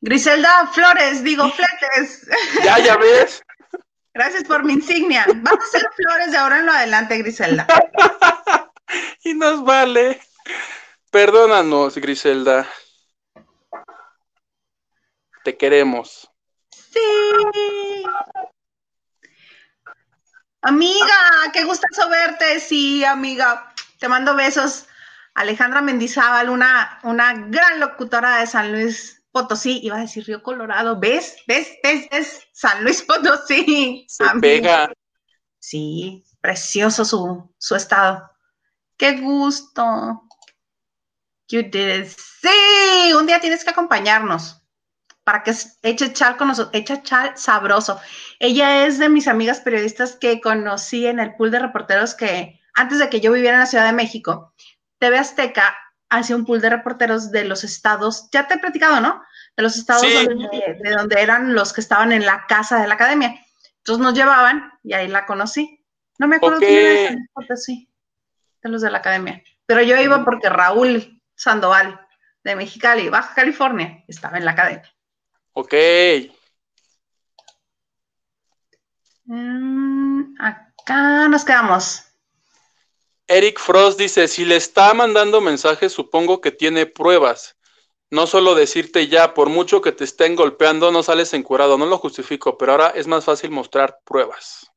Griselda 0.00 0.66
Flores, 0.72 1.22
digo 1.22 1.50
Fletes. 1.50 2.26
Ya, 2.64 2.78
ya 2.78 2.96
ves. 2.98 3.42
Gracias 4.14 4.44
por 4.44 4.64
mi 4.64 4.74
insignia. 4.74 5.24
Vamos 5.26 5.64
a 5.64 5.66
hacer 5.76 5.88
flores 5.94 6.32
de 6.32 6.36
ahora 6.36 6.58
en 6.58 6.66
lo 6.66 6.72
adelante, 6.72 7.18
Griselda. 7.18 7.66
y 9.24 9.34
nos 9.34 9.64
vale. 9.64 10.20
Perdónanos, 11.10 11.96
Griselda. 11.96 12.66
Te 15.44 15.56
queremos. 15.56 16.30
Sí. 16.70 18.04
Amiga, 20.62 21.14
qué 21.52 21.64
gustazo 21.64 22.08
verte. 22.08 22.58
Sí, 22.60 23.04
amiga. 23.04 23.72
Te 23.98 24.08
mando 24.08 24.34
besos. 24.34 24.86
Alejandra 25.34 25.80
Mendizábal, 25.80 26.50
una, 26.50 26.98
una 27.04 27.32
gran 27.34 27.78
locutora 27.78 28.38
de 28.38 28.46
San 28.46 28.72
Luis 28.72 29.19
Potosí. 29.32 29.80
Iba 29.82 29.96
a 29.96 30.00
decir 30.00 30.24
Río 30.26 30.42
Colorado. 30.42 30.98
¿Ves? 30.98 31.36
¿Ves? 31.46 31.78
¿Ves? 31.82 32.08
¿Ves? 32.10 32.48
San 32.52 32.82
Luis 32.82 33.02
Potosí. 33.02 34.06
Se 34.08 34.24
pega. 34.40 34.92
Sí, 35.58 36.24
precioso 36.40 37.04
su, 37.04 37.54
su 37.58 37.74
estado. 37.74 38.30
Qué 38.96 39.20
gusto. 39.20 40.26
You 41.48 41.62
did 41.62 42.06
Sí, 42.06 43.12
un 43.12 43.26
día 43.26 43.40
tienes 43.40 43.64
que 43.64 43.70
acompañarnos 43.70 44.62
para 45.24 45.42
que 45.42 45.52
eche 45.82 46.12
chal 46.12 46.36
con 46.36 46.48
nosotros, 46.48 46.74
echa 46.74 47.02
chal 47.02 47.36
sabroso. 47.36 48.00
Ella 48.38 48.86
es 48.86 48.98
de 48.98 49.08
mis 49.08 49.28
amigas 49.28 49.60
periodistas 49.60 50.16
que 50.16 50.40
conocí 50.40 51.06
en 51.06 51.20
el 51.20 51.34
pool 51.36 51.50
de 51.50 51.58
reporteros 51.58 52.14
que 52.14 52.60
antes 52.74 52.98
de 52.98 53.10
que 53.10 53.20
yo 53.20 53.32
viviera 53.32 53.56
en 53.56 53.60
la 53.60 53.66
Ciudad 53.66 53.84
de 53.84 53.92
México, 53.92 54.54
TV 54.98 55.18
Azteca 55.18 55.76
hacía 56.10 56.36
un 56.36 56.44
pool 56.44 56.60
de 56.60 56.70
reporteros 56.70 57.30
de 57.30 57.44
los 57.44 57.64
estados, 57.64 58.28
ya 58.32 58.46
te 58.46 58.54
he 58.54 58.58
platicado, 58.58 59.00
¿no? 59.00 59.22
De 59.56 59.62
los 59.62 59.76
estados 59.76 60.02
de 60.02 60.90
donde 60.96 61.20
eran 61.22 61.54
los 61.54 61.72
que 61.72 61.80
estaban 61.80 62.12
en 62.12 62.26
la 62.26 62.46
casa 62.46 62.80
de 62.80 62.88
la 62.88 62.94
academia. 62.94 63.40
Entonces 63.78 64.02
nos 64.02 64.14
llevaban 64.14 64.72
y 64.82 64.92
ahí 64.92 65.08
la 65.08 65.24
conocí. 65.24 65.84
No 66.18 66.28
me 66.28 66.36
acuerdo 66.36 66.58
quién 66.58 67.26
era, 67.36 67.56
sí, 67.56 67.88
de 68.62 68.68
los 68.68 68.82
de 68.82 68.90
la 68.90 68.98
academia. 68.98 69.42
Pero 69.64 69.82
yo 69.82 69.96
iba 69.96 70.24
porque 70.24 70.50
Raúl 70.50 71.22
Sandoval 71.34 71.98
de 72.44 72.56
Mexicali, 72.56 73.08
Baja 73.08 73.34
California, 73.34 74.04
estaba 74.06 74.36
en 74.36 74.44
la 74.44 74.50
academia. 74.50 74.94
Ok. 75.52 75.74
Mm, 79.24 80.34
acá 80.40 81.28
nos 81.28 81.44
quedamos. 81.44 82.09
Eric 83.30 83.60
Frost 83.60 83.96
dice, 83.96 84.26
si 84.26 84.44
le 84.44 84.56
está 84.56 84.92
mandando 84.92 85.40
mensajes, 85.40 85.92
supongo 85.92 86.40
que 86.40 86.50
tiene 86.50 86.86
pruebas. 86.86 87.56
No 88.10 88.26
solo 88.26 88.56
decirte 88.56 89.06
ya, 89.06 89.34
por 89.34 89.48
mucho 89.48 89.80
que 89.80 89.92
te 89.92 90.02
estén 90.02 90.34
golpeando, 90.34 90.90
no 90.90 91.04
sales 91.04 91.32
encurado. 91.32 91.78
No 91.78 91.86
lo 91.86 91.96
justifico, 91.98 92.58
pero 92.58 92.72
ahora 92.72 92.88
es 92.88 93.06
más 93.06 93.24
fácil 93.24 93.52
mostrar 93.52 94.00
pruebas. 94.04 94.68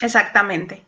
Exactamente. 0.00 0.86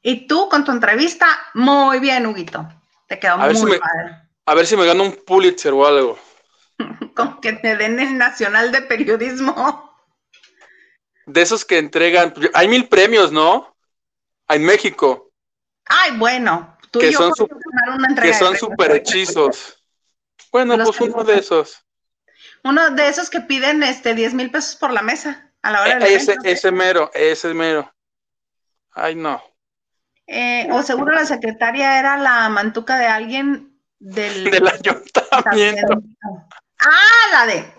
Y 0.00 0.26
tú 0.26 0.48
con 0.48 0.64
tu 0.64 0.72
entrevista, 0.72 1.26
muy 1.52 2.00
bien, 2.00 2.24
Huguito. 2.24 2.66
Te 3.06 3.18
quedó 3.18 3.36
muy 3.36 3.78
padre. 3.78 4.22
A 4.46 4.54
ver 4.54 4.66
si 4.66 4.78
me 4.78 4.86
gano 4.86 5.02
un 5.02 5.12
Pulitzer 5.12 5.74
o 5.74 5.86
algo. 5.86 6.18
Con 7.14 7.42
que 7.42 7.52
te 7.52 7.76
den 7.76 8.00
el 8.00 8.16
Nacional 8.16 8.72
de 8.72 8.80
Periodismo. 8.80 9.94
De 11.26 11.42
esos 11.42 11.64
que 11.66 11.76
entregan, 11.76 12.32
hay 12.54 12.68
mil 12.68 12.88
premios, 12.88 13.32
¿no? 13.32 13.76
En 14.48 14.64
México. 14.64 15.33
Ay, 15.86 16.16
bueno, 16.16 16.76
tú 16.90 17.00
que 17.00 17.12
son 17.12 17.32
que 18.20 18.34
son 18.34 18.56
super 18.56 18.92
hechizos. 18.92 19.82
Bueno, 20.50 20.76
pues 20.82 21.00
uno 21.00 21.24
de 21.24 21.38
esos. 21.38 21.84
Uno 22.62 22.90
de 22.90 23.08
esos 23.08 23.28
que 23.28 23.40
piden 23.40 23.82
este 23.82 24.14
10 24.14 24.34
mil 24.34 24.50
pesos 24.50 24.76
por 24.76 24.90
la 24.90 25.02
mesa 25.02 25.52
a 25.62 25.70
la 25.70 25.82
hora 25.82 25.98
de 25.98 26.14
ese, 26.14 26.36
ese 26.44 26.70
mero, 26.70 27.10
ese 27.14 27.52
mero. 27.52 27.92
Ay, 28.92 29.14
no. 29.14 29.42
Eh, 30.26 30.68
o 30.72 30.82
seguro 30.82 31.12
la 31.12 31.26
secretaria 31.26 31.98
era 31.98 32.16
la 32.16 32.48
mantuca 32.48 32.96
de 32.98 33.06
alguien 33.06 33.78
del, 33.98 34.44
del 34.50 34.68
ayuntamiento. 34.68 36.02
Ah, 36.78 37.26
la 37.32 37.46
de. 37.46 37.74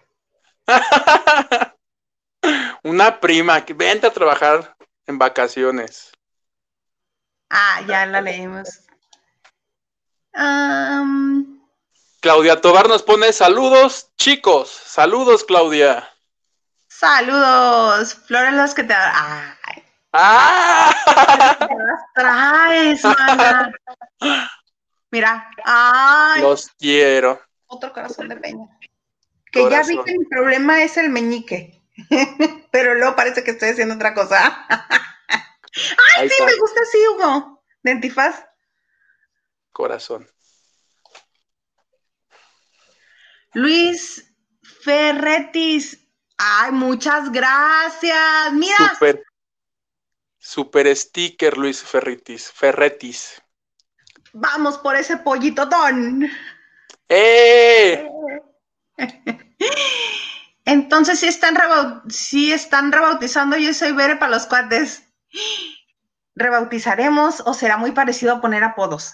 Una 2.84 3.20
prima 3.20 3.66
que 3.66 3.74
vente 3.74 4.08
a 4.08 4.14
trabajar 4.14 4.76
en 5.08 5.18
vacaciones. 5.18 6.12
Ah, 7.50 7.82
ya 7.88 8.06
la 8.06 8.22
leímos. 8.22 8.82
Claudia 12.20 12.60
Tobar 12.60 12.89
nos 12.89 13.04
pone 13.04 13.32
saludos, 13.32 14.10
chicos. 14.18 14.70
Saludos, 14.70 15.43
Claudia. 15.43 16.10
Saludos. 16.88 18.16
Flores 18.16 18.54
las 18.54 18.74
que 18.74 18.84
te. 18.84 18.93
Ay. 18.93 19.84
¡Ah! 20.14 20.96
Te 21.60 21.76
las 21.76 22.02
traes, 22.16 23.04
mana. 23.04 23.72
Mira. 25.12 25.50
Ay. 25.64 26.41
Los 26.41 26.70
quiero. 26.78 27.41
Otro 27.68 27.93
corazón 27.93 28.30
de 28.30 28.38
peña. 28.38 28.68
Que 29.52 29.70
ya 29.70 29.84
vi 29.84 30.02
que 30.04 30.18
mi 30.18 30.26
problema 30.26 30.84
es 30.84 30.98
el 30.98 31.10
meñique. 31.10 31.82
Pero 32.72 32.96
luego 32.96 33.16
parece 33.16 33.43
que 33.43 33.52
estoy 33.52 33.70
haciendo 33.70 33.96
otra 33.96 34.14
cosa. 34.14 34.66
Ay, 36.18 36.30
sí, 36.30 36.44
me 36.44 36.56
gusta 36.56 36.82
así, 36.82 36.98
Hugo. 37.08 37.64
De 37.84 37.92
antifaz. 37.92 38.46
Corazón. 39.72 40.28
Luis 43.54 44.34
Ferretis. 44.84 46.00
Ay, 46.38 46.72
muchas 46.72 47.32
gracias. 47.32 48.54
Mira. 48.54 48.94
Super, 48.94 49.24
super 50.38 50.96
sticker, 50.96 51.58
Luis 51.58 51.82
Ferretis. 51.82 52.52
Ferretis. 52.52 53.42
Vamos 54.34 54.78
por 54.78 54.96
ese 54.96 55.18
pollito 55.18 55.66
don. 55.66 56.30
¡Eh! 57.08 58.10
Entonces 60.66 61.20
sí 61.20 61.28
están, 61.28 61.56
sí 62.10 62.52
están 62.52 62.92
rebautizando 62.92 63.56
Yo 63.56 63.74
soy 63.74 63.94
Bere 63.94 64.16
para 64.18 64.32
los 64.32 64.48
cuates. 64.48 65.05
¿Rebautizaremos 66.36 67.42
o 67.46 67.54
será 67.54 67.78
muy 67.78 67.92
parecido 67.92 68.34
a 68.34 68.42
poner 68.42 68.64
apodos? 68.64 69.14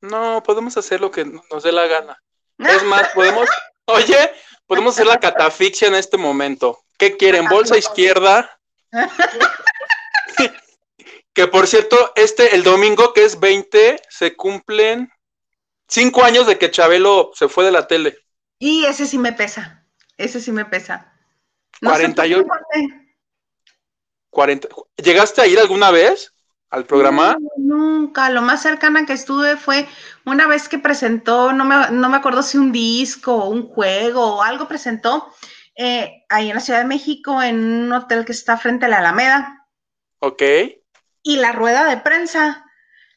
No, 0.00 0.42
podemos 0.42 0.76
hacer 0.76 1.00
lo 1.00 1.10
que 1.10 1.24
nos 1.24 1.62
dé 1.62 1.72
la 1.72 1.86
gana. 1.86 2.22
Es 2.58 2.82
más, 2.84 3.08
podemos, 3.10 3.48
oye, 3.86 4.32
podemos 4.66 4.94
hacer 4.94 5.06
la 5.06 5.20
catafixia 5.20 5.88
en 5.88 5.94
este 5.94 6.16
momento. 6.16 6.78
¿Qué 6.98 7.16
quieren? 7.16 7.48
¿Bolsa 7.48 7.76
izquierda? 7.76 8.58
que 11.34 11.46
por 11.46 11.66
cierto, 11.66 12.12
este, 12.14 12.54
el 12.54 12.62
domingo 12.62 13.12
que 13.12 13.24
es 13.24 13.40
20, 13.40 14.00
se 14.08 14.36
cumplen 14.36 15.10
cinco 15.88 16.24
años 16.24 16.46
de 16.46 16.58
que 16.58 16.70
Chabelo 16.70 17.30
se 17.34 17.48
fue 17.48 17.64
de 17.64 17.72
la 17.72 17.86
tele. 17.86 18.18
Y 18.58 18.84
ese 18.84 19.06
sí 19.06 19.18
me 19.18 19.32
pesa, 19.32 19.86
ese 20.16 20.40
sí 20.40 20.52
me 20.52 20.64
pesa. 20.64 21.11
No 21.80 21.90
48. 21.90 22.46
40. 24.30 24.68
¿Llegaste 24.96 25.40
a 25.40 25.46
ir 25.46 25.58
alguna 25.58 25.90
vez 25.90 26.32
al 26.70 26.86
programa? 26.86 27.36
nunca, 27.58 28.30
lo 28.30 28.42
más 28.42 28.62
cercana 28.62 29.04
que 29.06 29.12
estuve 29.12 29.56
fue 29.56 29.86
una 30.24 30.46
vez 30.46 30.68
que 30.68 30.78
presentó, 30.78 31.52
no 31.52 31.64
me, 31.64 31.90
no 31.90 32.08
me 32.08 32.16
acuerdo 32.16 32.42
si 32.42 32.58
un 32.58 32.72
disco, 32.72 33.44
un 33.44 33.68
juego 33.68 34.36
o 34.36 34.42
algo 34.42 34.68
presentó 34.68 35.32
eh, 35.76 36.24
ahí 36.28 36.48
en 36.48 36.56
la 36.56 36.60
Ciudad 36.60 36.80
de 36.80 36.86
México 36.86 37.42
en 37.42 37.62
un 37.62 37.92
hotel 37.92 38.24
que 38.24 38.32
está 38.32 38.56
frente 38.56 38.86
a 38.86 38.88
la 38.88 38.98
Alameda. 38.98 39.66
Ok. 40.18 40.42
Y 41.22 41.36
la 41.36 41.52
rueda 41.52 41.84
de 41.88 41.98
prensa 41.98 42.64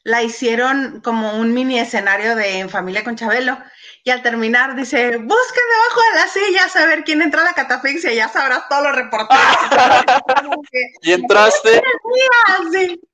la 0.04 0.22
hicieron 0.22 1.00
como 1.00 1.36
un 1.36 1.52
mini 1.52 1.78
escenario 1.78 2.36
de 2.36 2.60
En 2.60 2.70
Familia 2.70 3.04
con 3.04 3.16
Chabelo. 3.16 3.58
Y 4.06 4.10
al 4.12 4.22
terminar 4.22 4.76
dice, 4.76 5.16
busquen 5.16 5.64
debajo 5.68 6.00
de 6.00 6.14
la 6.14 6.28
silla 6.28 6.80
a 6.80 6.86
ver 6.86 7.02
quién 7.02 7.22
entra 7.22 7.42
a 7.42 7.46
la 7.46 7.54
catafixia, 7.54 8.12
ya 8.12 8.28
sabrás 8.28 8.68
todos 8.68 8.84
los 8.84 8.94
reporteros. 8.94 9.40
¿Y 11.02 11.10
entraste? 11.10 11.82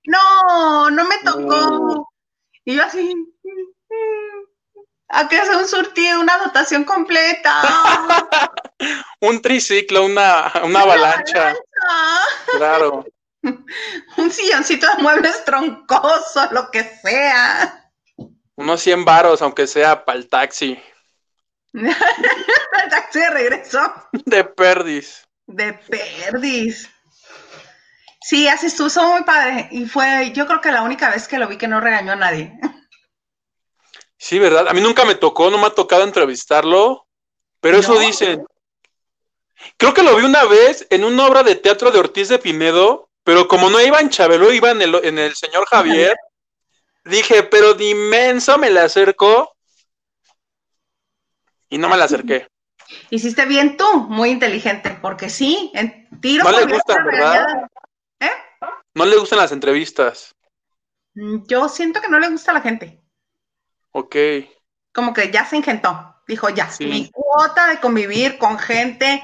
No, 0.05 0.91
no 0.91 1.05
me 1.07 1.17
tocó. 1.25 2.13
Y 2.67 2.75
yo 2.75 2.85
así, 2.85 3.11
¿a 5.09 5.29
qué 5.31 5.39
es 5.39 5.49
un 5.49 5.67
surtido, 5.67 6.21
una 6.21 6.37
dotación 6.37 6.85
completa? 6.85 7.63
un 9.21 9.41
triciclo, 9.41 10.05
una, 10.05 10.53
una 10.63 10.83
avalancha. 10.83 11.55
Claro. 12.59 13.07
un 14.19 14.31
silloncito 14.31 14.87
de 14.95 15.03
muebles 15.03 15.43
troncosos, 15.47 16.53
lo 16.53 16.71
que 16.71 16.85
sea. 17.03 17.82
Unos 18.57 18.81
100 18.83 19.05
varos, 19.05 19.43
aunque 19.43 19.67
sea 19.67 20.05
para 20.05 20.19
el 20.19 20.29
taxi. 20.29 20.81
el 21.73 21.95
taxi 22.91 23.19
de 23.19 23.31
regreso. 23.31 23.81
De 24.13 24.45
perdis. 24.45 25.27
De 25.47 25.73
perdis. 25.73 26.89
Sí, 28.21 28.47
así 28.47 28.67
estuvo, 28.67 29.11
muy 29.11 29.25
padre. 29.25 29.69
Y 29.73 29.87
fue, 29.87 30.33
yo 30.33 30.47
creo 30.47 30.61
que 30.61 30.71
la 30.71 30.83
única 30.83 31.11
vez 31.11 31.27
que 31.27 31.39
lo 31.39 31.49
vi 31.49 31.57
que 31.57 31.69
no 31.69 31.81
regañó 31.81 32.13
a 32.13 32.17
nadie. 32.17 32.53
Sí, 34.17 34.39
¿verdad? 34.39 34.69
A 34.69 34.73
mí 34.73 34.81
nunca 34.81 35.05
me 35.05 35.17
tocó, 35.17 35.51
no 35.51 35.59
me 35.59 35.67
ha 35.67 35.71
tocado 35.71 36.05
entrevistarlo, 36.05 37.07
pero 37.61 37.79
eso 37.79 37.99
dicen. 37.99 38.45
Creo 39.77 39.95
que 39.95 40.03
lo 40.03 40.17
vi 40.17 40.25
una 40.25 40.45
vez 40.45 40.87
en 40.91 41.05
una 41.05 41.27
obra 41.27 41.43
de 41.43 41.57
teatro 41.57 41.91
de 41.91 41.99
Ortiz 41.99 42.29
de 42.29 42.39
Pinedo, 42.39 43.09
pero 43.25 43.49
como 43.49 43.71
no 43.71 43.81
iba 43.81 44.01
en 44.01 44.11
Chabelo, 44.11 44.53
iba 44.53 44.71
en 44.71 44.83
el, 44.83 44.95
en 45.05 45.19
el 45.19 45.35
señor 45.35 45.67
Javier, 45.67 46.17
dije, 47.05 47.43
pero 47.43 47.75
de 47.75 47.91
inmenso 47.91 48.59
me 48.59 48.71
le 48.71 48.81
acerco 48.81 49.55
y 51.69 51.79
no 51.79 51.89
me 51.89 51.97
la 51.97 52.05
acerqué. 52.05 52.49
Hiciste 53.11 53.47
bien 53.47 53.77
tú, 53.77 53.87
muy 54.09 54.31
inteligente, 54.31 54.99
porque 55.01 55.31
sí, 55.31 55.71
en 55.75 56.09
tiro. 56.21 56.45
No 56.45 56.53
le 56.53 56.67
gustan, 56.67 57.05
¿verdad? 57.07 57.47
¿Eh? 58.21 58.31
No 58.95 59.07
le 59.07 59.17
gustan 59.17 59.39
las 59.39 59.53
entrevistas. 59.53 60.35
Mm, 61.15 61.45
yo 61.47 61.69
siento 61.69 62.01
que 62.01 62.09
no 62.09 62.19
le 62.19 62.29
gusta 62.29 62.51
a 62.51 62.55
la 62.55 62.61
gente. 62.61 63.03
Ok. 63.93 64.17
Como 64.93 65.15
que 65.15 65.31
ya 65.31 65.47
se 65.47 65.57
ingentó. 65.57 66.09
Dijo, 66.27 66.49
ya, 66.51 66.71
mi 66.81 67.11
cuota 67.11 67.67
de 67.69 67.81
convivir 67.81 68.39
con 68.39 68.59
gente 68.59 69.23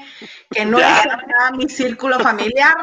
que 0.51 0.65
no 0.65 0.79
es 0.79 1.05
mi 1.53 1.69
círculo 1.69 2.19
familiar, 2.19 2.75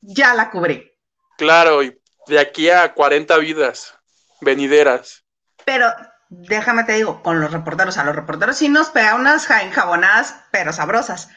ya 0.00 0.34
la 0.34 0.50
cubrí. 0.50 0.92
Claro, 1.36 1.82
y 1.82 1.98
de 2.28 2.38
aquí 2.38 2.70
a 2.70 2.94
40 2.94 3.36
vidas 3.38 3.95
venideras. 4.40 5.24
Pero 5.64 5.92
déjame 6.28 6.84
te 6.84 6.94
digo, 6.94 7.22
con 7.22 7.40
los 7.40 7.52
reporteros, 7.52 7.98
a 7.98 8.04
los 8.04 8.16
reporteros 8.16 8.56
sí 8.56 8.68
nos 8.68 8.90
pega 8.90 9.14
unas 9.14 9.48
enjabonadas, 9.50 10.36
pero 10.50 10.72
sabrosas. 10.72 11.28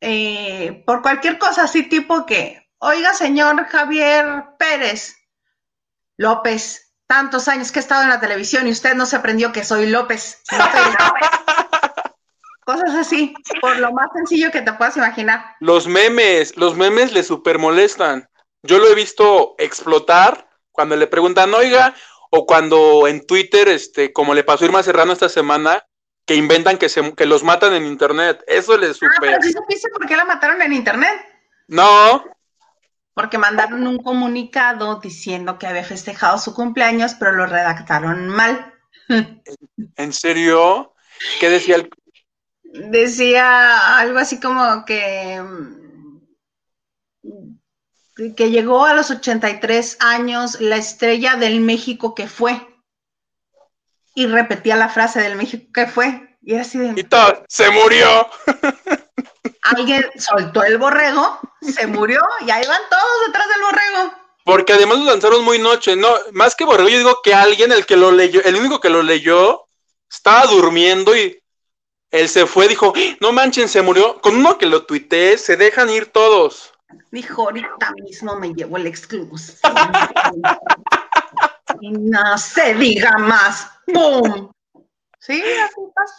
Eh, 0.00 0.82
por 0.86 1.02
cualquier 1.02 1.38
cosa 1.38 1.64
así 1.64 1.84
tipo 1.84 2.26
que, 2.26 2.68
oiga, 2.78 3.14
señor 3.14 3.64
Javier 3.66 4.44
Pérez 4.58 5.16
López, 6.16 6.94
tantos 7.06 7.48
años 7.48 7.72
que 7.72 7.78
he 7.78 7.82
estado 7.82 8.02
en 8.02 8.08
la 8.08 8.20
televisión 8.20 8.66
y 8.66 8.72
usted 8.72 8.94
no 8.94 9.06
se 9.06 9.16
aprendió 9.16 9.52
que 9.52 9.64
soy 9.64 9.86
López. 9.86 10.42
Cosas 12.64 12.94
así, 12.94 13.34
por 13.60 13.76
lo 13.78 13.92
más 13.92 14.06
sencillo 14.14 14.52
que 14.52 14.62
te 14.62 14.72
puedas 14.72 14.96
imaginar. 14.96 15.56
Los 15.58 15.88
memes, 15.88 16.56
los 16.56 16.76
memes 16.76 17.12
le 17.12 17.24
super 17.24 17.58
molestan. 17.58 18.28
Yo 18.62 18.78
lo 18.78 18.86
he 18.86 18.94
visto 18.94 19.56
explotar 19.58 20.48
cuando 20.70 20.94
le 20.96 21.08
preguntan, 21.08 21.52
oiga, 21.54 21.92
o 22.34 22.46
cuando 22.46 23.06
en 23.06 23.26
Twitter, 23.26 23.68
este, 23.68 24.10
como 24.12 24.32
le 24.32 24.42
pasó 24.42 24.64
a 24.64 24.68
Irma 24.68 24.82
Serrano 24.82 25.12
esta 25.12 25.28
semana, 25.28 25.84
que 26.24 26.34
inventan 26.34 26.78
que, 26.78 26.88
se, 26.88 27.14
que 27.14 27.26
los 27.26 27.44
matan 27.44 27.74
en 27.74 27.84
internet. 27.84 28.42
Eso 28.46 28.78
le 28.78 28.94
super. 28.94 29.34
Ah, 29.34 29.38
pero 29.38 29.42
¿sí 29.42 29.52
supiste 29.52 29.90
por 29.90 30.06
qué 30.06 30.16
la 30.16 30.24
mataron 30.24 30.62
en 30.62 30.72
internet? 30.72 31.12
No. 31.68 32.24
Porque 33.12 33.36
mandaron 33.36 33.86
un 33.86 33.98
comunicado 34.02 34.98
diciendo 35.00 35.58
que 35.58 35.66
había 35.66 35.84
festejado 35.84 36.38
su 36.38 36.54
cumpleaños, 36.54 37.14
pero 37.18 37.32
lo 37.32 37.44
redactaron 37.44 38.28
mal. 38.28 38.72
¿En 39.96 40.12
serio? 40.14 40.94
¿Qué 41.38 41.50
decía 41.50 41.76
el, 41.76 41.90
decía 42.62 43.98
algo 43.98 44.18
así 44.18 44.40
como 44.40 44.86
que, 44.86 45.42
que 48.14 48.50
llegó 48.50 48.84
a 48.84 48.94
los 48.94 49.10
83 49.10 49.96
años 50.00 50.60
la 50.60 50.76
estrella 50.76 51.36
del 51.36 51.60
México 51.60 52.14
que 52.14 52.28
fue. 52.28 52.68
Y 54.14 54.26
repetía 54.26 54.76
la 54.76 54.88
frase 54.88 55.20
del 55.20 55.36
México 55.36 55.70
que 55.72 55.86
fue. 55.86 56.36
Y 56.42 56.54
era 56.54 56.62
así 56.62 56.78
de... 56.78 56.92
Y 57.00 57.04
todo, 57.04 57.44
se 57.48 57.70
murió. 57.70 58.28
Alguien 59.62 60.04
soltó 60.16 60.64
el 60.64 60.76
borrego, 60.76 61.40
se 61.62 61.86
murió 61.86 62.20
y 62.40 62.50
ahí 62.50 62.66
van 62.66 62.80
todos 62.90 63.26
detrás 63.26 63.48
del 63.48 63.62
borrego. 63.62 64.14
Porque 64.44 64.72
además 64.72 64.98
lo 64.98 65.04
lanzaron 65.04 65.44
muy 65.44 65.60
noche, 65.60 65.94
no, 65.94 66.12
más 66.32 66.56
que 66.56 66.64
borrego, 66.64 66.88
yo 66.88 66.98
digo 66.98 67.20
que 67.22 67.32
alguien, 67.32 67.70
el 67.70 67.86
que 67.86 67.96
lo 67.96 68.10
leyó, 68.10 68.42
el 68.42 68.56
único 68.56 68.80
que 68.80 68.90
lo 68.90 69.02
leyó, 69.04 69.66
estaba 70.10 70.46
durmiendo 70.46 71.16
y 71.16 71.40
él 72.10 72.28
se 72.28 72.46
fue, 72.46 72.68
dijo, 72.68 72.92
no 73.20 73.32
manchen, 73.32 73.68
se 73.68 73.82
murió. 73.82 74.20
Con 74.20 74.36
uno 74.36 74.58
que 74.58 74.66
lo 74.66 74.84
tuiteé, 74.84 75.38
se 75.38 75.56
dejan 75.56 75.88
ir 75.90 76.06
todos. 76.06 76.71
Dijo, 77.10 77.42
ahorita 77.42 77.92
mismo 78.02 78.36
me 78.36 78.54
llevo 78.54 78.76
el 78.76 78.86
exclusivo. 78.86 79.62
y 81.80 81.92
no 81.92 82.38
se 82.38 82.74
diga 82.74 83.18
más. 83.18 83.70
¡Bum! 83.86 84.50
Sí, 85.18 85.42
así 85.42 85.80
pasa. 85.94 86.14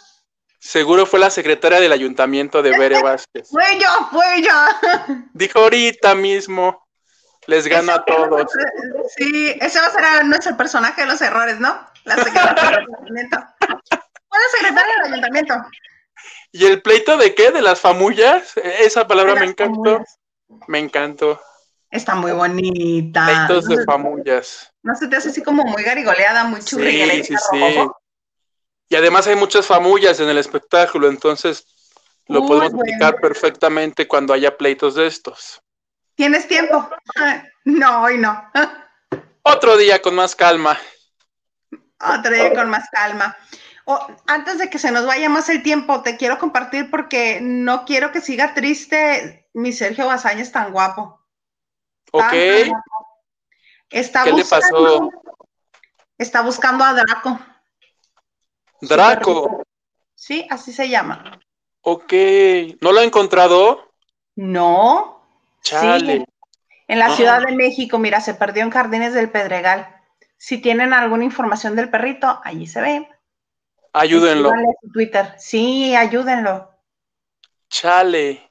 Seguro 0.58 1.04
fue 1.04 1.20
la 1.20 1.28
secretaria 1.28 1.78
del 1.78 1.92
ayuntamiento 1.92 2.62
de 2.62 2.78
Bere 2.78 2.98
Vázquez. 3.02 3.50
Fue 3.50 3.78
yo, 3.78 4.08
fue 4.10 4.42
yo. 4.42 5.16
Dijo 5.34 5.58
ahorita 5.58 6.14
mismo. 6.14 6.82
Les 7.46 7.66
gano 7.66 7.92
a 7.92 8.02
todos. 8.02 8.50
Sí, 9.16 9.54
ese 9.60 9.78
va 9.78 9.86
a 9.86 9.90
ser 9.90 10.24
nuestro 10.24 10.56
personaje 10.56 11.02
de 11.02 11.06
los 11.06 11.20
errores, 11.20 11.60
¿no? 11.60 11.78
La 12.04 12.16
secretaria 12.16 12.70
del 12.70 12.80
ayuntamiento. 12.80 13.36
Buena 13.60 14.44
secretaria 14.56 14.94
del 14.94 15.12
ayuntamiento. 15.12 15.54
¿Y 16.52 16.64
el 16.64 16.80
pleito 16.80 17.18
de 17.18 17.34
qué? 17.34 17.50
¿De 17.50 17.60
las 17.60 17.80
famullas? 17.80 18.56
Esa 18.56 19.06
palabra 19.06 19.34
me 19.34 19.44
encantó. 19.44 20.02
Me 20.66 20.78
encantó. 20.78 21.40
Está 21.90 22.14
muy 22.16 22.32
bonita. 22.32 23.24
Pleitos 23.24 23.66
de 23.66 23.84
famullas. 23.84 24.72
No 24.82 24.94
se 24.96 25.06
te 25.06 25.16
hace 25.16 25.28
así 25.28 25.42
como 25.42 25.62
muy 25.62 25.82
garigoleada, 25.82 26.44
muy 26.44 26.60
churri. 26.60 27.22
Sí, 27.22 27.24
sí, 27.24 27.36
sí. 27.50 27.86
Y 28.88 28.96
además 28.96 29.26
hay 29.26 29.36
muchas 29.36 29.66
famullas 29.66 30.20
en 30.20 30.28
el 30.28 30.38
espectáculo, 30.38 31.08
entonces 31.08 31.64
lo 32.26 32.44
podemos 32.46 32.72
explicar 32.72 33.20
perfectamente 33.20 34.08
cuando 34.08 34.32
haya 34.32 34.56
pleitos 34.56 34.94
de 34.94 35.06
estos. 35.06 35.62
¿Tienes 36.14 36.48
tiempo? 36.48 36.88
No, 37.64 38.02
hoy 38.02 38.18
no. 38.18 38.50
Otro 39.42 39.76
día 39.76 40.00
con 40.00 40.14
más 40.14 40.34
calma. 40.34 40.78
Otro 42.00 42.32
día 42.32 42.52
con 42.54 42.70
más 42.70 42.88
calma. 42.90 43.36
Oh, 43.84 44.06
antes 44.26 44.58
de 44.58 44.70
que 44.70 44.78
se 44.78 44.90
nos 44.90 45.06
vaya 45.06 45.28
más 45.28 45.48
el 45.48 45.62
tiempo, 45.62 46.02
te 46.02 46.16
quiero 46.16 46.38
compartir 46.38 46.90
porque 46.90 47.40
no 47.42 47.84
quiero 47.84 48.12
que 48.12 48.20
siga 48.20 48.54
triste 48.54 49.43
mi 49.54 49.72
Sergio 49.72 50.06
Bazañez 50.06 50.52
tan 50.52 50.72
guapo. 50.72 51.20
Ok. 52.12 52.32
Está 53.90 54.24
¿Qué 54.24 54.32
buscando, 54.32 54.36
le 54.36 54.44
pasó? 54.44 55.10
Está 56.18 56.42
buscando 56.42 56.84
a 56.84 56.92
Draco. 56.92 57.38
Draco. 58.80 59.62
Sí, 60.14 60.46
así 60.50 60.72
se 60.72 60.88
llama. 60.88 61.40
Ok. 61.80 62.12
¿No 62.80 62.92
lo 62.92 63.00
ha 63.00 63.04
encontrado? 63.04 63.90
No. 64.36 65.22
Chale. 65.62 66.26
En 66.86 66.98
la 66.98 67.14
Ciudad 67.14 67.40
de 67.40 67.54
México, 67.54 67.98
mira, 67.98 68.20
se 68.20 68.34
perdió 68.34 68.62
en 68.62 68.70
Jardines 68.70 69.14
del 69.14 69.30
Pedregal. 69.30 70.02
Si 70.36 70.58
tienen 70.58 70.92
alguna 70.92 71.24
información 71.24 71.76
del 71.76 71.90
perrito, 71.90 72.40
allí 72.44 72.66
se 72.66 72.80
ve. 72.80 73.08
Ayúdenlo. 73.92 74.50
Twitter. 74.92 75.34
Sí, 75.38 75.94
ayúdenlo. 75.94 76.70
Chale. 77.68 78.50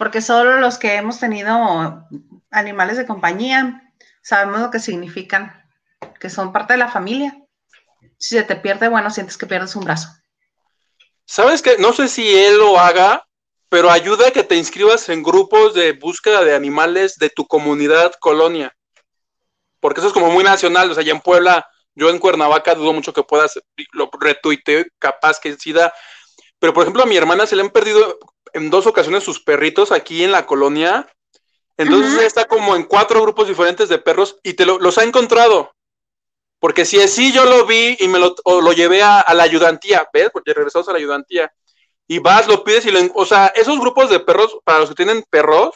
Porque 0.00 0.22
solo 0.22 0.60
los 0.60 0.78
que 0.78 0.94
hemos 0.94 1.20
tenido 1.20 2.08
animales 2.50 2.96
de 2.96 3.04
compañía 3.04 3.92
sabemos 4.22 4.62
lo 4.62 4.70
que 4.70 4.78
significan, 4.78 5.62
que 6.18 6.30
son 6.30 6.54
parte 6.54 6.72
de 6.72 6.78
la 6.78 6.88
familia. 6.88 7.36
Si 8.16 8.34
se 8.34 8.42
te 8.42 8.56
pierde, 8.56 8.88
bueno, 8.88 9.10
sientes 9.10 9.36
que 9.36 9.46
pierdes 9.46 9.76
un 9.76 9.84
brazo. 9.84 10.08
¿Sabes 11.26 11.60
qué? 11.60 11.76
No 11.76 11.92
sé 11.92 12.08
si 12.08 12.34
él 12.34 12.56
lo 12.56 12.80
haga, 12.80 13.26
pero 13.68 13.90
ayuda 13.90 14.28
a 14.28 14.30
que 14.30 14.42
te 14.42 14.56
inscribas 14.56 15.06
en 15.10 15.22
grupos 15.22 15.74
de 15.74 15.92
búsqueda 15.92 16.44
de 16.44 16.54
animales 16.54 17.16
de 17.18 17.28
tu 17.28 17.46
comunidad 17.46 18.14
colonia. 18.20 18.74
Porque 19.80 20.00
eso 20.00 20.08
es 20.08 20.14
como 20.14 20.30
muy 20.30 20.44
nacional. 20.44 20.90
O 20.90 20.94
sea, 20.94 21.02
allá 21.02 21.12
en 21.12 21.20
Puebla, 21.20 21.68
yo 21.94 22.08
en 22.08 22.18
Cuernavaca 22.18 22.74
dudo 22.74 22.94
mucho 22.94 23.12
que 23.12 23.22
puedas, 23.22 23.60
lo 23.92 24.08
retuiteo, 24.18 24.82
capaz 24.98 25.38
que 25.38 25.58
sí 25.58 25.74
da. 25.74 25.92
Pero 26.58 26.72
por 26.72 26.84
ejemplo, 26.84 27.02
a 27.02 27.06
mi 27.06 27.18
hermana 27.18 27.46
se 27.46 27.54
le 27.54 27.60
han 27.60 27.70
perdido 27.70 28.18
en 28.52 28.70
dos 28.70 28.86
ocasiones 28.86 29.24
sus 29.24 29.40
perritos 29.40 29.92
aquí 29.92 30.24
en 30.24 30.32
la 30.32 30.46
colonia. 30.46 31.08
Entonces 31.76 32.22
está 32.22 32.44
como 32.44 32.76
en 32.76 32.84
cuatro 32.84 33.22
grupos 33.22 33.48
diferentes 33.48 33.88
de 33.88 33.98
perros 33.98 34.38
y 34.42 34.52
te 34.54 34.66
los 34.66 34.98
ha 34.98 35.04
encontrado. 35.04 35.72
Porque 36.58 36.84
si 36.84 36.98
es 36.98 37.14
sí, 37.14 37.32
yo 37.32 37.46
lo 37.46 37.64
vi 37.64 37.96
y 37.98 38.06
me 38.06 38.18
lo, 38.18 38.36
lo 38.44 38.72
llevé 38.72 39.02
a, 39.02 39.24
la 39.32 39.42
ayudantía, 39.42 40.06
¿ves? 40.12 40.28
Porque 40.30 40.52
regresamos 40.52 40.88
a 40.88 40.92
la 40.92 40.98
ayudantía. 40.98 41.50
Y 42.06 42.18
vas, 42.18 42.46
lo 42.46 42.62
pides 42.62 42.84
y 42.84 42.90
lo... 42.90 43.00
O 43.14 43.24
sea, 43.24 43.46
esos 43.48 43.80
grupos 43.80 44.10
de 44.10 44.20
perros, 44.20 44.58
para 44.62 44.80
los 44.80 44.90
que 44.90 44.94
tienen 44.94 45.24
perros, 45.30 45.74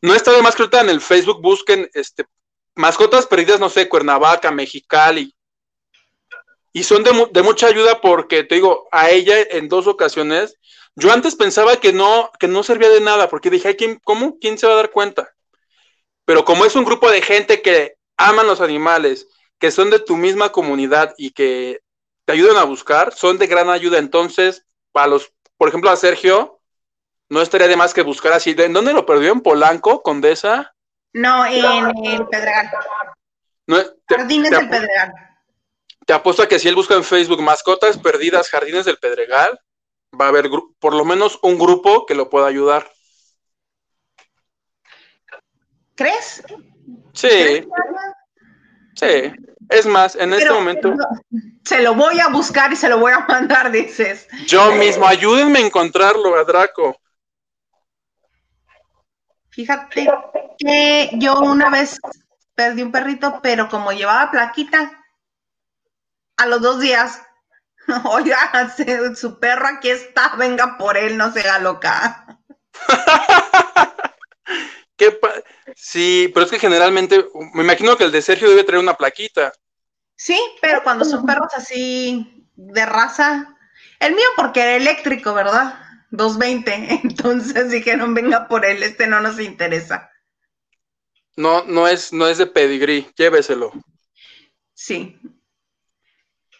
no 0.00 0.14
está 0.14 0.32
de 0.32 0.40
más 0.40 0.56
que 0.56 0.62
ahorita 0.62 0.80
en 0.80 0.88
el 0.88 1.02
Facebook 1.02 1.42
busquen 1.42 1.90
este, 1.92 2.24
mascotas 2.74 3.26
perdidas, 3.26 3.60
no 3.60 3.68
sé, 3.68 3.88
Cuernavaca, 3.88 4.50
Mexicali. 4.50 5.34
Y 6.72 6.82
son 6.82 7.04
de, 7.04 7.28
de 7.30 7.42
mucha 7.42 7.66
ayuda 7.66 8.00
porque, 8.00 8.42
te 8.42 8.54
digo, 8.54 8.88
a 8.90 9.10
ella 9.10 9.36
en 9.50 9.68
dos 9.68 9.86
ocasiones, 9.86 10.56
yo 10.96 11.12
antes 11.12 11.34
pensaba 11.34 11.76
que 11.76 11.92
no, 11.92 12.30
que 12.38 12.48
no 12.48 12.62
servía 12.62 12.88
de 12.88 13.00
nada, 13.00 13.28
porque 13.28 13.50
dije, 13.50 13.76
¿quién, 13.76 14.00
¿cómo? 14.04 14.38
¿Quién 14.38 14.58
se 14.58 14.66
va 14.66 14.74
a 14.74 14.76
dar 14.76 14.90
cuenta? 14.90 15.34
Pero 16.24 16.44
como 16.44 16.64
es 16.64 16.76
un 16.76 16.84
grupo 16.84 17.10
de 17.10 17.22
gente 17.22 17.62
que 17.62 17.96
aman 18.16 18.46
los 18.46 18.60
animales, 18.60 19.28
que 19.58 19.70
son 19.70 19.90
de 19.90 19.98
tu 19.98 20.16
misma 20.16 20.52
comunidad 20.52 21.14
y 21.18 21.32
que 21.32 21.80
te 22.24 22.32
ayudan 22.32 22.56
a 22.56 22.64
buscar, 22.64 23.12
son 23.12 23.38
de 23.38 23.46
gran 23.46 23.68
ayuda. 23.68 23.98
Entonces, 23.98 24.64
para 24.92 25.08
los, 25.08 25.32
por 25.56 25.68
ejemplo, 25.68 25.90
a 25.90 25.96
Sergio, 25.96 26.60
no 27.28 27.42
estaría 27.42 27.68
de 27.68 27.76
más 27.76 27.92
que 27.92 28.02
buscar 28.02 28.32
así. 28.32 28.54
¿En 28.56 28.72
dónde 28.72 28.92
lo 28.92 29.04
perdió? 29.04 29.32
¿En 29.32 29.40
Polanco, 29.40 30.02
Condesa? 30.02 30.74
No, 31.12 31.44
en 31.46 31.92
el 32.04 32.26
Pedregal. 32.26 32.70
Jardines 34.08 34.50
del 34.50 34.68
Pedregal. 34.68 35.12
Te 36.06 36.12
apuesto 36.12 36.42
a 36.42 36.48
que 36.48 36.58
si 36.58 36.68
él 36.68 36.74
busca 36.74 36.94
en 36.94 37.04
Facebook 37.04 37.40
mascotas 37.40 37.98
perdidas, 37.98 38.50
Jardines 38.50 38.84
del 38.84 38.98
Pedregal, 38.98 39.58
va 40.20 40.26
a 40.26 40.28
haber 40.28 40.50
por 40.78 40.94
lo 40.94 41.04
menos 41.04 41.38
un 41.42 41.58
grupo 41.58 42.06
que 42.06 42.14
lo 42.14 42.30
pueda 42.30 42.46
ayudar. 42.46 42.90
¿Crees? 45.94 46.42
Sí. 47.12 47.66
Sí, 48.94 49.32
es 49.68 49.86
más, 49.86 50.14
en 50.16 50.32
este 50.32 50.50
momento. 50.50 50.94
Se 51.64 51.82
lo 51.82 51.94
voy 51.94 52.20
a 52.20 52.28
buscar 52.28 52.72
y 52.72 52.76
se 52.76 52.88
lo 52.88 52.98
voy 52.98 53.12
a 53.12 53.20
mandar, 53.20 53.70
dices. 53.72 54.28
Yo 54.46 54.72
mismo, 54.72 55.06
ayúdenme 55.06 55.58
a 55.58 55.66
encontrarlo, 55.66 56.36
a 56.36 56.44
Draco. 56.44 56.96
Fíjate 59.50 60.08
que 60.58 61.10
yo 61.14 61.38
una 61.40 61.70
vez 61.70 62.00
perdí 62.54 62.82
un 62.82 62.92
perrito, 62.92 63.40
pero 63.42 63.68
como 63.68 63.92
llevaba 63.92 64.30
plaquita, 64.30 65.04
a 66.36 66.46
los 66.46 66.60
dos 66.60 66.80
días, 66.80 67.22
oiga, 68.04 68.74
su 69.14 69.38
perro 69.38 69.66
aquí 69.66 69.90
está, 69.90 70.36
venga 70.36 70.76
por 70.78 70.96
él, 70.96 71.16
no 71.16 71.32
sea 71.32 71.58
loca. 71.58 72.38
¿Qué 74.96 75.18
sí, 75.74 76.30
pero 76.32 76.46
es 76.46 76.52
que 76.52 76.58
generalmente, 76.58 77.26
me 77.54 77.64
imagino 77.64 77.96
que 77.96 78.04
el 78.04 78.12
de 78.12 78.22
Sergio 78.22 78.48
debe 78.48 78.64
traer 78.64 78.80
una 78.80 78.96
plaquita. 78.96 79.52
Sí, 80.16 80.38
pero 80.62 80.82
cuando 80.84 81.04
son 81.04 81.26
perros 81.26 81.52
así 81.54 82.48
de 82.54 82.86
raza, 82.86 83.56
el 83.98 84.14
mío 84.14 84.26
porque 84.36 84.60
era 84.60 84.76
eléctrico, 84.76 85.34
¿verdad? 85.34 85.80
220, 86.10 87.00
entonces 87.04 87.70
dijeron, 87.70 88.14
venga 88.14 88.46
por 88.46 88.64
él, 88.64 88.82
este 88.82 89.06
no 89.06 89.20
nos 89.20 89.40
interesa. 89.40 90.10
No, 91.36 91.64
no 91.64 91.88
es, 91.88 92.12
no 92.12 92.28
es 92.28 92.38
de 92.38 92.46
pedigrí, 92.46 93.10
lléveselo. 93.16 93.72
Sí. 94.72 95.18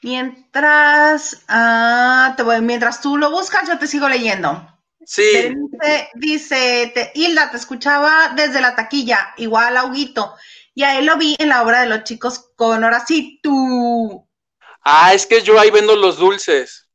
Mientras, 0.05 1.42
ah, 1.48 2.34
te 2.36 2.42
voy, 2.42 2.61
mientras 2.61 3.00
tú 3.00 3.16
lo 3.16 3.30
buscas, 3.30 3.66
yo 3.66 3.78
te 3.78 3.86
sigo 3.86 4.07
leyendo. 4.07 4.68
Sí. 5.07 5.55
Dice, 6.16 6.92
Hilda, 7.14 7.50
te 7.50 7.57
escuchaba 7.57 8.34
desde 8.36 8.61
la 8.61 8.76
taquilla, 8.76 9.32
igual 9.38 9.78
a 9.78 9.86
Huguito. 9.86 10.34
Y 10.74 10.82
a 10.82 10.98
él 10.98 11.07
lo 11.07 11.16
vi 11.16 11.36
en 11.38 11.48
la 11.48 11.62
obra 11.62 11.80
de 11.80 11.88
los 11.88 12.05
chicos 12.05 12.50
con 12.55 12.84
tú. 13.42 14.28
Ah, 14.82 15.14
es 15.14 15.24
que 15.24 15.40
yo 15.40 15.59
ahí 15.59 15.70
vendo 15.70 15.96
los 15.96 16.18
dulces. 16.18 16.86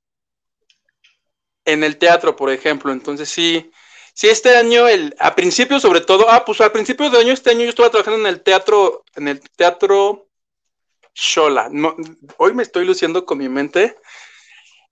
En 1.66 1.84
el 1.84 1.98
teatro, 1.98 2.36
por 2.36 2.52
ejemplo. 2.52 2.92
Entonces 2.92 3.28
sí. 3.28 3.72
Sí, 4.14 4.28
este 4.28 4.56
año, 4.56 4.88
el, 4.88 5.16
a 5.18 5.34
principio 5.34 5.80
sobre 5.80 6.02
todo, 6.02 6.30
ah, 6.30 6.46
pues 6.46 6.62
al 6.62 6.72
principio 6.72 7.10
de 7.10 7.22
año, 7.22 7.34
este 7.34 7.50
año 7.50 7.64
yo 7.64 7.70
estaba 7.70 7.90
trabajando 7.90 8.20
en 8.20 8.36
el 8.36 8.44
teatro, 8.44 9.04
en 9.16 9.30
el 9.30 9.42
teatro 9.56 10.29
Shola. 11.20 11.68
No, 11.70 11.96
hoy 12.38 12.54
me 12.54 12.64
estoy 12.64 12.86
luciendo 12.86 13.26
con 13.26 13.38
mi 13.38 13.50
mente. 13.50 13.98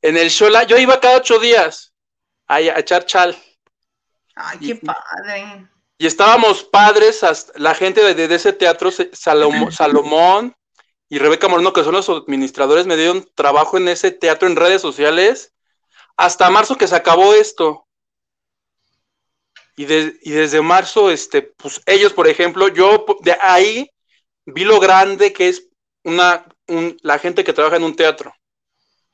En 0.02 0.18
el 0.18 0.30
Shola, 0.30 0.64
yo 0.64 0.78
iba 0.78 1.00
cada 1.00 1.18
ocho 1.18 1.40
días 1.40 1.94
a, 2.48 2.60
echar 2.62 3.06
chal. 3.06 3.38
Ay, 4.36 4.60
qué 4.60 4.76
padre. 4.76 5.68
Y 5.98 6.06
estábamos 6.06 6.64
padres, 6.64 7.22
la 7.56 7.74
gente 7.74 8.14
de, 8.14 8.36
ese 8.36 8.54
teatro, 8.54 8.92
Salomón 9.72 10.56
y 11.10 11.18
Rebeca 11.18 11.48
Moreno, 11.48 11.74
que 11.74 11.84
son 11.84 11.94
los 11.94 12.10
administradores, 12.10 12.86
me 12.86 12.98
dieron 12.98 13.28
trabajo 13.34 13.78
en 13.78 13.88
ese 13.88 14.12
teatro 14.12 14.48
en 14.48 14.58
redes 14.58 14.82
sociales 14.82 15.54
hasta 16.18 16.50
marzo 16.50 16.78
que 16.78 16.88
se 16.88 16.96
acabó 16.96 17.34
esto. 17.34 17.88
Y, 19.76 19.86
desde 19.86 20.62
marzo, 20.62 21.12
este, 21.12 21.44
pues 21.44 21.82
ellos, 21.86 22.12
por 22.12 22.28
ejemplo, 22.28 22.68
yo 22.68 23.06
de 23.22 23.38
ahí 23.40 23.90
vi 24.46 24.64
lo 24.64 24.80
grande 24.80 25.32
que 25.32 25.50
es 25.50 25.68
una, 26.08 26.46
la 27.02 27.20
gente 27.20 27.44
que 27.44 27.54
trabaja 27.54 27.76
en 27.76 27.84
un 27.84 27.96
teatro. 27.96 28.34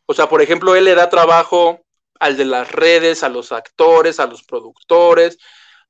O 0.05 0.13
sea, 0.13 0.29
por 0.29 0.41
ejemplo, 0.41 0.75
él 0.75 0.85
le 0.85 0.93
da 0.93 1.09
trabajo 1.09 1.81
al 2.19 2.37
de 2.37 2.45
las 2.45 2.71
redes, 2.71 3.23
a 3.23 3.29
los 3.29 3.51
actores, 3.51 4.19
a 4.19 4.27
los 4.27 4.43
productores, 4.43 5.39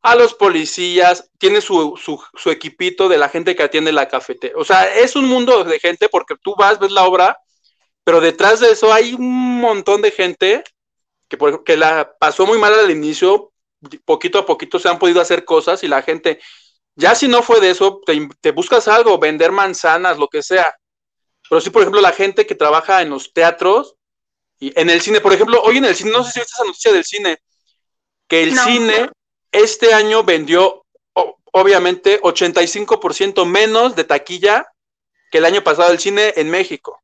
a 0.02 0.16
los 0.16 0.34
policías, 0.34 1.30
tiene 1.38 1.60
su, 1.60 1.98
su, 1.98 2.50
equipito 2.50 3.10
de 3.10 3.18
la 3.18 3.28
gente 3.30 3.56
que 3.56 3.64
atiende 3.64 3.92
la 3.92 4.08
cafetería. 4.08 4.56
O 4.58 4.64
sea, 4.64 4.96
es 4.96 5.16
un 5.16 5.26
mundo 5.26 5.66
de 5.66 5.80
gente 5.80 6.08
porque 6.08 6.36
tú 6.42 6.56
vas, 6.58 6.80
ves 6.80 6.92
la 6.92 7.04
obra, 7.04 7.38
pero 8.06 8.22
detrás 8.22 8.62
de 8.62 8.72
eso 8.72 8.94
hay 8.94 9.14
un 9.14 9.60
montón 9.60 10.02
de 10.02 10.12
gente 10.12 10.64
que, 11.28 11.38
por, 11.38 11.64
que 11.66 11.76
la 11.76 12.16
pasó 12.18 12.46
muy 12.46 12.58
mal 12.58 12.74
al 12.74 12.92
inicio, 12.92 13.52
poquito 14.06 14.40
a 14.40 14.46
poquito 14.46 14.80
se 14.80 14.88
han 14.88 15.00
podido 15.00 15.20
hacer 15.20 15.44
cosas 15.44 15.84
y 15.84 15.88
la 15.90 16.02
gente, 16.02 16.40
ya 16.96 17.14
si 17.14 17.28
no 17.28 17.44
fue 17.44 17.60
de 17.60 17.72
eso, 17.72 18.02
te 18.42 18.52
buscas 18.52 18.88
algo, 18.88 19.20
vender 19.20 19.52
manzanas, 19.52 20.18
lo 20.18 20.30
que 20.30 20.42
sea. 20.44 20.74
Pero 21.54 21.62
sí, 21.62 21.70
por 21.70 21.84
ejemplo, 21.84 22.02
la 22.02 22.14
gente 22.14 22.48
que 22.48 22.56
trabaja 22.56 23.04
en 23.04 23.12
los 23.12 23.32
teatros, 23.32 23.96
en 24.60 24.90
el 24.90 25.02
cine, 25.02 25.22
por 25.22 25.34
ejemplo, 25.34 25.62
hoy 25.62 25.78
en 25.78 25.86
el 25.86 25.96
cine, 25.96 26.10
no 26.10 26.24
sé 26.24 26.32
si 26.32 26.40
viste 26.40 26.54
esa 26.56 26.66
noticia 26.66 26.92
del 26.92 27.06
cine, 27.06 27.38
que 28.28 28.42
el 28.42 28.58
cine 28.58 29.12
este 29.52 29.94
año 29.94 30.24
vendió, 30.24 30.84
obviamente, 31.52 32.20
85% 32.22 33.46
menos 33.46 33.96
de 33.96 34.04
taquilla 34.04 34.66
que 35.30 35.38
el 35.38 35.46
año 35.46 35.64
pasado 35.64 35.92
el 35.92 36.00
cine 36.00 36.34
en 36.38 36.50
México. 36.50 37.04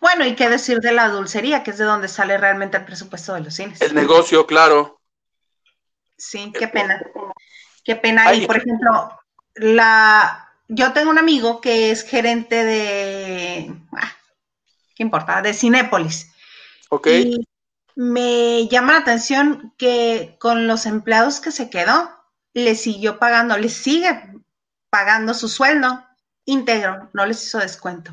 Bueno, 0.00 0.26
y 0.26 0.34
qué 0.34 0.48
decir 0.48 0.80
de 0.80 0.90
la 0.90 1.10
dulcería, 1.10 1.62
que 1.62 1.70
es 1.70 1.78
de 1.78 1.84
donde 1.84 2.08
sale 2.08 2.36
realmente 2.38 2.78
el 2.78 2.84
presupuesto 2.84 3.32
de 3.34 3.42
los 3.42 3.54
cines. 3.54 3.80
El 3.80 3.94
negocio, 3.94 4.44
claro. 4.44 5.00
Sí, 6.18 6.52
qué 6.58 6.66
pena. 6.66 7.00
Qué 7.84 7.94
pena. 7.94 8.34
y 8.34 8.44
por 8.44 8.56
ejemplo, 8.56 9.20
la 9.54 10.41
yo 10.74 10.92
tengo 10.92 11.10
un 11.10 11.18
amigo 11.18 11.60
que 11.60 11.90
es 11.90 12.02
gerente 12.02 12.64
de 12.64 13.74
ah, 13.92 14.12
¿qué 14.94 15.02
importa? 15.02 15.42
de 15.42 15.52
Cinépolis. 15.52 16.32
Y 17.06 17.46
me 17.94 18.68
llama 18.68 18.94
la 18.94 19.00
atención 19.00 19.74
que 19.76 20.36
con 20.40 20.66
los 20.66 20.86
empleados 20.86 21.40
que 21.40 21.50
se 21.50 21.68
quedó, 21.68 22.10
le 22.54 22.74
siguió 22.74 23.18
pagando, 23.18 23.56
le 23.56 23.68
sigue 23.68 24.34
pagando 24.90 25.34
su 25.34 25.48
sueldo 25.48 26.04
íntegro, 26.44 27.10
no 27.12 27.26
les 27.26 27.42
hizo 27.44 27.58
descuento. 27.58 28.12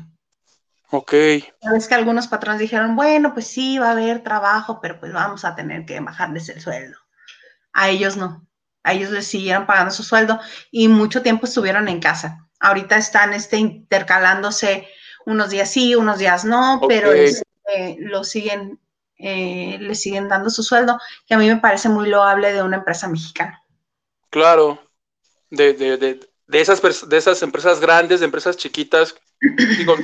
Ok. 0.90 1.12
Es 1.12 1.88
que 1.88 1.94
algunos 1.94 2.28
patrones 2.28 2.60
dijeron, 2.60 2.96
bueno, 2.96 3.32
pues 3.32 3.46
sí, 3.46 3.78
va 3.78 3.88
a 3.88 3.92
haber 3.92 4.22
trabajo, 4.22 4.80
pero 4.80 4.98
pues 5.00 5.12
vamos 5.12 5.44
a 5.44 5.54
tener 5.54 5.86
que 5.86 6.00
bajarles 6.00 6.48
el 6.48 6.60
sueldo. 6.60 6.98
A 7.72 7.88
ellos 7.88 8.16
no. 8.16 8.46
A 8.82 8.92
ellos 8.92 9.10
les 9.10 9.26
siguieron 9.26 9.66
pagando 9.66 9.92
su 9.92 10.02
sueldo 10.02 10.40
y 10.70 10.88
mucho 10.88 11.22
tiempo 11.22 11.46
estuvieron 11.46 11.88
en 11.88 12.00
casa. 12.00 12.49
Ahorita 12.60 12.96
están 12.96 13.32
este, 13.32 13.56
intercalándose 13.56 14.88
unos 15.26 15.50
días 15.50 15.70
sí, 15.70 15.94
unos 15.94 16.18
días 16.18 16.44
no, 16.44 16.80
pero 16.86 17.12
este, 17.12 17.96
lo 17.98 18.24
siguen, 18.24 18.78
eh, 19.18 19.78
le 19.80 19.94
siguen 19.94 20.28
dando 20.28 20.50
su 20.50 20.62
sueldo, 20.62 20.98
que 21.26 21.34
a 21.34 21.38
mí 21.38 21.48
me 21.48 21.58
parece 21.58 21.88
muy 21.88 22.08
loable 22.08 22.52
de 22.52 22.62
una 22.62 22.78
empresa 22.78 23.08
mexicana. 23.08 23.62
Claro, 24.30 24.82
de, 25.50 25.74
de, 25.74 25.96
de, 25.96 26.20
de 26.46 26.60
esas, 26.60 26.80
de 27.08 27.16
esas 27.16 27.42
empresas 27.42 27.80
grandes, 27.80 28.20
de 28.20 28.26
empresas 28.26 28.56
chiquitas, 28.56 29.14
digo, 29.78 29.96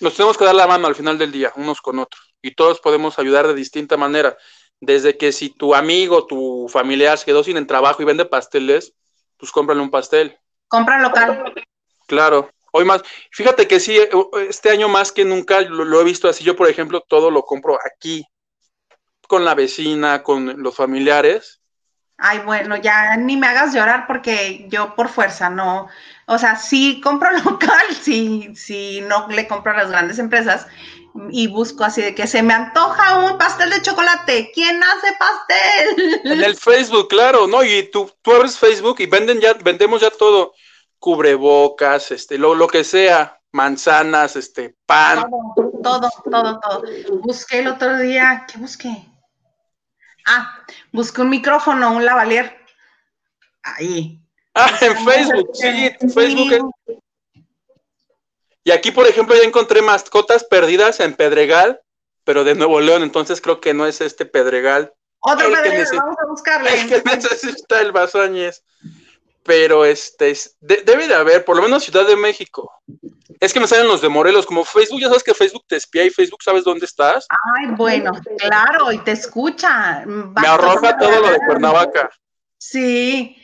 nos 0.00 0.14
tenemos 0.14 0.36
que 0.36 0.44
dar 0.44 0.54
la 0.54 0.66
mano 0.66 0.86
al 0.86 0.94
final 0.94 1.18
del 1.18 1.32
día, 1.32 1.52
unos 1.56 1.80
con 1.80 1.98
otros, 1.98 2.34
y 2.42 2.54
todos 2.54 2.80
podemos 2.80 3.18
ayudar 3.18 3.46
de 3.46 3.54
distinta 3.54 3.96
manera. 3.96 4.36
Desde 4.80 5.18
que 5.18 5.30
si 5.32 5.50
tu 5.50 5.74
amigo, 5.74 6.26
tu 6.26 6.66
familiar 6.70 7.18
se 7.18 7.26
quedó 7.26 7.44
sin 7.44 7.58
el 7.58 7.66
trabajo 7.66 8.00
y 8.00 8.06
vende 8.06 8.24
pasteles, 8.24 8.94
pues 9.36 9.52
cómprale 9.52 9.82
un 9.82 9.90
pastel. 9.90 10.38
Compra 10.68 11.00
local. 11.00 11.52
Claro. 12.10 12.50
Hoy 12.72 12.84
más, 12.84 13.02
fíjate 13.30 13.68
que 13.68 13.78
sí, 13.78 13.96
eh, 13.96 14.10
este 14.48 14.70
año 14.70 14.88
más 14.88 15.12
que 15.12 15.24
nunca 15.24 15.60
lo, 15.60 16.00
he 16.00 16.04
visto 16.04 16.28
así. 16.28 16.42
Yo, 16.42 16.56
por 16.56 16.68
ejemplo, 16.68 17.04
todo 17.06 17.30
lo 17.30 17.44
compro 17.44 17.78
aquí, 17.86 18.26
con 19.28 19.44
la 19.44 19.54
vecina, 19.54 20.24
con 20.24 20.60
los 20.60 20.74
familiares. 20.74 21.60
Ay, 22.18 22.40
bueno, 22.40 22.76
ya 22.76 23.16
ni 23.16 23.36
me 23.36 23.46
hagas 23.46 23.72
llorar 23.72 24.08
porque 24.08 24.66
yo 24.66 24.96
por 24.96 25.08
fuerza 25.08 25.50
no, 25.50 25.88
o 26.26 26.36
sea, 26.36 26.56
sí 26.56 27.00
compro 27.00 27.30
local, 27.44 27.86
sí, 28.02 28.50
sí 28.56 29.00
no 29.02 29.28
le 29.28 29.46
compro 29.46 29.70
a 29.70 29.76
las 29.76 29.90
grandes 29.90 30.18
empresas 30.18 30.66
y 31.30 31.46
busco 31.46 31.84
así 31.84 32.02
de 32.02 32.16
que 32.16 32.26
se 32.26 32.42
me 32.42 32.54
antoja 32.54 33.20
un 33.20 33.38
pastel 33.38 33.70
de 33.70 33.82
chocolate. 33.82 34.50
¿Quién 34.52 34.82
hace 34.82 35.14
pastel? 35.16 36.20
En 36.24 36.42
el 36.42 36.56
Facebook, 36.56 37.06
claro, 37.08 37.46
¿no? 37.46 37.62
Y 37.62 37.84
tú, 37.84 38.10
tú 38.20 38.32
abres 38.32 38.58
Facebook 38.58 38.96
y 38.98 39.06
venden 39.06 39.40
ya, 39.40 39.54
vendemos 39.54 40.00
ya 40.00 40.10
todo 40.10 40.54
cubrebocas, 41.00 42.12
este, 42.12 42.38
lo, 42.38 42.54
lo 42.54 42.68
que 42.68 42.84
sea, 42.84 43.40
manzanas, 43.52 44.36
este, 44.36 44.76
pan. 44.86 45.24
Todo, 45.82 46.08
todo, 46.30 46.60
todo, 46.60 46.82
Busqué 47.22 47.60
el 47.60 47.68
otro 47.68 47.98
día, 47.98 48.46
¿qué 48.46 48.58
busqué? 48.58 49.06
Ah, 50.26 50.62
busqué 50.92 51.22
un 51.22 51.30
micrófono, 51.30 51.92
un 51.92 52.04
lavalier. 52.04 52.56
Ahí. 53.62 54.20
Ah, 54.54 54.70
en 54.80 55.04
Facebook, 55.04 55.50
sí, 55.54 55.90
Facebook. 56.14 56.72
Y 58.62 58.70
aquí, 58.70 58.90
por 58.90 59.06
ejemplo, 59.06 59.34
ya 59.34 59.42
encontré 59.42 59.80
mascotas 59.80 60.44
perdidas 60.44 61.00
en 61.00 61.14
Pedregal, 61.14 61.80
pero 62.24 62.44
de 62.44 62.54
Nuevo 62.54 62.78
León, 62.80 63.02
entonces 63.02 63.40
creo 63.40 63.60
que 63.60 63.72
no 63.72 63.86
es 63.86 64.02
este 64.02 64.26
Pedregal. 64.26 64.92
Otro 65.20 65.50
Pedregal, 65.50 65.86
vamos 65.96 66.16
a 66.22 66.26
buscarle. 66.28 66.80
El 66.80 66.88
que 66.88 67.02
necesita 67.02 67.80
el 67.80 67.92
Basoñez 67.92 68.62
pero 69.44 69.84
este 69.84 70.36
debe 70.60 71.08
de 71.08 71.14
haber, 71.14 71.44
por 71.44 71.56
lo 71.56 71.62
menos 71.62 71.84
Ciudad 71.84 72.06
de 72.06 72.16
México. 72.16 72.72
Es 73.40 73.54
que 73.54 73.60
me 73.60 73.66
salen 73.66 73.88
los 73.88 74.02
de 74.02 74.08
Morelos, 74.08 74.44
como 74.44 74.64
Facebook, 74.64 75.00
ya 75.00 75.08
sabes 75.08 75.22
que 75.22 75.34
Facebook 75.34 75.64
te 75.66 75.76
espía 75.76 76.04
y 76.04 76.10
Facebook 76.10 76.42
sabes 76.42 76.64
dónde 76.64 76.84
estás. 76.84 77.26
Ay, 77.56 77.68
bueno, 77.74 78.12
claro, 78.38 78.92
y 78.92 78.98
te 78.98 79.12
escucha. 79.12 80.04
me 80.06 80.46
arroja 80.46 80.98
todo 80.98 81.20
lo 81.20 81.30
de 81.30 81.38
Cuernavaca. 81.38 82.10
Sí. 82.58 83.36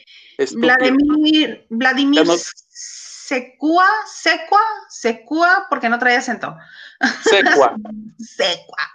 Vladimir, 0.53 1.67
Vladimir 1.71 2.27
Secua, 2.69 3.87
Secua, 4.07 4.61
Secua, 4.91 5.67
porque 5.71 5.89
no 5.89 5.99
traía 5.99 6.19
acento. 6.19 6.55
Secua. 7.25 7.75
Secua. 8.19 8.93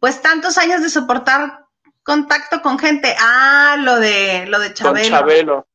Pues 0.00 0.20
tantos 0.20 0.58
años 0.58 0.82
de 0.82 0.90
soportar 0.90 1.64
contacto 2.02 2.60
con 2.60 2.78
gente. 2.78 3.14
Ah, 3.20 3.76
lo 3.78 4.00
de 4.00 4.46
lo 4.46 4.58
de 4.58 4.74
Chabelo. 4.74 5.00
Con 5.00 5.10
Chabelo 5.10 5.67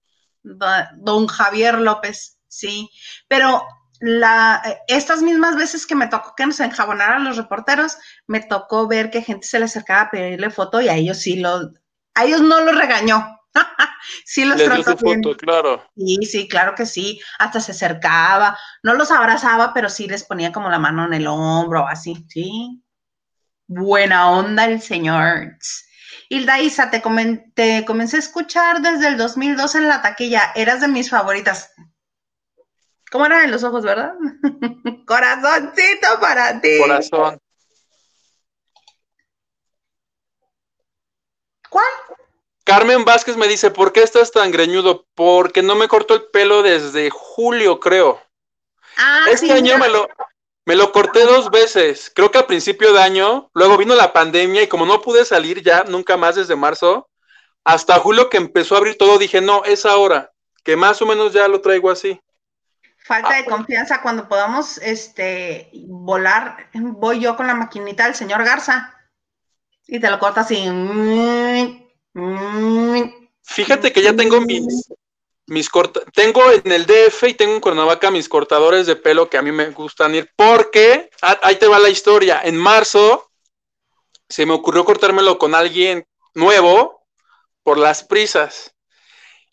don 0.43 1.27
Javier 1.27 1.79
López, 1.79 2.37
sí, 2.47 2.89
pero 3.27 3.63
la, 3.99 4.61
estas 4.87 5.21
mismas 5.21 5.55
veces 5.55 5.87
que 5.87 5.95
me 5.95 6.07
tocó 6.07 6.33
que 6.35 6.45
nos 6.45 6.59
enjabonaran 6.59 7.23
los 7.23 7.37
reporteros, 7.37 7.97
me 8.27 8.41
tocó 8.41 8.87
ver 8.87 9.09
que 9.09 9.21
gente 9.21 9.47
se 9.47 9.59
le 9.59 9.65
acercaba 9.65 10.01
a 10.01 10.11
pedirle 10.11 10.49
foto 10.49 10.81
y 10.81 10.89
a 10.89 10.95
ellos 10.95 11.19
sí 11.19 11.37
lo, 11.37 11.71
a 12.13 12.25
ellos 12.25 12.41
no 12.41 12.59
los 12.61 12.75
regañó. 12.75 13.39
sí 14.25 14.43
los 14.43 14.61
trató 14.61 14.95
bien. 14.97 15.23
Foto, 15.23 15.37
claro. 15.37 15.83
Sí, 15.95 16.17
sí, 16.23 16.47
claro 16.47 16.75
que 16.75 16.85
sí. 16.85 17.21
Hasta 17.39 17.59
se 17.59 17.71
acercaba, 17.71 18.57
no 18.81 18.93
los 18.93 19.11
abrazaba, 19.11 19.73
pero 19.73 19.89
sí 19.89 20.07
les 20.07 20.23
ponía 20.23 20.51
como 20.51 20.69
la 20.69 20.79
mano 20.79 21.05
en 21.05 21.13
el 21.13 21.27
hombro, 21.27 21.87
así, 21.87 22.25
sí. 22.27 22.83
Buena 23.67 24.31
onda 24.31 24.65
el 24.65 24.81
señor. 24.81 25.57
Hilda 26.29 26.59
Isa, 26.59 26.89
te, 26.89 27.01
comencé 27.01 28.15
a 28.15 28.19
escuchar 28.19 28.81
desde 28.81 29.07
el 29.07 29.17
2002 29.17 29.75
en 29.75 29.87
la 29.87 30.01
taquilla. 30.01 30.51
Eras 30.55 30.81
de 30.81 30.87
mis 30.87 31.09
favoritas. 31.09 31.73
¿Cómo 33.11 33.25
eran 33.25 33.43
en 33.43 33.51
los 33.51 33.63
ojos, 33.63 33.83
verdad? 33.83 34.13
Corazoncito 35.05 36.19
para 36.19 36.59
ti. 36.59 36.79
Corazón. 36.79 37.39
¿Cuál? 41.69 41.85
Carmen 42.63 43.03
Vázquez 43.03 43.35
me 43.35 43.47
dice, 43.47 43.71
¿por 43.71 43.91
qué 43.91 44.03
estás 44.03 44.31
tan 44.31 44.51
greñudo? 44.51 45.05
Porque 45.15 45.61
no 45.61 45.75
me 45.75 45.87
cortó 45.87 46.13
el 46.13 46.23
pelo 46.31 46.63
desde 46.63 47.09
julio, 47.09 47.79
creo. 47.79 48.21
Ah, 48.97 49.25
este 49.29 49.51
año 49.51 49.77
me 49.77 49.89
lo, 49.89 50.07
me 50.65 50.75
lo 50.75 50.91
corté 50.91 51.25
dos 51.25 51.51
veces, 51.51 52.11
creo 52.15 52.31
que 52.31 52.37
a 52.37 52.47
principio 52.47 52.93
de 52.93 53.01
año, 53.01 53.49
luego 53.53 53.77
vino 53.77 53.95
la 53.95 54.13
pandemia 54.13 54.63
y 54.63 54.67
como 54.67 54.85
no 54.85 55.01
pude 55.01 55.25
salir 55.25 55.61
ya 55.61 55.83
nunca 55.83 56.15
más 56.15 56.35
desde 56.35 56.55
marzo, 56.55 57.09
hasta 57.63 57.99
julio 57.99 58.29
que 58.29 58.37
empezó 58.37 58.75
a 58.75 58.77
abrir 58.77 58.97
todo, 58.97 59.17
dije, 59.17 59.41
no, 59.41 59.63
es 59.65 59.85
ahora, 59.85 60.31
que 60.63 60.75
más 60.75 61.01
o 61.01 61.05
menos 61.05 61.33
ya 61.33 61.47
lo 61.47 61.61
traigo 61.61 61.89
así. 61.89 62.19
Falta 63.05 63.35
de 63.35 63.45
confianza 63.45 64.01
cuando 64.01 64.29
podamos 64.29 64.77
este, 64.77 65.69
volar, 65.87 66.69
voy 66.73 67.19
yo 67.19 67.35
con 67.35 67.47
la 67.47 67.55
maquinita 67.55 68.05
del 68.05 68.15
señor 68.15 68.45
Garza 68.45 68.95
y 69.85 69.99
te 69.99 70.09
lo 70.09 70.19
corta 70.19 70.41
así. 70.41 70.63
Fíjate 73.43 73.91
que 73.91 74.01
ya 74.01 74.15
tengo 74.15 74.39
mis, 74.39 74.87
mis 75.47 75.69
corta 75.69 76.01
tengo 76.13 76.41
en 76.51 76.71
el 76.71 76.85
DF 76.85 77.23
y 77.27 77.33
tengo 77.33 77.53
en 77.53 77.59
Cuernavaca 77.59 78.11
mis 78.11 78.29
cortadores 78.29 78.87
de 78.87 78.95
pelo 78.95 79.29
que 79.29 79.37
a 79.37 79.41
mí 79.41 79.51
me 79.51 79.69
gustan 79.71 80.15
ir 80.15 80.31
porque 80.35 81.09
ahí 81.21 81.57
te 81.57 81.67
va 81.67 81.79
la 81.79 81.89
historia. 81.89 82.41
En 82.43 82.55
marzo 82.55 83.31
se 84.29 84.45
me 84.45 84.53
ocurrió 84.53 84.85
cortármelo 84.85 85.37
con 85.37 85.53
alguien 85.53 86.05
nuevo 86.33 87.05
por 87.63 87.77
las 87.77 88.03
prisas. 88.03 88.73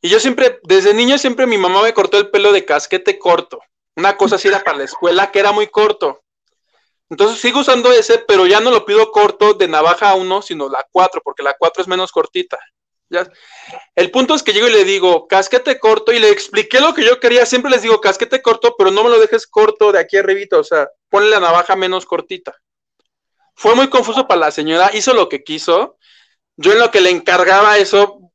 Y 0.01 0.09
yo 0.09 0.19
siempre, 0.19 0.61
desde 0.63 0.95
niño 0.95 1.19
siempre 1.19 1.47
mi 1.47 1.59
mamá 1.59 1.83
me 1.83 1.93
cortó 1.93 2.19
el 2.19 2.31
pelo 2.31 2.53
de 2.53 2.65
casquete 2.65 3.19
corto. 3.19 3.61
Una 3.97 4.17
cosa 4.17 4.37
así 4.37 4.49
era 4.49 4.65
para 4.65 4.79
la 4.79 4.85
escuela 4.85 5.31
que 5.31 5.41
era 5.41 5.53
muy 5.53 5.67
corto. 5.67 6.23
Entonces 7.11 7.41
sigo 7.41 7.61
usando 7.61 7.93
ese, 7.93 8.19
pero 8.19 8.47
ya 8.47 8.61
no 8.61 8.71
lo 8.71 8.87
pido 8.87 9.11
corto 9.11 9.55
de 9.55 9.67
navaja 9.67 10.15
1, 10.15 10.43
sino 10.43 10.69
la 10.69 10.87
4, 10.91 11.21
porque 11.25 11.43
la 11.43 11.55
4 11.59 11.83
es 11.83 11.89
menos 11.89 12.13
cortita. 12.13 12.59
El 13.95 14.11
punto 14.11 14.35
es 14.35 14.43
que 14.43 14.53
llego 14.53 14.69
y 14.69 14.73
le 14.73 14.85
digo, 14.85 15.27
casquete 15.27 15.79
corto, 15.79 16.13
y 16.13 16.19
le 16.19 16.31
expliqué 16.31 16.81
lo 16.81 16.95
que 16.95 17.05
yo 17.05 17.19
quería. 17.19 17.45
Siempre 17.45 17.71
les 17.71 17.83
digo, 17.83 18.01
casquete 18.01 18.41
corto, 18.41 18.75
pero 18.79 18.91
no 18.91 19.03
me 19.03 19.11
lo 19.11 19.19
dejes 19.19 19.47
corto 19.47 19.93
de 19.93 19.99
aquí 19.99 20.17
arribita, 20.17 20.59
o 20.59 20.65
sea, 20.65 20.89
ponle 21.09 21.31
la 21.31 21.41
navaja 21.41 21.77
menos 21.77 22.07
cortita. 22.07 22.57
Fue 23.55 23.75
muy 23.75 23.89
confuso 23.89 24.27
para 24.27 24.41
la 24.41 24.51
señora, 24.51 24.91
hizo 24.95 25.13
lo 25.13 25.29
que 25.29 25.43
quiso. 25.43 25.99
Yo 26.57 26.73
en 26.73 26.79
lo 26.79 26.91
que 26.91 27.01
le 27.01 27.11
encargaba 27.11 27.79
eso, 27.79 28.33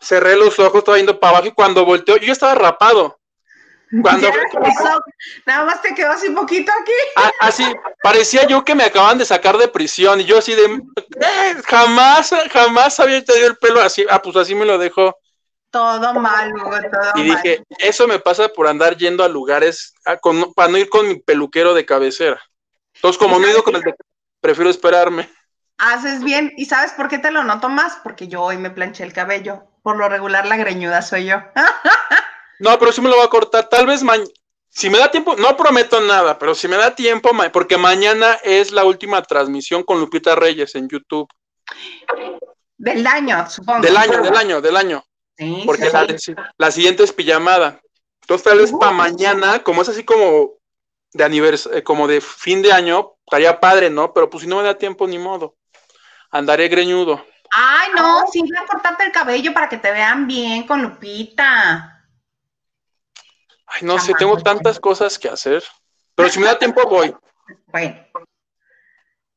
cerré 0.00 0.36
los 0.36 0.58
ojos, 0.58 0.78
estaba 0.78 0.98
yendo 0.98 1.18
para 1.18 1.38
abajo 1.38 1.48
y 1.48 1.54
cuando 1.54 1.84
volteó, 1.84 2.16
yo 2.16 2.32
estaba 2.32 2.54
rapado. 2.54 3.18
Cuando 4.02 4.28
nada 5.44 5.64
más 5.64 5.80
te 5.80 5.94
quedó 5.94 6.10
así 6.10 6.30
poquito 6.30 6.72
aquí. 6.72 6.92
Ah, 7.16 7.30
así, 7.40 7.64
parecía 8.02 8.46
yo 8.46 8.64
que 8.64 8.74
me 8.74 8.84
acaban 8.84 9.18
de 9.18 9.24
sacar 9.24 9.56
de 9.56 9.68
prisión 9.68 10.20
y 10.20 10.24
yo 10.24 10.38
así 10.38 10.54
de 10.54 10.64
eh, 10.64 11.56
jamás, 11.64 12.34
jamás 12.50 12.98
había 12.98 13.24
tenido 13.24 13.46
el 13.46 13.56
pelo 13.56 13.80
así, 13.80 14.04
ah, 14.10 14.20
pues 14.20 14.36
así 14.36 14.54
me 14.54 14.64
lo 14.64 14.76
dejó. 14.78 15.16
Todo 15.70 16.14
mal, 16.14 16.52
todo 16.54 17.12
Y 17.16 17.22
dije, 17.22 17.62
eso 17.78 18.08
me 18.08 18.18
pasa 18.18 18.48
por 18.48 18.66
andar 18.66 18.96
yendo 18.96 19.22
a 19.22 19.28
lugares 19.28 19.94
ah, 20.04 20.18
para 20.54 20.68
no 20.68 20.78
ir 20.78 20.88
con 20.88 21.06
mi 21.06 21.20
peluquero 21.20 21.74
de 21.74 21.86
cabecera. 21.86 22.40
Entonces, 22.94 23.18
como 23.18 23.38
no 23.38 23.46
he 23.46 23.50
ido 23.50 23.62
con 23.62 23.76
el 23.76 23.82
de, 23.82 23.94
prefiero 24.40 24.70
esperarme. 24.70 25.30
Haces 25.78 26.24
bien, 26.24 26.52
¿y 26.56 26.64
sabes 26.64 26.92
por 26.92 27.08
qué 27.08 27.18
te 27.18 27.30
lo 27.30 27.44
noto 27.44 27.68
más? 27.68 27.98
Porque 28.02 28.26
yo 28.26 28.42
hoy 28.42 28.56
me 28.56 28.70
planché 28.70 29.04
el 29.04 29.12
cabello. 29.12 29.64
Por 29.82 29.98
lo 29.98 30.08
regular, 30.08 30.46
la 30.46 30.56
greñuda 30.56 31.02
soy 31.02 31.26
yo. 31.26 31.36
No, 32.58 32.78
pero 32.78 32.92
sí 32.92 33.00
me 33.00 33.08
lo 33.08 33.16
voy 33.16 33.24
a 33.24 33.30
cortar. 33.30 33.68
Tal 33.68 33.86
vez 33.86 34.02
mañana. 34.02 34.30
Si 34.68 34.90
me 34.90 34.98
da 34.98 35.10
tiempo, 35.10 35.36
no 35.36 35.56
prometo 35.56 36.02
nada, 36.02 36.38
pero 36.38 36.54
si 36.54 36.68
me 36.68 36.76
da 36.76 36.94
tiempo, 36.94 37.30
porque 37.50 37.78
mañana 37.78 38.34
es 38.42 38.72
la 38.72 38.84
última 38.84 39.22
transmisión 39.22 39.82
con 39.82 39.98
Lupita 39.98 40.34
Reyes 40.34 40.74
en 40.74 40.86
YouTube. 40.86 41.26
Del 42.76 43.06
año, 43.06 43.48
supongo. 43.48 43.80
Del 43.80 43.96
año, 43.96 44.20
del 44.20 44.36
año, 44.36 44.60
del 44.60 44.76
año. 44.76 45.02
Sí, 45.38 45.62
porque 45.64 45.90
La, 46.58 46.70
siguiente 46.70 47.04
es 47.04 47.12
pijamada. 47.12 47.80
Entonces 48.20 48.44
tal 48.44 48.58
vez 48.58 48.72
para 48.78 48.92
mañana, 48.92 49.62
como 49.62 49.80
es 49.80 49.88
así 49.88 50.04
como 50.04 50.58
de 51.14 51.24
aniversario, 51.24 51.78
eh, 51.78 51.82
como 51.82 52.06
de 52.06 52.20
fin 52.20 52.60
de 52.60 52.72
año, 52.72 53.14
estaría 53.24 53.58
padre, 53.58 53.88
¿no? 53.88 54.12
Pero 54.12 54.28
pues 54.28 54.42
si 54.42 54.48
no 54.48 54.56
me 54.56 54.62
da 54.62 54.76
tiempo, 54.76 55.06
ni 55.06 55.18
modo. 55.18 55.56
Andaré 56.30 56.68
greñudo. 56.68 57.24
Ay, 57.50 57.88
no, 57.96 58.26
sí, 58.30 58.40
voy 58.40 58.58
a 58.62 58.66
cortarte 58.66 59.04
el 59.04 59.12
cabello 59.12 59.54
para 59.54 59.70
que 59.70 59.78
te 59.78 59.90
vean 59.90 60.26
bien 60.26 60.66
con 60.66 60.82
Lupita. 60.82 61.95
Ay, 63.66 63.82
no 63.82 63.98
sé, 63.98 64.14
tengo 64.14 64.36
tantas 64.38 64.80
cosas 64.80 65.18
que 65.18 65.28
hacer. 65.28 65.62
Pero 66.14 66.28
si 66.28 66.38
me 66.38 66.46
da 66.46 66.58
tiempo, 66.58 66.88
voy. 66.88 67.14
Bueno. 67.66 68.06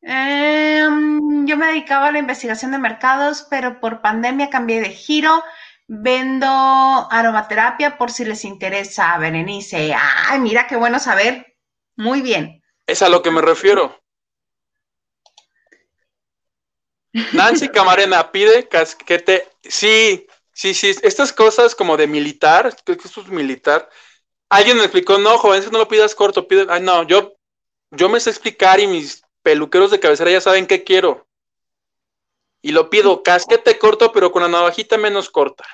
Em, 0.01 1.45
yo 1.45 1.57
me 1.57 1.67
dedicaba 1.67 2.07
a 2.07 2.11
la 2.11 2.19
investigación 2.19 2.71
de 2.71 2.77
mercados, 2.77 3.45
pero 3.49 3.79
por 3.79 4.01
pandemia 4.01 4.49
cambié 4.49 4.81
de 4.81 4.89
giro. 4.89 5.43
Vendo 5.91 6.47
aromaterapia 6.47 7.97
por 7.97 8.11
si 8.11 8.23
les 8.23 8.45
interesa, 8.45 9.17
Berenice. 9.17 9.95
Ay, 9.95 10.39
mira 10.39 10.67
qué 10.67 10.75
bueno 10.75 10.99
saber. 10.99 11.57
Muy 11.95 12.21
bien. 12.21 12.61
Es 12.85 13.01
a 13.01 13.09
lo 13.09 13.23
que 13.23 13.31
me 13.31 13.41
refiero. 13.41 13.99
Nancy 17.33 17.69
Camarena 17.69 18.31
pide 18.31 18.67
casquete. 18.67 19.47
Sí, 19.63 20.27
sí, 20.53 20.73
sí. 20.73 20.95
Estas 21.01 21.33
cosas 21.33 21.73
como 21.73 21.97
de 21.97 22.07
militar, 22.07 22.75
creo 22.85 22.97
que 22.97 23.07
esto 23.07 23.21
es 23.21 23.27
militar. 23.27 23.89
Alguien 24.49 24.77
me 24.77 24.83
explicó, 24.83 25.17
no, 25.19 25.37
joven, 25.37 25.63
no 25.71 25.77
lo 25.77 25.87
pidas 25.87 26.15
corto, 26.15 26.47
pide. 26.47 26.65
Ay, 26.69 26.81
no, 26.81 27.03
yo, 27.03 27.35
yo 27.91 28.09
me 28.09 28.19
sé 28.19 28.31
explicar 28.31 28.79
y 28.79 28.87
mis 28.87 29.23
peluqueros 29.43 29.91
de 29.91 29.99
cabecera 29.99 30.31
ya 30.31 30.41
saben 30.41 30.65
qué 30.65 30.83
quiero. 30.83 31.27
Y 32.61 32.71
lo 32.71 32.89
pido 32.89 33.23
casquete 33.23 33.77
corto, 33.77 34.11
pero 34.11 34.31
con 34.31 34.41
la 34.41 34.49
navajita 34.49 34.97
menos 34.97 35.29
corta. 35.29 35.65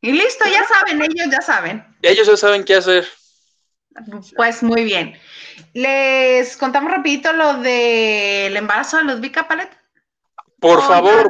Y 0.00 0.12
listo, 0.12 0.44
ya 0.46 0.64
saben, 0.66 1.00
ellos 1.02 1.28
ya 1.30 1.40
saben. 1.40 1.84
Ellos 2.02 2.26
ya 2.26 2.36
saben 2.36 2.64
qué 2.64 2.74
hacer. 2.74 3.08
Pues 4.36 4.62
muy 4.62 4.84
bien. 4.84 5.18
Les 5.72 6.56
contamos 6.56 6.92
rapidito 6.92 7.32
lo 7.32 7.54
del 7.58 8.56
embarazo 8.56 8.98
de 8.98 9.04
Ludvika 9.04 9.48
Palet. 9.48 9.70
Por 10.60 10.82
favor. 10.82 11.28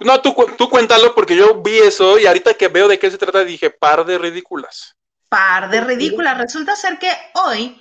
No, 0.00 0.20
tú, 0.20 0.34
tú 0.56 0.68
cuéntalo 0.68 1.14
porque 1.14 1.36
yo 1.36 1.60
vi 1.62 1.78
eso 1.78 2.18
y 2.18 2.26
ahorita 2.26 2.54
que 2.54 2.68
veo 2.68 2.86
de 2.86 2.98
qué 2.98 3.10
se 3.10 3.18
trata 3.18 3.44
dije, 3.44 3.70
par 3.70 4.04
de 4.04 4.18
ridículas. 4.18 4.97
Par 5.28 5.70
de 5.70 5.80
ridículas. 5.80 6.38
Resulta 6.38 6.76
ser 6.76 6.98
que 6.98 7.12
hoy 7.34 7.80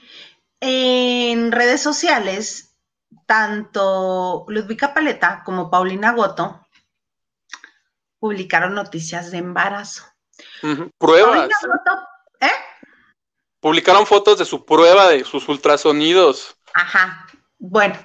en 0.59 1.51
redes 1.51 1.81
sociales, 1.81 2.75
tanto 3.25 4.45
Ludvika 4.47 4.93
Paleta 4.93 5.43
como 5.45 5.69
Paulina 5.69 6.13
Goto 6.13 6.65
publicaron 8.19 8.73
noticias 8.73 9.31
de 9.31 9.37
embarazo. 9.37 10.03
Pruebas. 10.97 11.49
¿eh? 12.39 12.51
Publicaron 13.59 14.05
fotos 14.05 14.39
de 14.39 14.45
su 14.45 14.65
prueba 14.65 15.07
de 15.09 15.23
sus 15.23 15.47
ultrasonidos. 15.47 16.57
Ajá. 16.73 17.27
Bueno, 17.59 17.95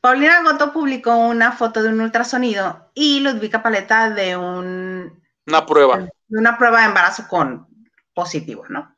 Paulina 0.00 0.42
Goto 0.42 0.72
publicó 0.72 1.16
una 1.16 1.52
foto 1.52 1.82
de 1.82 1.88
un 1.88 2.00
ultrasonido 2.00 2.90
y 2.94 3.20
Ludvika 3.20 3.62
Paleta 3.62 4.10
de 4.10 4.36
un... 4.36 5.22
Una 5.46 5.66
prueba. 5.66 5.98
De 5.98 6.38
una 6.38 6.58
prueba 6.58 6.80
de 6.80 6.86
embarazo 6.86 7.26
con 7.28 7.68
positivo, 8.14 8.64
¿no? 8.68 8.96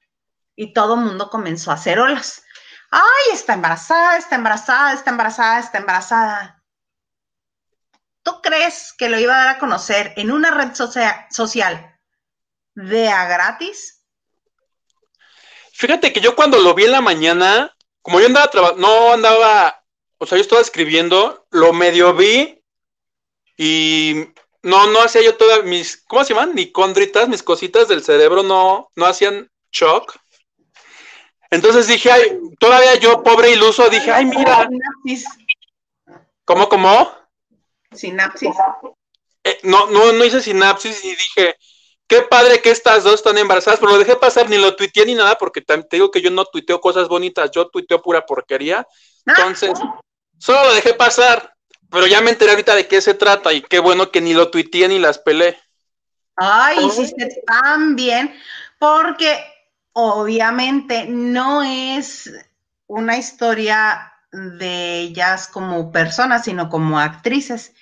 Y 0.54 0.72
todo 0.72 0.94
el 0.94 1.00
mundo 1.00 1.30
comenzó 1.30 1.70
a 1.70 1.74
hacer 1.74 1.98
olas. 1.98 2.44
Ay, 2.90 3.32
está 3.32 3.54
embarazada, 3.54 4.16
está 4.16 4.36
embarazada, 4.36 4.92
está 4.92 5.10
embarazada, 5.10 5.58
está 5.60 5.78
embarazada. 5.78 6.62
¿Tú 8.22 8.40
crees 8.42 8.94
que 8.96 9.08
lo 9.08 9.18
iba 9.18 9.34
a 9.34 9.44
dar 9.44 9.56
a 9.56 9.58
conocer 9.58 10.12
en 10.16 10.30
una 10.30 10.50
red 10.50 10.72
social 11.30 11.98
de 12.74 13.08
a 13.08 13.26
gratis? 13.26 14.04
Fíjate 15.72 16.12
que 16.12 16.20
yo 16.20 16.34
cuando 16.34 16.58
lo 16.58 16.74
vi 16.74 16.84
en 16.84 16.92
la 16.92 17.00
mañana, 17.00 17.74
como 18.02 18.20
yo 18.20 18.26
andaba 18.26 18.50
trabajando, 18.50 18.86
no 18.86 19.12
andaba 19.12 19.86
o 20.18 20.26
sea, 20.26 20.38
yo 20.38 20.42
estaba 20.42 20.62
escribiendo, 20.62 21.46
lo 21.50 21.72
medio 21.72 22.14
vi 22.14 22.62
y 23.56 24.28
no, 24.66 24.86
no 24.88 25.00
hacía 25.00 25.22
yo 25.22 25.36
todas 25.36 25.64
mis, 25.64 25.96
¿cómo 26.08 26.24
se 26.24 26.34
llaman? 26.34 26.54
Ni 26.54 26.72
condritas, 26.72 27.28
mis 27.28 27.42
cositas 27.42 27.86
del 27.88 28.02
cerebro 28.02 28.42
no, 28.42 28.90
no 28.96 29.06
hacían 29.06 29.50
shock. 29.70 30.16
Entonces 31.50 31.86
dije, 31.86 32.10
ay, 32.10 32.38
todavía 32.58 32.96
yo, 32.96 33.22
pobre 33.22 33.50
iluso, 33.50 33.88
dije, 33.88 34.10
ay, 34.10 34.24
mira. 34.24 34.68
¿Cómo, 36.44 36.68
cómo? 36.68 37.10
Sinapsis. 37.92 38.50
Eh, 39.44 39.60
no, 39.62 39.86
no, 39.86 40.12
no 40.12 40.24
hice 40.24 40.42
sinapsis 40.42 41.04
y 41.04 41.10
dije, 41.10 41.56
qué 42.08 42.22
padre 42.22 42.60
que 42.60 42.70
estas 42.70 43.04
dos 43.04 43.14
están 43.14 43.38
embarazadas, 43.38 43.78
pero 43.78 43.92
lo 43.92 43.98
dejé 43.98 44.16
pasar, 44.16 44.50
ni 44.50 44.58
lo 44.58 44.74
tuiteé 44.74 45.06
ni 45.06 45.14
nada, 45.14 45.38
porque 45.38 45.60
te 45.60 45.84
digo 45.92 46.10
que 46.10 46.20
yo 46.20 46.30
no 46.30 46.44
tuiteo 46.44 46.80
cosas 46.80 47.06
bonitas, 47.08 47.52
yo 47.52 47.68
tuiteo 47.68 48.02
pura 48.02 48.26
porquería. 48.26 48.86
Ah. 49.26 49.34
Entonces, 49.36 49.78
Solo 50.38 50.64
lo 50.64 50.74
dejé 50.74 50.94
pasar, 50.94 51.54
pero 51.90 52.06
ya 52.06 52.20
me 52.20 52.30
enteré 52.30 52.50
ahorita 52.50 52.74
de 52.74 52.88
qué 52.88 53.00
se 53.00 53.14
trata 53.14 53.52
y 53.52 53.62
qué 53.62 53.78
bueno 53.78 54.10
que 54.10 54.20
ni 54.20 54.34
lo 54.34 54.50
tuiteé 54.50 54.88
ni 54.88 54.98
las 54.98 55.18
pelé. 55.18 55.58
Ay, 56.36 56.84
hiciste 56.84 57.42
tan 57.46 57.96
bien, 57.96 58.34
porque 58.78 59.42
obviamente 59.92 61.06
no 61.08 61.62
es 61.62 62.30
una 62.86 63.16
historia 63.16 64.12
de 64.32 65.00
ellas 65.00 65.48
como 65.48 65.90
personas, 65.90 66.44
sino 66.44 66.68
como 66.68 66.98
actrices. 66.98 67.72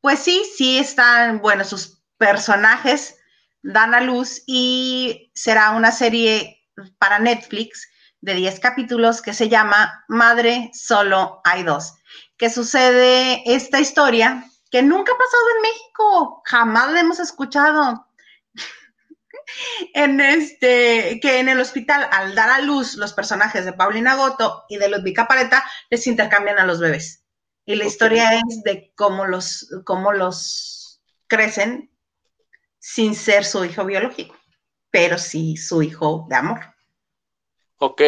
Pues 0.00 0.18
sí, 0.18 0.42
sí 0.56 0.78
están, 0.78 1.40
bueno, 1.40 1.64
sus 1.64 2.02
personajes 2.18 3.16
dan 3.62 3.94
a 3.94 4.00
luz 4.00 4.42
y 4.46 5.30
será 5.34 5.70
una 5.70 5.92
serie 5.92 6.64
para 6.98 7.18
Netflix 7.18 7.88
de 8.20 8.34
10 8.34 8.60
capítulos 8.60 9.22
que 9.22 9.34
se 9.34 9.48
llama 9.48 10.04
Madre, 10.08 10.70
solo 10.74 11.40
hay 11.44 11.62
dos, 11.62 11.94
que 12.36 12.50
sucede 12.50 13.42
esta 13.46 13.80
historia 13.80 14.44
que 14.70 14.82
nunca 14.82 15.12
ha 15.12 15.18
pasado 15.18 15.42
en 15.56 15.62
México, 15.62 16.42
jamás 16.46 16.92
la 16.92 17.00
hemos 17.00 17.20
escuchado. 17.20 18.06
en 19.94 20.20
este, 20.20 21.20
que 21.20 21.40
en 21.40 21.48
el 21.48 21.60
hospital, 21.60 22.08
al 22.10 22.34
dar 22.34 22.50
a 22.50 22.60
luz 22.60 22.94
los 22.94 23.12
personajes 23.12 23.64
de 23.64 23.74
Paulina 23.74 24.16
Goto 24.16 24.64
y 24.68 24.78
de 24.78 24.88
Ludvika 24.88 25.28
Paleta, 25.28 25.62
les 25.90 26.06
intercambian 26.06 26.58
a 26.58 26.66
los 26.66 26.80
bebés. 26.80 27.24
Y 27.66 27.76
la 27.76 27.84
historia 27.84 28.32
es 28.34 28.62
de 28.64 28.92
cómo 28.96 29.26
los, 29.26 29.68
cómo 29.84 30.12
los 30.12 31.02
crecen 31.28 31.92
sin 32.78 33.14
ser 33.14 33.44
su 33.44 33.64
hijo 33.64 33.84
biológico, 33.84 34.34
pero 34.90 35.16
sí 35.18 35.56
su 35.56 35.82
hijo 35.82 36.26
de 36.28 36.36
amor. 36.36 36.60
Ok. 37.76 38.02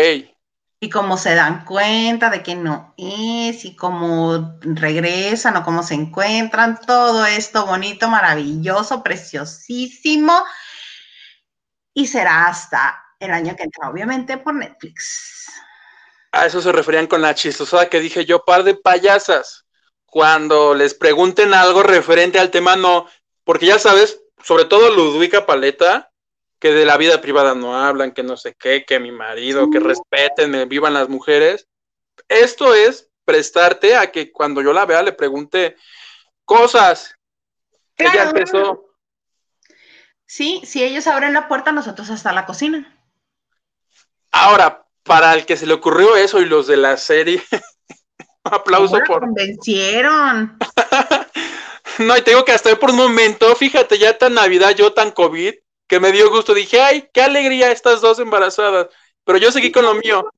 Y 0.84 0.90
cómo 0.90 1.16
se 1.16 1.34
dan 1.34 1.64
cuenta 1.64 2.28
de 2.28 2.42
que 2.42 2.54
no 2.54 2.92
es, 2.98 3.64
y 3.64 3.74
cómo 3.74 4.58
regresan 4.60 5.56
o 5.56 5.64
cómo 5.64 5.82
se 5.82 5.94
encuentran, 5.94 6.78
todo 6.78 7.24
esto 7.24 7.64
bonito, 7.64 8.06
maravilloso, 8.10 9.02
preciosísimo. 9.02 10.44
Y 11.94 12.06
será 12.06 12.48
hasta 12.48 13.02
el 13.18 13.30
año 13.30 13.56
que 13.56 13.62
entra, 13.62 13.88
obviamente, 13.88 14.36
por 14.36 14.56
Netflix. 14.56 15.46
A 16.32 16.44
eso 16.44 16.60
se 16.60 16.70
referían 16.70 17.06
con 17.06 17.22
la 17.22 17.34
chistosada 17.34 17.88
que 17.88 18.00
dije 18.00 18.26
yo, 18.26 18.44
par 18.44 18.62
de 18.62 18.74
payasas. 18.74 19.64
Cuando 20.04 20.74
les 20.74 20.92
pregunten 20.92 21.54
algo 21.54 21.82
referente 21.82 22.38
al 22.38 22.50
tema, 22.50 22.76
no, 22.76 23.08
porque 23.44 23.64
ya 23.64 23.78
sabes, 23.78 24.20
sobre 24.42 24.66
todo 24.66 24.90
Ludwika 24.90 25.46
Paleta, 25.46 26.12
que 26.64 26.72
de 26.72 26.86
la 26.86 26.96
vida 26.96 27.20
privada 27.20 27.54
no 27.54 27.76
hablan, 27.76 28.12
que 28.12 28.22
no 28.22 28.38
sé 28.38 28.54
qué, 28.58 28.86
que 28.86 28.98
mi 28.98 29.12
marido, 29.12 29.68
que 29.70 29.80
respeten, 29.80 30.50
me 30.50 30.64
vivan 30.64 30.94
las 30.94 31.10
mujeres. 31.10 31.68
Esto 32.26 32.74
es 32.74 33.10
prestarte 33.26 33.96
a 33.96 34.10
que 34.10 34.32
cuando 34.32 34.62
yo 34.62 34.72
la 34.72 34.86
vea 34.86 35.02
le 35.02 35.12
pregunte 35.12 35.76
cosas. 36.46 37.18
que 37.94 38.04
Ella 38.04 38.30
empezó. 38.30 38.82
Sí, 40.24 40.62
si 40.64 40.82
ellos 40.82 41.06
abren 41.06 41.34
la 41.34 41.48
puerta, 41.48 41.70
nosotros 41.70 42.08
hasta 42.08 42.32
la 42.32 42.46
cocina. 42.46 42.98
Ahora, 44.32 44.86
para 45.02 45.34
el 45.34 45.44
que 45.44 45.58
se 45.58 45.66
le 45.66 45.74
ocurrió 45.74 46.16
eso 46.16 46.40
y 46.40 46.46
los 46.46 46.66
de 46.66 46.78
la 46.78 46.96
serie, 46.96 47.44
aplauso 48.42 49.00
por. 49.06 49.20
convencieron. 49.20 50.56
no, 51.98 52.16
y 52.16 52.22
te 52.22 52.30
digo 52.30 52.46
que 52.46 52.52
hasta 52.52 52.74
por 52.80 52.92
un 52.92 52.96
momento, 52.96 53.54
fíjate, 53.54 53.98
ya 53.98 54.16
tan 54.16 54.32
Navidad, 54.32 54.74
yo 54.74 54.94
tan 54.94 55.10
COVID, 55.10 55.56
que 55.86 56.00
me 56.00 56.12
dio 56.12 56.30
gusto. 56.30 56.54
Dije, 56.54 56.80
ay, 56.80 57.08
qué 57.12 57.22
alegría 57.22 57.70
estas 57.70 58.00
dos 58.00 58.18
embarazadas. 58.18 58.88
Pero 59.24 59.38
yo 59.38 59.52
seguí 59.52 59.72
con 59.72 59.84
lo 59.84 59.94
mío. 59.94 60.28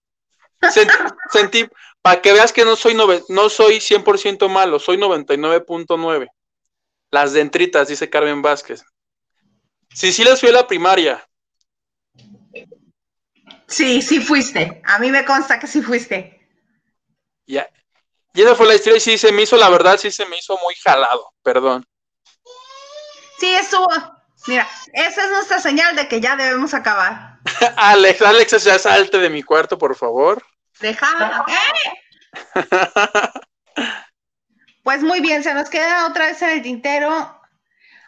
Sentí, 1.32 1.68
para 2.02 2.20
que 2.22 2.32
veas 2.32 2.52
que 2.52 2.64
no 2.64 2.76
soy, 2.76 2.94
no 2.94 3.48
soy 3.48 3.80
100% 3.80 4.48
malo, 4.48 4.78
soy 4.78 4.96
99.9. 4.96 6.28
Las 7.10 7.32
dentritas, 7.32 7.88
dice 7.88 8.10
Carmen 8.10 8.42
Vázquez. 8.42 8.84
Sí, 9.92 10.12
sí 10.12 10.24
les 10.24 10.40
fui 10.40 10.48
a 10.50 10.52
la 10.52 10.66
primaria. 10.66 11.26
Sí, 13.66 14.00
sí 14.02 14.20
fuiste. 14.20 14.82
A 14.84 14.98
mí 14.98 15.10
me 15.10 15.24
consta 15.24 15.58
que 15.58 15.66
sí 15.66 15.82
fuiste. 15.82 16.48
Ya. 17.46 17.68
Y 18.34 18.42
esa 18.42 18.54
fue 18.54 18.66
la 18.66 18.74
historia 18.74 18.98
y 18.98 19.00
sí 19.00 19.18
se 19.18 19.32
me 19.32 19.42
hizo, 19.42 19.56
la 19.56 19.70
verdad, 19.70 19.98
sí 19.98 20.10
se 20.10 20.26
me 20.26 20.36
hizo 20.38 20.58
muy 20.58 20.74
jalado, 20.74 21.32
perdón. 21.42 21.84
Sí, 23.38 23.54
estuvo, 23.54 23.88
Mira, 24.46 24.68
esa 24.92 25.24
es 25.24 25.30
nuestra 25.30 25.60
señal 25.60 25.96
de 25.96 26.08
que 26.08 26.20
ya 26.20 26.36
debemos 26.36 26.74
acabar. 26.74 27.38
Alex, 27.76 28.22
Alex, 28.22 28.64
ya 28.64 28.78
salte 28.78 29.18
de 29.18 29.30
mi 29.30 29.42
cuarto, 29.42 29.76
por 29.76 29.96
favor. 29.96 30.44
Deja. 30.80 31.44
Pues 34.82 35.02
muy 35.02 35.20
bien, 35.20 35.42
se 35.42 35.52
nos 35.52 35.68
queda 35.68 36.06
otra 36.06 36.26
vez 36.26 36.40
en 36.42 36.50
el 36.50 36.62
tintero. 36.62 37.40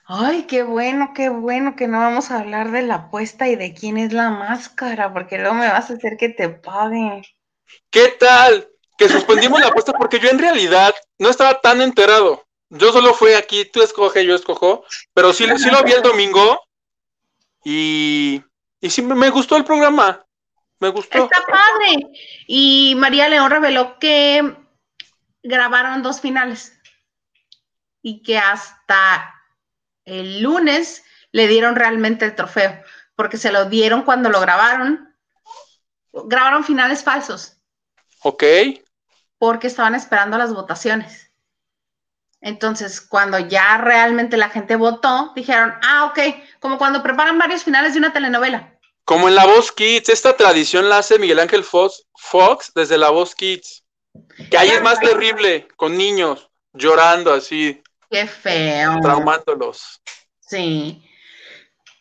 Ay, 0.07 0.45
qué 0.45 0.63
bueno, 0.63 1.13
qué 1.13 1.29
bueno 1.29 1.75
que 1.75 1.89
no 1.89 1.99
vamos 1.99 2.31
a 2.31 2.39
hablar 2.39 2.71
de 2.71 2.83
la 2.83 2.95
apuesta 2.95 3.49
y 3.49 3.57
de 3.57 3.75
quién 3.75 3.99
es 3.99 4.13
la 4.13 4.31
máscara, 4.31 5.13
porque 5.13 5.39
luego 5.39 5.55
me 5.55 5.69
vas 5.69 5.91
a 5.91 5.95
hacer 5.95 6.17
que 6.17 6.29
te 6.29 6.49
pague. 6.49 7.23
¿Qué 7.91 8.09
tal? 8.19 8.69
Que 8.97 9.09
suspendimos 9.09 9.61
la 9.61 9.67
apuesta 9.67 9.93
porque 9.93 10.21
yo 10.21 10.31
en 10.31 10.39
realidad 10.39 10.95
no 11.19 11.29
estaba 11.29 11.61
tan 11.61 11.83
enterado. 11.83 12.48
Yo 12.71 12.93
solo 12.93 13.15
fui 13.15 13.33
aquí, 13.33 13.65
tú 13.65 13.83
escoge, 13.83 14.25
yo 14.27 14.35
escojo, 14.35 14.85
pero 15.15 15.33
sí, 15.33 15.47
sí 15.57 15.71
lo 15.71 15.83
vi 15.83 15.93
el 15.93 16.03
domingo 16.03 16.61
y, 17.65 18.43
y 18.81 18.91
sí 18.91 19.03
me 19.03 19.31
gustó 19.31 19.57
el 19.57 19.65
programa. 19.65 20.25
Me 20.81 20.91
gustó. 20.91 21.25
Está 21.25 21.45
padre. 21.47 22.07
Y 22.47 22.95
María 22.97 23.29
León 23.29 23.51
reveló 23.51 23.99
que 23.99 24.57
grabaron 25.43 26.03
dos 26.03 26.21
finales 26.21 26.79
y 28.03 28.23
que 28.23 28.39
hasta 28.39 29.35
el 30.05 30.41
lunes 30.41 31.05
le 31.33 31.49
dieron 31.49 31.77
realmente 31.77 32.25
el 32.25 32.35
trofeo, 32.35 32.83
porque 33.15 33.37
se 33.37 33.53
lo 33.53 33.67
dieron 33.67 34.03
cuando 34.03 34.31
lo 34.31 34.41
grabaron. 34.41 35.15
Grabaron 36.13 36.65
finales 36.65 37.03
falsos. 37.03 37.59
Ok. 38.23 38.45
Porque 39.39 39.67
estaban 39.67 39.95
esperando 39.95 40.39
las 40.39 40.55
votaciones. 40.55 41.28
Entonces, 42.41 43.01
cuando 43.01 43.39
ya 43.39 43.79
realmente 43.79 44.37
la 44.37 44.49
gente 44.49 44.77
votó, 44.77 45.33
dijeron, 45.35 45.75
ah, 45.83 46.07
ok, 46.07 46.19
como 46.61 46.79
cuando 46.79 47.03
preparan 47.03 47.39
varios 47.39 47.65
finales 47.65 47.93
de 47.93 47.99
una 47.99 48.13
telenovela. 48.13 48.79
Como 49.05 49.29
en 49.29 49.35
La 49.35 49.47
Voz 49.47 49.73
Kids, 49.73 50.09
esta 50.09 50.37
tradición 50.37 50.89
la 50.89 50.99
hace 50.99 51.19
Miguel 51.19 51.41
Ángel 51.41 51.65
Fox, 51.65 52.07
Fox 52.15 52.71
desde 52.75 52.99
La 52.99 53.11
Voz 53.11 53.35
Kids. 53.35 53.85
Que 54.51 54.59
ahí 54.59 54.69
es 54.69 54.83
más 54.83 55.01
terrible, 55.01 55.67
con 55.77 55.97
niños 55.97 56.49
llorando 56.73 57.33
así. 57.33 57.83
Qué 58.11 58.27
feo. 58.27 58.97
Traumándolos. 59.03 60.01
Sí. 60.41 61.03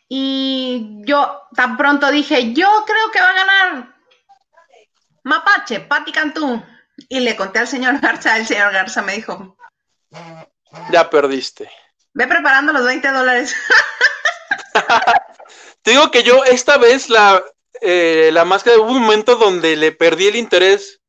Y 0.08 1.00
yo 1.04 1.42
tan 1.54 1.76
pronto 1.76 2.10
dije, 2.10 2.52
yo 2.54 2.84
creo 2.86 3.10
que 3.10 3.20
va 3.20 3.28
a 3.28 3.34
ganar 3.34 3.94
Mapache, 5.24 5.80
Pati 5.80 6.12
Cantú. 6.12 6.62
Y 7.08 7.20
le 7.20 7.36
conté 7.36 7.60
al 7.60 7.68
señor 7.68 8.00
Garza, 8.02 8.36
el 8.36 8.46
señor 8.46 8.72
Garza 8.72 9.02
me 9.02 9.14
dijo, 9.14 9.57
ya 10.90 11.10
perdiste. 11.10 11.70
Ve 12.14 12.26
preparando 12.26 12.72
los 12.72 12.84
20 12.84 13.08
dólares. 13.08 13.54
Te 15.82 15.92
digo 15.92 16.10
que 16.10 16.22
yo 16.22 16.44
esta 16.44 16.76
vez 16.76 17.08
la, 17.08 17.42
eh, 17.80 18.30
la 18.32 18.44
máscara 18.44 18.78
hubo 18.78 18.90
un 18.90 19.02
momento 19.02 19.36
donde 19.36 19.76
le 19.76 19.92
perdí 19.92 20.26
el 20.26 20.36
interés. 20.36 21.00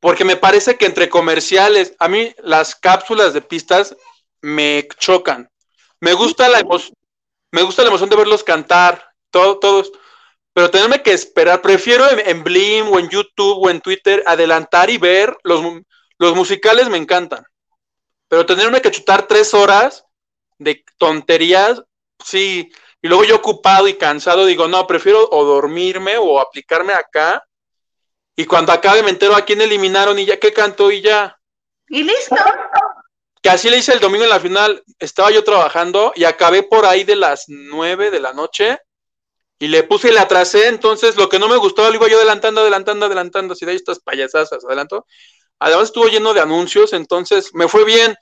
Porque 0.00 0.24
me 0.24 0.36
parece 0.36 0.76
que 0.76 0.86
entre 0.86 1.08
comerciales, 1.08 1.94
a 1.98 2.08
mí 2.08 2.34
las 2.38 2.74
cápsulas 2.74 3.32
de 3.32 3.40
pistas 3.40 3.96
me 4.40 4.86
chocan. 4.98 5.50
Me 6.00 6.12
gusta 6.12 6.48
la 6.48 6.60
emoción, 6.60 6.94
me 7.50 7.62
gusta 7.62 7.82
la 7.82 7.88
emoción 7.88 8.10
de 8.10 8.16
verlos 8.16 8.44
cantar, 8.44 9.10
todo, 9.30 9.58
todos. 9.58 9.90
Pero 10.52 10.70
tenerme 10.70 11.02
que 11.02 11.12
esperar, 11.12 11.62
prefiero 11.62 12.08
en, 12.10 12.20
en, 12.20 12.44
Blim 12.44 12.88
o 12.88 12.98
en 12.98 13.08
YouTube 13.08 13.58
o 13.58 13.70
en 13.70 13.80
Twitter 13.80 14.22
adelantar 14.26 14.90
y 14.90 14.98
ver 14.98 15.36
los, 15.42 15.62
los 16.18 16.36
musicales 16.36 16.88
me 16.88 16.98
encantan. 16.98 17.44
Pero 18.28 18.46
tenerme 18.46 18.80
que 18.80 18.90
chutar 18.90 19.26
tres 19.26 19.54
horas 19.54 20.04
de 20.58 20.84
tonterías, 20.98 21.82
sí. 22.24 22.70
Y 23.02 23.08
luego 23.08 23.24
yo 23.24 23.36
ocupado 23.36 23.88
y 23.88 23.94
cansado 23.94 24.46
digo, 24.46 24.68
no, 24.68 24.86
prefiero 24.86 25.28
o 25.30 25.44
dormirme 25.44 26.16
o 26.18 26.40
aplicarme 26.40 26.92
acá. 26.92 27.44
Y 28.34 28.44
cuando 28.44 28.72
acabe 28.72 29.02
me 29.02 29.10
entero 29.10 29.34
a 29.34 29.42
quién 29.42 29.60
eliminaron 29.60 30.18
y 30.18 30.26
ya 30.26 30.38
qué 30.38 30.52
cantó 30.52 30.90
y 30.90 31.00
ya. 31.00 31.38
Y 31.88 32.02
listo. 32.02 32.36
Que 33.40 33.50
así 33.50 33.70
le 33.70 33.78
hice 33.78 33.92
el 33.92 34.00
domingo 34.00 34.24
en 34.24 34.30
la 34.30 34.40
final. 34.40 34.82
Estaba 34.98 35.30
yo 35.30 35.44
trabajando 35.44 36.12
y 36.16 36.24
acabé 36.24 36.62
por 36.62 36.84
ahí 36.84 37.04
de 37.04 37.16
las 37.16 37.44
nueve 37.46 38.10
de 38.10 38.20
la 38.20 38.32
noche 38.32 38.78
y 39.58 39.68
le 39.68 39.84
puse 39.84 40.08
y 40.08 40.12
le 40.12 40.20
atrasé. 40.20 40.66
Entonces 40.66 41.16
lo 41.16 41.28
que 41.28 41.38
no 41.38 41.48
me 41.48 41.56
gustó 41.56 41.88
lo 41.88 41.94
iba 41.94 42.08
yo 42.08 42.16
adelantando, 42.16 42.60
adelantando, 42.60 43.06
adelantando. 43.06 43.52
Así 43.54 43.64
de 43.64 43.70
ahí 43.70 43.76
estas 43.76 44.00
payasasas, 44.00 44.64
adelanto. 44.64 45.06
Además 45.58 45.84
estuvo 45.84 46.06
lleno 46.08 46.34
de 46.34 46.40
anuncios, 46.40 46.92
entonces 46.92 47.50
me 47.54 47.68
fue 47.68 47.84
bien. 47.84 48.16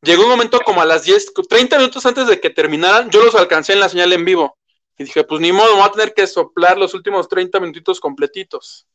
Llegó 0.00 0.24
un 0.24 0.30
momento 0.30 0.60
como 0.60 0.82
a 0.82 0.84
las 0.84 1.04
10, 1.04 1.32
30 1.48 1.76
minutos 1.78 2.04
antes 2.06 2.26
de 2.26 2.40
que 2.40 2.50
terminaran, 2.50 3.10
yo 3.10 3.22
los 3.22 3.34
alcancé 3.34 3.72
en 3.74 3.80
la 3.80 3.88
señal 3.88 4.12
en 4.12 4.24
vivo. 4.24 4.58
Y 4.98 5.04
dije, 5.04 5.24
pues 5.24 5.40
ni 5.40 5.52
modo, 5.52 5.76
voy 5.76 5.84
a 5.84 5.90
tener 5.90 6.14
que 6.14 6.26
soplar 6.26 6.76
los 6.78 6.94
últimos 6.94 7.28
30 7.28 7.60
minutitos 7.60 8.00
completitos. 8.00 8.86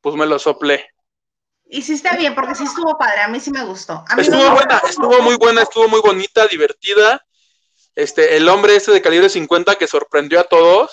Pues 0.00 0.16
me 0.16 0.26
los 0.26 0.42
soplé. 0.42 0.90
Y 1.64 1.82
sí 1.82 1.92
está 1.94 2.16
bien, 2.16 2.34
porque 2.34 2.54
sí 2.54 2.64
estuvo 2.64 2.98
padre, 2.98 3.20
a 3.20 3.28
mí 3.28 3.38
sí 3.38 3.50
me 3.50 3.64
gustó. 3.64 4.04
estuvo 4.18 4.50
buena, 4.50 4.82
estuvo 4.88 5.22
muy 5.22 5.36
buena, 5.36 5.62
estuvo 5.62 5.88
muy 5.88 6.00
bonita, 6.00 6.46
divertida. 6.48 7.24
Este, 7.94 8.36
el 8.36 8.48
hombre 8.48 8.76
ese 8.76 8.90
de 8.90 9.02
calibre 9.02 9.28
50 9.28 9.76
que 9.76 9.86
sorprendió 9.86 10.40
a 10.40 10.44
todos. 10.44 10.90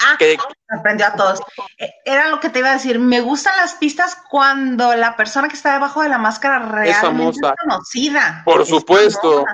Ah, 0.00 0.16
que 0.18 0.36
sorprendió 0.68 1.06
a 1.06 1.14
todos. 1.14 1.40
E, 1.78 1.92
era 2.04 2.28
lo 2.28 2.40
que 2.40 2.48
te 2.48 2.60
iba 2.60 2.70
a 2.70 2.74
decir. 2.74 2.98
Me 2.98 3.20
gustan 3.20 3.56
las 3.56 3.74
pistas 3.74 4.16
cuando 4.30 4.94
la 4.94 5.16
persona 5.16 5.48
que 5.48 5.54
está 5.54 5.74
debajo 5.74 6.02
de 6.02 6.08
la 6.08 6.18
máscara 6.18 6.58
realmente 6.58 7.46
es, 7.46 7.52
conocida. 7.62 8.42
Por 8.44 8.66
supuesto. 8.66 9.44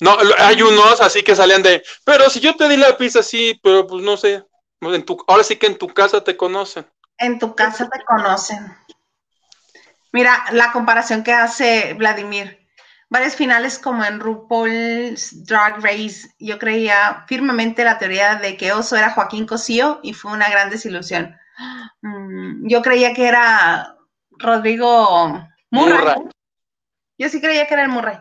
No, 0.00 0.16
hay 0.38 0.62
unos 0.62 1.00
así 1.00 1.22
que 1.22 1.36
salían 1.36 1.62
de, 1.62 1.82
pero 2.04 2.30
si 2.30 2.40
yo 2.40 2.56
te 2.56 2.68
di 2.68 2.78
la 2.78 2.96
pista, 2.96 3.22
sí, 3.22 3.60
pero 3.62 3.86
pues 3.86 4.02
no 4.02 4.16
sé. 4.16 4.44
En 4.80 5.04
tu, 5.04 5.22
ahora 5.26 5.44
sí 5.44 5.56
que 5.56 5.66
en 5.66 5.76
tu 5.76 5.88
casa 5.88 6.24
te 6.24 6.36
conocen. 6.36 6.86
En 7.18 7.38
tu 7.38 7.54
casa 7.54 7.88
te 7.88 8.02
conocen. 8.04 8.74
Mira, 10.12 10.46
la 10.52 10.72
comparación 10.72 11.22
que 11.22 11.34
hace 11.34 11.94
Vladimir 11.94 12.59
varios 13.10 13.34
finales 13.34 13.78
como 13.78 14.04
en 14.04 14.20
RuPaul's 14.20 15.44
Drag 15.44 15.82
Race, 15.82 16.28
yo 16.38 16.58
creía 16.58 17.24
firmemente 17.28 17.84
la 17.84 17.98
teoría 17.98 18.36
de 18.36 18.56
que 18.56 18.72
Oso 18.72 18.96
era 18.96 19.10
Joaquín 19.10 19.46
Cosío 19.46 20.00
y 20.02 20.14
fue 20.14 20.32
una 20.32 20.48
gran 20.48 20.70
desilusión. 20.70 21.36
Mm, 22.00 22.68
yo 22.68 22.80
creía 22.80 23.12
que 23.12 23.26
era 23.26 23.96
Rodrigo 24.30 25.44
Murray. 25.70 26.14
Yo 27.18 27.28
sí 27.28 27.40
creía 27.40 27.66
que 27.66 27.74
era 27.74 27.82
el 27.82 27.90
Murray. 27.90 28.18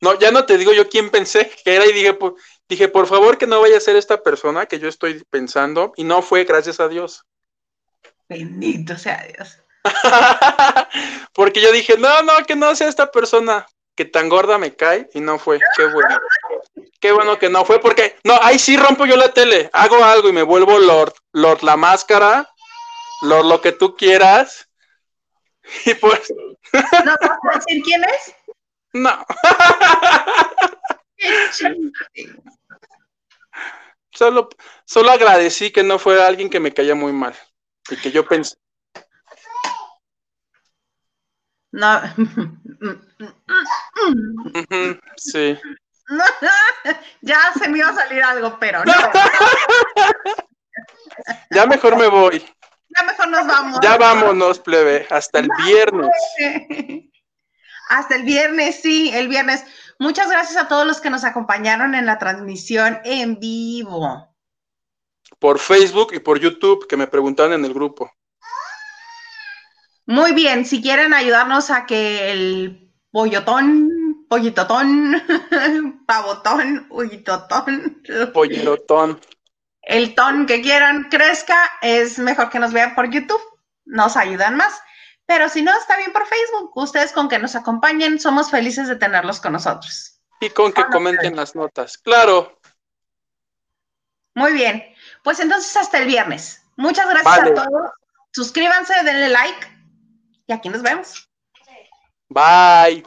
No, 0.00 0.18
ya 0.18 0.30
no 0.30 0.44
te 0.46 0.56
digo 0.56 0.72
yo 0.72 0.88
quién 0.88 1.10
pensé 1.10 1.50
que 1.64 1.74
era 1.74 1.86
y 1.86 1.92
dije, 1.92 2.14
por, 2.14 2.36
dije, 2.68 2.88
por 2.88 3.06
favor 3.06 3.36
que 3.36 3.46
no 3.46 3.60
vaya 3.60 3.78
a 3.78 3.80
ser 3.80 3.96
esta 3.96 4.22
persona 4.22 4.66
que 4.66 4.78
yo 4.78 4.88
estoy 4.88 5.24
pensando 5.30 5.92
y 5.96 6.04
no 6.04 6.22
fue, 6.22 6.44
gracias 6.44 6.80
a 6.80 6.88
Dios. 6.88 7.26
Bendito 8.28 8.96
sea 8.96 9.26
Dios. 9.26 9.59
Porque 11.32 11.60
yo 11.60 11.72
dije, 11.72 11.96
no, 11.98 12.22
no, 12.22 12.44
que 12.46 12.56
no 12.56 12.74
sea 12.74 12.88
esta 12.88 13.10
persona 13.10 13.66
que 13.96 14.04
tan 14.04 14.28
gorda 14.28 14.58
me 14.58 14.74
cae 14.74 15.08
y 15.14 15.20
no 15.20 15.38
fue. 15.38 15.58
Qué 15.76 15.86
bueno. 15.86 16.18
Qué 17.00 17.12
bueno 17.12 17.38
que 17.38 17.48
no 17.48 17.64
fue 17.64 17.80
porque, 17.80 18.16
no, 18.24 18.38
ahí 18.42 18.58
sí 18.58 18.76
rompo 18.76 19.06
yo 19.06 19.16
la 19.16 19.32
tele, 19.32 19.70
hago 19.72 20.04
algo 20.04 20.28
y 20.28 20.32
me 20.32 20.42
vuelvo 20.42 20.78
Lord, 20.78 21.14
Lord 21.32 21.62
la 21.62 21.78
máscara, 21.78 22.46
Lord 23.22 23.46
lo 23.46 23.60
que 23.60 23.72
tú 23.72 23.96
quieras. 23.96 24.66
Y 25.86 25.94
pues... 25.94 26.32
¿No 26.72 26.80
vas 27.12 27.54
a 27.54 27.58
decir 27.58 27.82
quién 27.84 28.02
es? 28.02 28.34
No. 28.92 29.24
solo, 34.10 34.48
solo 34.84 35.10
agradecí 35.12 35.70
que 35.70 35.84
no 35.84 35.98
fue 36.00 36.20
alguien 36.24 36.50
que 36.50 36.58
me 36.58 36.72
caía 36.74 36.96
muy 36.96 37.12
mal 37.12 37.34
y 37.88 37.96
que 37.96 38.10
yo 38.10 38.26
pensé, 38.26 38.56
no. 41.72 42.00
Sí. 45.16 45.58
ya 47.20 47.52
se 47.58 47.68
me 47.68 47.78
iba 47.78 47.88
a 47.88 47.94
salir 47.94 48.22
algo, 48.22 48.58
pero 48.58 48.84
no. 48.84 48.92
ya 51.50 51.66
mejor 51.66 51.96
me 51.96 52.08
voy. 52.08 52.44
Ya 52.96 53.04
mejor 53.04 53.28
nos 53.28 53.46
vamos. 53.46 53.78
Ya 53.82 53.96
vámonos, 53.96 54.58
plebe. 54.58 55.06
Hasta 55.10 55.38
el 55.38 55.48
viernes. 55.64 56.10
Hasta 57.88 58.16
el 58.16 58.22
viernes, 58.22 58.80
sí, 58.80 59.10
el 59.12 59.28
viernes. 59.28 59.64
Muchas 59.98 60.30
gracias 60.30 60.62
a 60.62 60.68
todos 60.68 60.86
los 60.86 61.00
que 61.00 61.10
nos 61.10 61.24
acompañaron 61.24 61.94
en 61.94 62.06
la 62.06 62.18
transmisión 62.18 63.00
en 63.04 63.38
vivo. 63.38 64.28
Por 65.38 65.58
Facebook 65.58 66.12
y 66.12 66.20
por 66.20 66.38
YouTube, 66.38 66.86
que 66.86 66.96
me 66.96 67.06
preguntaron 67.06 67.52
en 67.52 67.64
el 67.64 67.74
grupo. 67.74 68.10
Muy 70.10 70.32
bien, 70.32 70.66
si 70.66 70.82
quieren 70.82 71.14
ayudarnos 71.14 71.70
a 71.70 71.86
que 71.86 72.32
el 72.32 72.92
pollotón, 73.12 74.26
pollitotón, 74.28 75.22
pavotón, 76.08 76.88
huitotón, 76.90 78.02
pollotón, 78.34 79.20
el 79.82 80.16
ton 80.16 80.46
que 80.46 80.62
quieran 80.62 81.04
crezca, 81.10 81.56
es 81.80 82.18
mejor 82.18 82.50
que 82.50 82.58
nos 82.58 82.72
vean 82.72 82.96
por 82.96 83.08
YouTube, 83.08 83.40
nos 83.84 84.16
ayudan 84.16 84.56
más. 84.56 84.82
Pero 85.26 85.48
si 85.48 85.62
no, 85.62 85.70
está 85.78 85.96
bien 85.96 86.12
por 86.12 86.26
Facebook. 86.26 86.72
Ustedes 86.74 87.12
con 87.12 87.28
que 87.28 87.38
nos 87.38 87.54
acompañen, 87.54 88.18
somos 88.18 88.50
felices 88.50 88.88
de 88.88 88.96
tenerlos 88.96 89.38
con 89.38 89.52
nosotros. 89.52 90.20
Y 90.40 90.50
con 90.50 90.72
que 90.72 90.86
comenten 90.86 91.36
las 91.36 91.54
notas, 91.54 91.96
claro. 91.98 92.58
Muy 94.34 94.54
bien. 94.54 94.82
Pues 95.22 95.38
entonces 95.38 95.76
hasta 95.76 95.98
el 95.98 96.06
viernes. 96.06 96.64
Muchas 96.74 97.08
gracias 97.08 97.38
a 97.38 97.54
todos. 97.54 97.92
Suscríbanse, 98.32 98.92
denle 99.04 99.28
like 99.28 99.79
y 100.50 100.52
aquí 100.52 100.68
nos 100.68 100.82
vemos. 100.82 101.30
Bye. 102.28 103.04